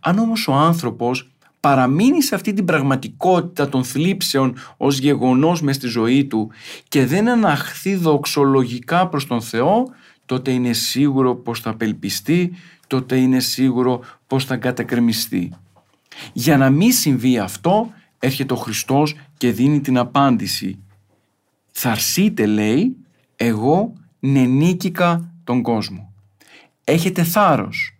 Αν 0.00 0.18
όμως 0.18 0.48
ο 0.48 0.52
άνθρωπος 0.52 1.35
παραμείνει 1.66 2.22
σε 2.22 2.34
αυτή 2.34 2.52
την 2.52 2.64
πραγματικότητα 2.64 3.68
των 3.68 3.84
θλίψεων 3.84 4.56
ως 4.76 4.98
γεγονός 4.98 5.62
μες 5.62 5.76
στη 5.76 5.86
ζωή 5.86 6.24
του 6.24 6.50
και 6.88 7.06
δεν 7.06 7.28
αναχθεί 7.28 7.94
δοξολογικά 7.94 9.08
προς 9.08 9.26
τον 9.26 9.40
Θεό, 9.40 9.88
τότε 10.26 10.50
είναι 10.50 10.72
σίγουρο 10.72 11.34
πως 11.34 11.60
θα 11.60 11.70
απελπιστεί, 11.70 12.52
τότε 12.86 13.16
είναι 13.16 13.40
σίγουρο 13.40 14.00
πως 14.26 14.44
θα 14.44 14.56
κατακρεμιστεί. 14.56 15.52
Για 16.32 16.56
να 16.56 16.70
μην 16.70 16.92
συμβεί 16.92 17.38
αυτό, 17.38 17.92
έρχεται 18.18 18.54
ο 18.54 18.56
Χριστός 18.56 19.14
και 19.36 19.52
δίνει 19.52 19.80
την 19.80 19.98
απάντηση. 19.98 20.78
«Θαρσείτε» 21.72 22.46
λέει, 22.46 22.96
«εγώ 23.36 23.92
νενίκηκα 24.18 25.32
τον 25.44 25.62
κόσμο». 25.62 26.12
Έχετε 26.84 27.22
θάρρος, 27.22 27.98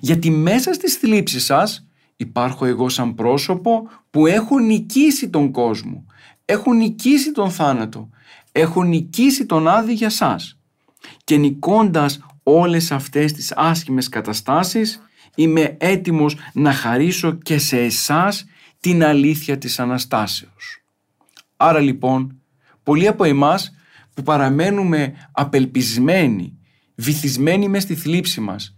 γιατί 0.00 0.30
μέσα 0.30 0.72
στις 0.72 0.94
θλίψεις 0.94 1.44
σας 1.44 1.87
υπάρχω 2.20 2.64
εγώ 2.64 2.88
σαν 2.88 3.14
πρόσωπο 3.14 3.88
που 4.10 4.26
έχω 4.26 4.58
νικήσει 4.58 5.28
τον 5.30 5.50
κόσμο, 5.50 6.06
έχω 6.44 6.72
νικήσει 6.72 7.32
τον 7.32 7.50
θάνατο, 7.50 8.08
έχω 8.52 8.82
νικήσει 8.82 9.46
τον 9.46 9.68
άδει 9.68 9.92
για 9.92 10.10
σας. 10.10 10.58
Και 11.24 11.36
νικώντας 11.36 12.20
όλες 12.42 12.92
αυτές 12.92 13.32
τις 13.32 13.52
άσχημες 13.56 14.08
καταστάσεις 14.08 15.02
είμαι 15.34 15.76
έτοιμος 15.80 16.36
να 16.52 16.72
χαρίσω 16.72 17.32
και 17.32 17.58
σε 17.58 17.80
εσάς 17.80 18.44
την 18.80 19.04
αλήθεια 19.04 19.58
της 19.58 19.78
Αναστάσεως. 19.78 20.82
Άρα 21.56 21.80
λοιπόν, 21.80 22.40
πολλοί 22.82 23.06
από 23.06 23.24
εμάς 23.24 23.74
που 24.14 24.22
παραμένουμε 24.22 25.28
απελπισμένοι, 25.32 26.58
βυθισμένοι 26.94 27.68
μες 27.68 27.82
στη 27.82 27.94
θλίψη 27.94 28.40
μας 28.40 28.76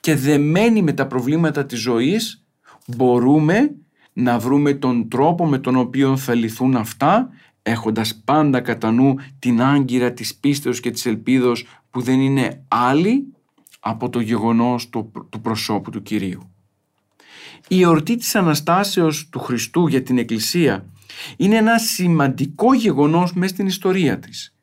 και 0.00 0.16
δεμένοι 0.16 0.82
με 0.82 0.92
τα 0.92 1.06
προβλήματα 1.06 1.66
της 1.66 1.80
ζωής, 1.80 2.41
μπορούμε 2.86 3.74
να 4.12 4.38
βρούμε 4.38 4.74
τον 4.74 5.08
τρόπο 5.08 5.46
με 5.46 5.58
τον 5.58 5.76
οποίο 5.76 6.16
θα 6.16 6.34
λυθούν 6.34 6.76
αυτά 6.76 7.28
έχοντας 7.62 8.22
πάντα 8.24 8.60
κατά 8.60 8.90
νου 8.90 9.14
την 9.38 9.62
άγκυρα 9.62 10.12
της 10.12 10.34
πίστεως 10.34 10.80
και 10.80 10.90
της 10.90 11.06
ελπίδος 11.06 11.66
που 11.90 12.00
δεν 12.00 12.20
είναι 12.20 12.64
άλλη 12.68 13.26
από 13.80 14.10
το 14.10 14.20
γεγονός 14.20 14.88
του, 14.88 15.12
του 15.28 15.40
προσώπου 15.40 15.90
του 15.90 16.02
Κυρίου. 16.02 16.50
Η 17.68 17.82
εορτή 17.82 18.16
της 18.16 18.34
Αναστάσεως 18.34 19.28
του 19.28 19.38
Χριστού 19.38 19.86
για 19.86 20.02
την 20.02 20.18
Εκκλησία 20.18 20.86
είναι 21.36 21.56
ένα 21.56 21.78
σημαντικό 21.78 22.74
γεγονός 22.74 23.32
μέσα 23.32 23.54
στην 23.54 23.66
ιστορία 23.66 24.18
της. 24.18 24.54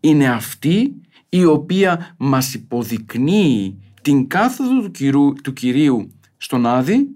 Είναι 0.00 0.28
αυτή 0.28 0.94
η 1.28 1.44
οποία 1.44 2.14
μας 2.18 2.54
υποδεικνύει 2.54 3.78
την 4.02 4.28
κάθοδο 4.28 4.80
του, 4.80 4.90
Κυρίου, 4.90 5.34
του 5.42 5.52
Κυρίου 5.52 6.12
στον 6.36 6.66
Άδη 6.66 7.08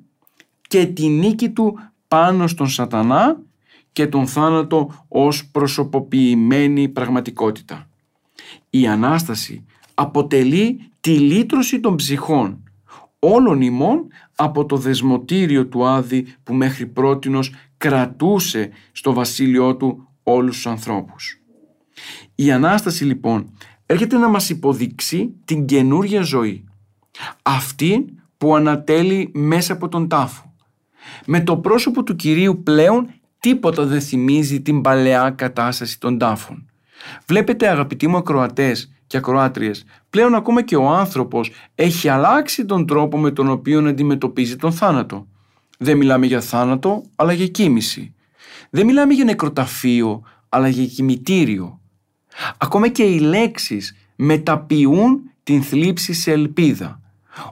και 0.74 0.86
τη 0.86 1.08
νίκη 1.08 1.50
του 1.50 1.78
πάνω 2.08 2.46
στον 2.46 2.68
σατανά 2.68 3.40
και 3.92 4.06
τον 4.06 4.26
θάνατο 4.26 5.04
ως 5.08 5.46
προσωποποιημένη 5.46 6.88
πραγματικότητα. 6.88 7.88
Η 8.70 8.86
Ανάσταση 8.86 9.64
αποτελεί 9.94 10.90
τη 11.00 11.10
λύτρωση 11.18 11.80
των 11.80 11.96
ψυχών 11.96 12.62
όλων 13.18 13.60
ημών 13.60 14.06
από 14.34 14.66
το 14.66 14.76
δεσμοτήριο 14.76 15.66
του 15.66 15.86
Άδη 15.86 16.26
που 16.42 16.54
μέχρι 16.54 16.86
πρότινος 16.86 17.52
κρατούσε 17.76 18.70
στο 18.92 19.12
βασίλειό 19.12 19.76
του 19.76 20.08
όλους 20.22 20.54
τους 20.54 20.66
ανθρώπους. 20.66 21.40
Η 22.34 22.52
Ανάσταση 22.52 23.04
λοιπόν 23.04 23.50
έρχεται 23.86 24.16
να 24.16 24.28
μας 24.28 24.50
υποδείξει 24.50 25.34
την 25.44 25.66
καινούρια 25.66 26.22
ζωή. 26.22 26.64
Αυτή 27.42 28.04
που 28.38 28.54
ανατέλει 28.54 29.30
μέσα 29.34 29.72
από 29.72 29.88
τον 29.88 30.08
τάφο. 30.08 30.52
Με 31.26 31.40
το 31.40 31.56
πρόσωπο 31.56 32.02
του 32.02 32.16
Κυρίου 32.16 32.62
πλέον 32.62 33.10
τίποτα 33.38 33.84
δεν 33.84 34.00
θυμίζει 34.00 34.60
την 34.60 34.80
παλαιά 34.80 35.30
κατάσταση 35.30 36.00
των 36.00 36.18
τάφων. 36.18 36.70
Βλέπετε 37.26 37.68
αγαπητοί 37.68 38.06
μου 38.06 38.16
ακροατές 38.16 38.92
και 39.06 39.16
ακροάτριες, 39.16 39.84
πλέον 40.10 40.34
ακόμα 40.34 40.62
και 40.62 40.76
ο 40.76 40.88
άνθρωπος 40.88 41.50
έχει 41.74 42.08
αλλάξει 42.08 42.64
τον 42.64 42.86
τρόπο 42.86 43.18
με 43.18 43.30
τον 43.30 43.50
οποίο 43.50 43.88
αντιμετωπίζει 43.88 44.56
τον 44.56 44.72
θάνατο. 44.72 45.26
Δεν 45.78 45.96
μιλάμε 45.96 46.26
για 46.26 46.40
θάνατο, 46.40 47.02
αλλά 47.16 47.32
για 47.32 47.48
κοίμηση. 47.48 48.14
Δεν 48.70 48.86
μιλάμε 48.86 49.12
για 49.12 49.24
νεκροταφείο, 49.24 50.22
αλλά 50.48 50.68
για 50.68 50.86
κημητήριο. 50.86 51.80
Ακόμα 52.58 52.88
και 52.88 53.02
οι 53.02 53.18
λέξεις 53.18 53.96
μεταποιούν 54.16 55.30
την 55.42 55.62
θλίψη 55.62 56.12
σε 56.12 56.32
ελπίδα. 56.32 57.00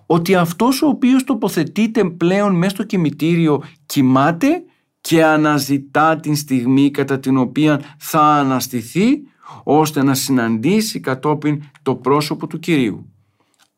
Ότι 0.06 0.34
αυτός 0.34 0.82
ο 0.82 0.86
οποίος 0.86 1.24
τοποθετείται 1.24 2.04
πλέον 2.04 2.54
μέσα 2.54 2.74
στο 2.74 2.84
κημητήριο 2.84 3.62
κοιμάται 3.86 4.62
και 5.00 5.24
αναζητά 5.24 6.16
την 6.16 6.36
στιγμή 6.36 6.90
κατά 6.90 7.20
την 7.20 7.36
οποία 7.36 7.80
θα 7.98 8.20
αναστηθεί 8.20 9.22
ώστε 9.62 10.02
να 10.02 10.14
συναντήσει 10.14 11.00
κατόπιν 11.00 11.62
το 11.82 11.94
πρόσωπο 11.94 12.46
του 12.46 12.58
Κυρίου. 12.58 13.12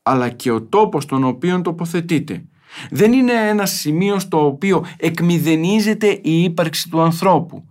Αλλά 0.03 0.29
και 0.29 0.51
ο 0.51 0.63
τόπος 0.63 1.07
τον 1.07 1.25
οποίο 1.25 1.61
τοποθετείται 1.61 2.45
δεν 2.91 3.13
είναι 3.13 3.33
ένα 3.33 3.67
σημείο 3.67 4.19
στο 4.19 4.47
οποίο 4.47 4.87
εκμηδενίζεται 4.97 6.21
η 6.23 6.43
ύπαρξη 6.43 6.89
του 6.89 7.01
ανθρώπου. 7.01 7.65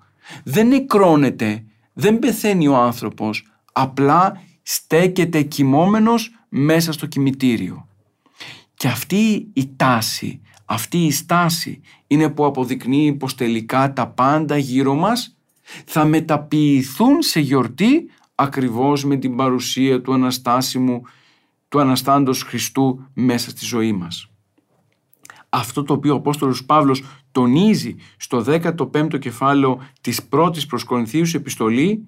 Δεν 0.44 0.68
νεκρώνεται, 0.68 1.64
δεν 1.94 2.20
πεθαίνει 2.20 2.68
ο 2.68 2.76
άνθρωπος, 2.76 3.52
απλά 3.74 4.42
στέκεται 4.62 5.42
κοιμόμενος 5.42 6.32
μέσα 6.50 6.92
στο 6.92 7.06
κημητήριο. 7.06 7.88
Και 8.84 8.90
αυτή 8.90 9.48
η 9.54 9.74
τάση 9.76 10.42
αυτή 10.66 10.98
η 10.98 11.12
στάση 11.12 11.82
είναι 12.08 12.30
που 12.30 12.46
αποδεικνύει 12.46 13.14
πως 13.14 13.36
τελικά 13.36 13.94
τα 13.94 14.08
πάντα 14.08 14.58
γύρω 14.58 14.96
μας 14.96 15.38
θα 15.86 16.06
μεταποιηθούν 16.06 17.22
σε 17.22 17.40
γιορτή 17.40 18.10
ακριβώς 18.36 19.06
με 19.06 19.16
την 19.16 19.36
παρουσία 19.36 20.02
του 20.02 20.14
Αναστάσιμου, 20.14 21.02
του 21.70 21.80
Αναστάντος 21.80 22.44
Χριστού 22.44 23.06
μέσα 23.14 23.50
στη 23.50 23.66
ζωή 23.66 23.92
μας. 23.92 24.30
Αυτό 25.50 25.84
το 25.84 25.94
οποίο 25.94 26.14
ο 26.14 26.18
Απόστολος 26.18 26.66
Παύλος 26.66 27.04
τονίζει 27.32 27.96
στο 28.18 28.44
15ο 28.48 29.20
κεφάλαιο 29.20 29.80
της 30.02 30.24
πρώτης 30.24 30.66
προς 30.66 30.84
Κορινθίους 30.84 31.34
επιστολή 31.34 32.08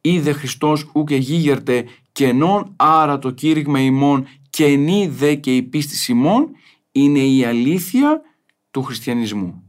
«Είδε 0.00 0.32
Χριστός 0.32 0.90
ούκε 0.92 1.16
γίγερτε 1.16 1.84
κενών 2.12 2.72
άρα 2.76 3.18
το 3.18 3.30
κήρυγμα 3.30 3.80
ημών 3.80 4.26
και 4.54 4.66
νη 4.68 5.08
δε 5.08 5.34
και 5.34 5.56
η 5.56 5.62
πίστη 5.62 6.12
ημών» 6.12 6.50
είναι 6.92 7.18
η 7.18 7.44
αλήθεια 7.44 8.20
του 8.70 8.82
χριστιανισμού. 8.82 9.62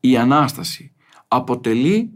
Η 0.00 0.16
Ανάσταση 0.16 0.92
αποτελεί 1.28 2.10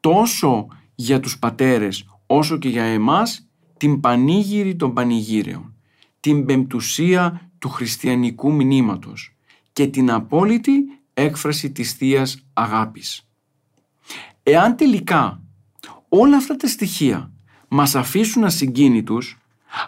τόσο 0.00 0.66
για 0.94 1.20
τους 1.20 1.38
πατέρες 1.38 2.06
όσο 2.26 2.58
και 2.58 2.68
για 2.68 2.82
εμάς 2.82 3.48
την 3.76 4.00
πανήγυρη 4.00 4.76
των 4.76 4.92
πανηγύρεων, 4.92 5.74
την 6.20 6.44
πεμπτουσία 6.44 7.50
του 7.58 7.68
χριστιανικού 7.68 8.52
μηνύματος 8.52 9.36
και 9.72 9.86
την 9.86 10.10
απόλυτη 10.10 10.74
έκφραση 11.14 11.72
της 11.72 11.92
θείας 11.92 12.46
Αγάπης. 12.52 13.28
Εάν 14.42 14.76
τελικά 14.76 15.42
όλα 16.08 16.36
αυτά 16.36 16.56
τα 16.56 16.66
στοιχεία 16.66 17.32
μας 17.68 17.94
αφήσουν 17.94 18.44
ασυγκίνητους, 18.44 19.38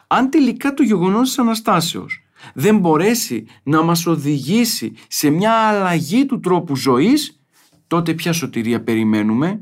αν 0.07 0.31
τελικά 0.31 0.75
το 0.75 0.83
γεγονός 0.83 1.29
της 1.29 1.39
Αναστάσεως 1.39 2.21
δεν 2.55 2.79
μπορέσει 2.79 3.47
να 3.63 3.83
μας 3.83 4.07
οδηγήσει 4.07 4.93
σε 5.09 5.31
μια 5.31 5.53
αλλαγή 5.53 6.27
του 6.27 6.41
τρόπου 6.41 6.77
ζωής, 6.77 7.41
τότε 7.87 8.15
ποια 8.15 8.33
σωτηρία 8.33 8.83
περιμένουμε; 8.83 9.61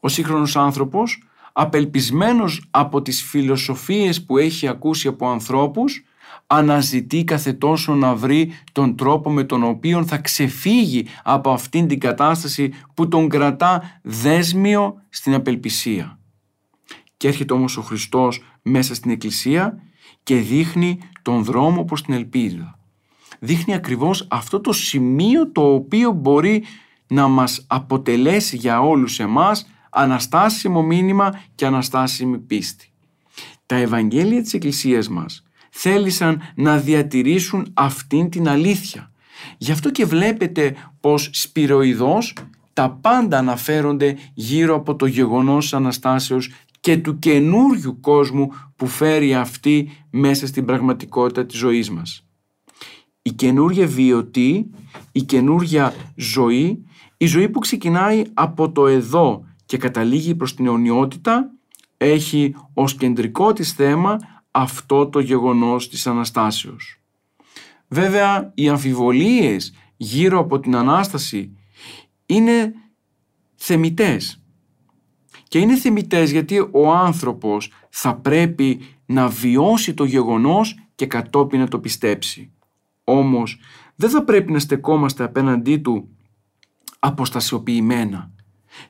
Ο 0.00 0.08
σύγχρονος 0.08 0.56
άνθρωπος, 0.56 1.22
απελπισμένος 1.52 2.68
από 2.70 3.02
τις 3.02 3.22
φιλοσοφίες 3.22 4.24
που 4.24 4.38
έχει 4.38 4.68
ακούσει 4.68 5.08
από 5.08 5.30
ανθρώπους, 5.30 6.04
αναζητεί 6.46 7.24
κάθε 7.24 7.52
τόσο 7.52 7.94
να 7.94 8.14
βρει 8.14 8.52
τον 8.72 8.96
τρόπο 8.96 9.30
με 9.30 9.44
τον 9.44 9.62
οποίο 9.62 10.04
θα 10.04 10.18
ξεφύγει 10.18 11.06
από 11.22 11.50
αυτήν 11.52 11.88
την 11.88 12.00
κατάσταση 12.00 12.72
που 12.94 13.08
τον 13.08 13.28
κρατά 13.28 14.00
δέσμιο 14.02 15.02
στην 15.08 15.34
απελπισία. 15.34 16.18
Και 17.24 17.30
έρχεται 17.30 17.52
όμως 17.52 17.76
ο 17.76 17.82
Χριστός 17.82 18.42
μέσα 18.62 18.94
στην 18.94 19.10
Εκκλησία 19.10 19.78
και 20.22 20.36
δείχνει 20.36 20.98
τον 21.22 21.44
δρόμο 21.44 21.84
προς 21.84 22.02
την 22.02 22.14
ελπίδα. 22.14 22.78
δείχνει 23.38 23.74
ακριβώς 23.74 24.26
αυτό 24.30 24.60
το 24.60 24.72
σημείο 24.72 25.52
το 25.52 25.74
οποίο 25.74 26.12
μπορεί 26.12 26.64
να 27.06 27.28
μας 27.28 27.64
αποτελέσει 27.66 28.56
για 28.56 28.80
όλους 28.80 29.20
εμάς 29.20 29.66
αναστάσιμο 29.90 30.82
μήνυμα 30.82 31.40
και 31.54 31.66
αναστάσιμη 31.66 32.38
πίστη. 32.38 32.92
Τα 33.66 33.76
Ευαγγέλια 33.76 34.42
της 34.42 34.54
Εκκλησίας 34.54 35.08
μας 35.08 35.44
θέλησαν 35.70 36.40
να 36.54 36.78
διατηρήσουν 36.78 37.70
αυτήν 37.74 38.30
την 38.30 38.48
αλήθεια. 38.48 39.10
Γι' 39.58 39.72
αυτό 39.72 39.90
και 39.90 40.04
βλέπετε 40.04 40.76
πως 41.00 41.30
σπυροειδώς 41.32 42.32
τα 42.74 42.90
πάντα 42.90 43.38
αναφέρονται 43.38 44.16
γύρω 44.34 44.74
από 44.74 44.96
το 44.96 45.06
γεγονός 45.06 45.74
Αναστάσεως 45.74 46.50
και 46.84 46.96
του 46.96 47.18
καινούριου 47.18 48.00
κόσμου 48.00 48.52
που 48.76 48.86
φέρει 48.86 49.34
αυτή 49.34 49.90
μέσα 50.10 50.46
στην 50.46 50.64
πραγματικότητα 50.64 51.46
της 51.46 51.58
ζωής 51.58 51.90
μας. 51.90 52.26
Η 53.22 53.32
καινούργια 53.32 53.86
βιωτή, 53.86 54.70
η 55.12 55.22
καινούργια 55.22 55.94
ζωή, 56.16 56.84
η 57.16 57.26
ζωή 57.26 57.48
που 57.48 57.58
ξεκινάει 57.58 58.22
από 58.34 58.72
το 58.72 58.86
εδώ 58.86 59.44
και 59.66 59.76
καταλήγει 59.76 60.34
προς 60.34 60.54
την 60.54 60.66
αιωνιότητα, 60.66 61.50
έχει 61.96 62.54
ως 62.74 62.94
κεντρικό 62.94 63.52
της 63.52 63.72
θέμα 63.72 64.16
αυτό 64.50 65.08
το 65.08 65.18
γεγονός 65.18 65.88
της 65.88 66.06
Αναστάσεως. 66.06 67.00
Βέβαια, 67.88 68.52
οι 68.54 68.68
αμφιβολίες 68.68 69.74
γύρω 69.96 70.38
από 70.38 70.60
την 70.60 70.76
Ανάσταση 70.76 71.56
είναι 72.26 72.74
θεμητές. 73.54 74.43
Και 75.54 75.60
είναι 75.60 75.76
θεμητές 75.76 76.30
γιατί 76.30 76.68
ο 76.70 76.92
άνθρωπος 76.92 77.72
θα 77.88 78.14
πρέπει 78.14 78.80
να 79.06 79.28
βιώσει 79.28 79.94
το 79.94 80.04
γεγονός 80.04 80.78
και 80.94 81.06
κατόπιν 81.06 81.60
να 81.60 81.68
το 81.68 81.78
πιστέψει. 81.78 82.50
Όμως 83.04 83.58
δεν 83.94 84.10
θα 84.10 84.24
πρέπει 84.24 84.52
να 84.52 84.58
στεκόμαστε 84.58 85.24
απέναντί 85.24 85.76
του 85.76 86.08
αποστασιοποιημένα. 86.98 88.32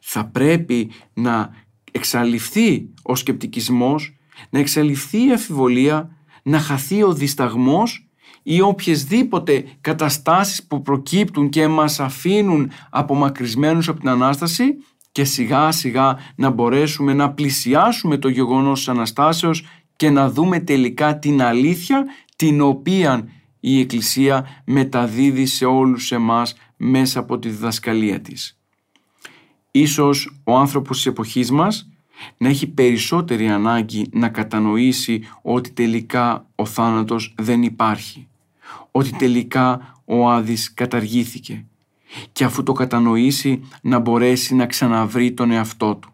Θα 0.00 0.26
πρέπει 0.26 0.90
να 1.14 1.50
εξαλειφθεί 1.92 2.88
ο 3.02 3.14
σκεπτικισμός, 3.14 4.16
να 4.50 4.58
εξαλειφθεί 4.58 5.26
η 5.26 5.32
αφιβολία, 5.32 6.16
να 6.42 6.58
χαθεί 6.58 7.02
ο 7.02 7.12
δισταγμός 7.12 8.08
ή 8.42 8.60
οποιασδήποτε 8.60 9.64
καταστάσεις 9.80 10.66
που 10.66 10.82
προκύπτουν 10.82 11.48
και 11.48 11.68
μας 11.68 12.00
αφήνουν 12.00 12.70
απομακρυσμένους 12.90 13.88
από 13.88 14.00
την 14.00 14.08
Ανάσταση 14.08 14.76
και 15.14 15.24
σιγά 15.24 15.72
σιγά 15.72 16.18
να 16.34 16.50
μπορέσουμε 16.50 17.14
να 17.14 17.30
πλησιάσουμε 17.30 18.18
το 18.18 18.28
γεγονός 18.28 18.78
της 18.78 18.88
Αναστάσεως 18.88 19.64
και 19.96 20.10
να 20.10 20.30
δούμε 20.30 20.60
τελικά 20.60 21.18
την 21.18 21.42
αλήθεια 21.42 22.04
την 22.36 22.60
οποία 22.60 23.28
η 23.60 23.80
Εκκλησία 23.80 24.62
μεταδίδει 24.64 25.46
σε 25.46 25.64
όλους 25.64 26.12
εμάς 26.12 26.56
μέσα 26.76 27.20
από 27.20 27.38
τη 27.38 27.48
διδασκαλία 27.48 28.20
της. 28.20 28.58
Ίσως 29.70 30.40
ο 30.44 30.56
άνθρωπος 30.56 30.96
της 30.96 31.06
εποχής 31.06 31.50
μας 31.50 31.88
να 32.36 32.48
έχει 32.48 32.66
περισσότερη 32.66 33.48
ανάγκη 33.48 34.08
να 34.12 34.28
κατανοήσει 34.28 35.22
ότι 35.42 35.70
τελικά 35.70 36.46
ο 36.54 36.64
θάνατος 36.64 37.34
δεν 37.38 37.62
υπάρχει, 37.62 38.28
ότι 38.90 39.10
τελικά 39.10 39.94
ο 40.04 40.30
Άδης 40.30 40.74
καταργήθηκε 40.74 41.64
και 42.32 42.44
αφού 42.44 42.62
το 42.62 42.72
κατανοήσει 42.72 43.60
να 43.82 43.98
μπορέσει 43.98 44.54
να 44.54 44.66
ξαναβρει 44.66 45.32
τον 45.32 45.50
εαυτό 45.50 45.94
του. 45.94 46.08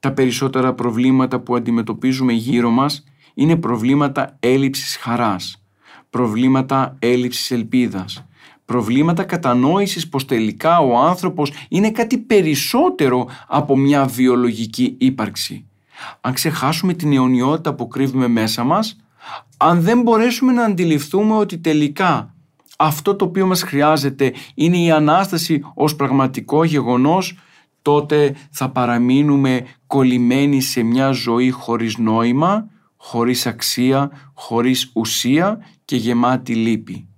Τα 0.00 0.12
περισσότερα 0.12 0.74
προβλήματα 0.74 1.40
που 1.40 1.56
αντιμετωπίζουμε 1.56 2.32
γύρω 2.32 2.70
μας 2.70 3.04
είναι 3.34 3.56
προβλήματα 3.56 4.36
έλλειψης 4.40 4.96
χαράς, 4.96 5.62
προβλήματα 6.10 6.96
έλλειψης 6.98 7.50
ελπίδας, 7.50 8.24
προβλήματα 8.64 9.24
κατανόησης 9.24 10.08
πως 10.08 10.24
τελικά 10.24 10.78
ο 10.78 10.98
άνθρωπος 10.98 11.52
είναι 11.68 11.90
κάτι 11.90 12.18
περισσότερο 12.18 13.28
από 13.46 13.76
μια 13.76 14.04
βιολογική 14.04 14.96
ύπαρξη. 14.98 15.64
Αν 16.20 16.32
ξεχάσουμε 16.32 16.94
την 16.94 17.12
αιωνιότητα 17.12 17.74
που 17.74 17.88
κρύβουμε 17.88 18.28
μέσα 18.28 18.64
μας, 18.64 18.96
αν 19.56 19.80
δεν 19.80 20.02
μπορέσουμε 20.02 20.52
να 20.52 20.64
αντιληφθούμε 20.64 21.34
ότι 21.34 21.58
τελικά 21.58 22.34
αυτό 22.80 23.16
το 23.16 23.24
οποίο 23.24 23.46
μας 23.46 23.62
χρειάζεται 23.62 24.32
είναι 24.54 24.78
η 24.78 24.90
Ανάσταση 24.90 25.60
ως 25.74 25.96
πραγματικό 25.96 26.64
γεγονός, 26.64 27.38
τότε 27.82 28.36
θα 28.50 28.70
παραμείνουμε 28.70 29.66
κολλημένοι 29.86 30.60
σε 30.60 30.82
μια 30.82 31.10
ζωή 31.10 31.50
χωρίς 31.50 31.96
νόημα, 31.96 32.70
χωρίς 32.96 33.46
αξία, 33.46 34.10
χωρίς 34.34 34.90
ουσία 34.94 35.58
και 35.84 35.96
γεμάτη 35.96 36.54
λύπη. 36.54 37.08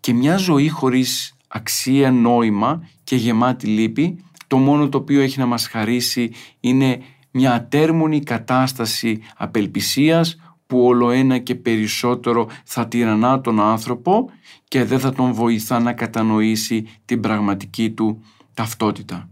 Και 0.00 0.12
μια 0.12 0.36
ζωή 0.36 0.68
χωρίς 0.68 1.36
αξία, 1.48 2.10
νόημα 2.10 2.88
και 3.04 3.16
γεμάτη 3.16 3.66
λύπη, 3.66 4.24
το 4.46 4.56
μόνο 4.56 4.88
το 4.88 4.98
οποίο 4.98 5.20
έχει 5.20 5.38
να 5.38 5.46
μας 5.46 5.66
χαρίσει 5.66 6.32
είναι 6.60 7.00
μια 7.30 7.52
ατέρμονη 7.52 8.22
κατάσταση 8.22 9.20
απελπισίας 9.36 10.36
που 10.68 10.84
όλο 10.84 11.10
ένα 11.10 11.38
και 11.38 11.54
περισσότερο 11.54 12.48
θα 12.64 12.88
τυραννά 12.88 13.40
τον 13.40 13.60
άνθρωπο 13.60 14.30
και 14.68 14.84
δεν 14.84 15.00
θα 15.00 15.12
τον 15.12 15.32
βοηθά 15.32 15.80
να 15.80 15.92
κατανοήσει 15.92 16.86
την 17.04 17.20
πραγματική 17.20 17.90
του 17.90 18.22
ταυτότητα. 18.54 19.28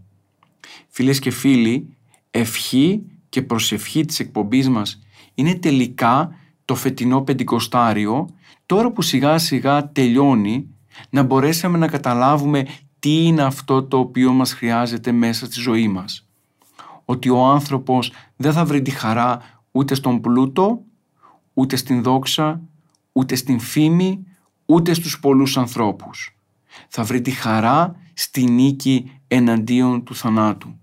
Φίλες 0.87 1.19
και 1.19 1.31
φίλοι, 1.31 1.97
ευχή 2.31 3.01
και 3.29 3.41
προσευχή 3.41 4.05
της 4.05 4.19
εκπομπής 4.19 4.69
μας 4.69 4.99
είναι 5.33 5.55
τελικά 5.55 6.35
το 6.65 6.75
φετινό 6.75 7.21
πεντηκοστάριο, 7.21 8.29
τώρα 8.65 8.91
που 8.91 9.01
σιγά 9.01 9.37
σιγά 9.37 9.91
τελειώνει, 9.91 10.67
να 11.09 11.23
μπορέσαμε 11.23 11.77
να 11.77 11.87
καταλάβουμε 11.87 12.65
τι 12.99 13.25
είναι 13.25 13.43
αυτό 13.43 13.83
το 13.83 13.97
οποίο 13.97 14.31
μας 14.31 14.53
χρειάζεται 14.53 15.11
μέσα 15.11 15.45
στη 15.45 15.59
ζωή 15.59 15.87
μας. 15.87 16.27
Ότι 17.05 17.29
ο 17.29 17.45
άνθρωπος 17.45 18.11
δεν 18.35 18.53
θα 18.53 18.65
βρει 18.65 18.81
τη 18.81 18.91
χαρά 18.91 19.41
ούτε 19.71 19.95
στον 19.95 20.21
πλούτο, 20.21 20.81
ούτε 21.57 21.75
στην 21.75 22.03
δόξα, 22.03 22.61
ούτε 23.11 23.35
στην 23.35 23.59
φήμη, 23.59 24.25
ούτε 24.65 24.93
στους 24.93 25.19
πολλούς 25.19 25.57
ανθρώπους. 25.57 26.37
Θα 26.87 27.03
βρει 27.03 27.21
τη 27.21 27.31
χαρά 27.31 27.95
στη 28.13 28.43
νίκη 28.43 29.11
εναντίον 29.27 30.03
του 30.03 30.15
θανάτου. 30.15 30.79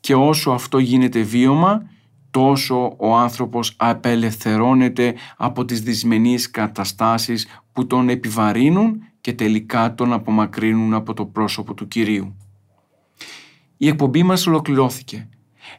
Και 0.00 0.14
όσο 0.14 0.50
αυτό 0.50 0.78
γίνεται 0.78 1.22
βίωμα, 1.22 1.90
τόσο 2.30 2.94
ο 2.98 3.16
άνθρωπος 3.16 3.74
απελευθερώνεται 3.76 5.14
από 5.36 5.64
τις 5.64 5.80
δυσμενείς 5.80 6.50
καταστάσεις 6.50 7.46
που 7.72 7.86
τον 7.86 8.08
επιβαρύνουν 8.08 9.02
και 9.20 9.32
τελικά 9.32 9.94
τον 9.94 10.12
απομακρύνουν 10.12 10.94
από 10.94 11.14
το 11.14 11.24
πρόσωπο 11.26 11.74
του 11.74 11.88
Κυρίου. 11.88 12.36
Η 13.76 13.88
εκπομπή 13.88 14.22
μας 14.22 14.46
ολοκληρώθηκε. 14.46 15.28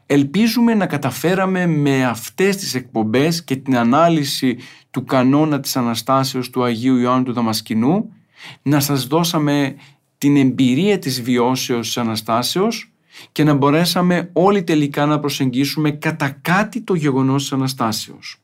Ελπίζουμε 0.06 0.74
να 0.74 0.86
καταφέραμε 0.86 1.66
με 1.66 2.06
αυτές 2.06 2.58
τις 2.58 2.76
εκπομπές 2.76 3.44
και 3.44 3.56
την 3.56 3.78
ανάλυση 3.78 4.58
του 4.92 5.04
κανόνα 5.04 5.60
της 5.60 5.78
Αναστάσεως 5.78 6.50
του 6.50 6.64
Αγίου 6.64 6.98
Ιωάννου 6.98 7.24
του 7.24 7.34
Δαμασκηνού 7.34 8.14
να 8.62 8.80
σας 8.80 9.08
δώσαμε 9.08 9.76
την 10.18 10.38
εμπειρία 10.38 11.00
της 11.00 11.22
βιώσεως 11.22 11.86
της 11.88 11.98
Αναστάσεως 11.98 12.92
και 13.32 13.44
να 13.44 13.54
μπορέσαμε 13.54 14.30
όλοι 14.34 14.64
τελικά 14.64 15.06
να 15.06 15.20
προσεγγίσουμε 15.20 15.92
κατά 15.92 16.30
κάτι 16.30 16.82
το 16.82 16.94
γεγονός 16.94 17.42
της 17.42 17.52
Αναστάσεως. 17.52 18.42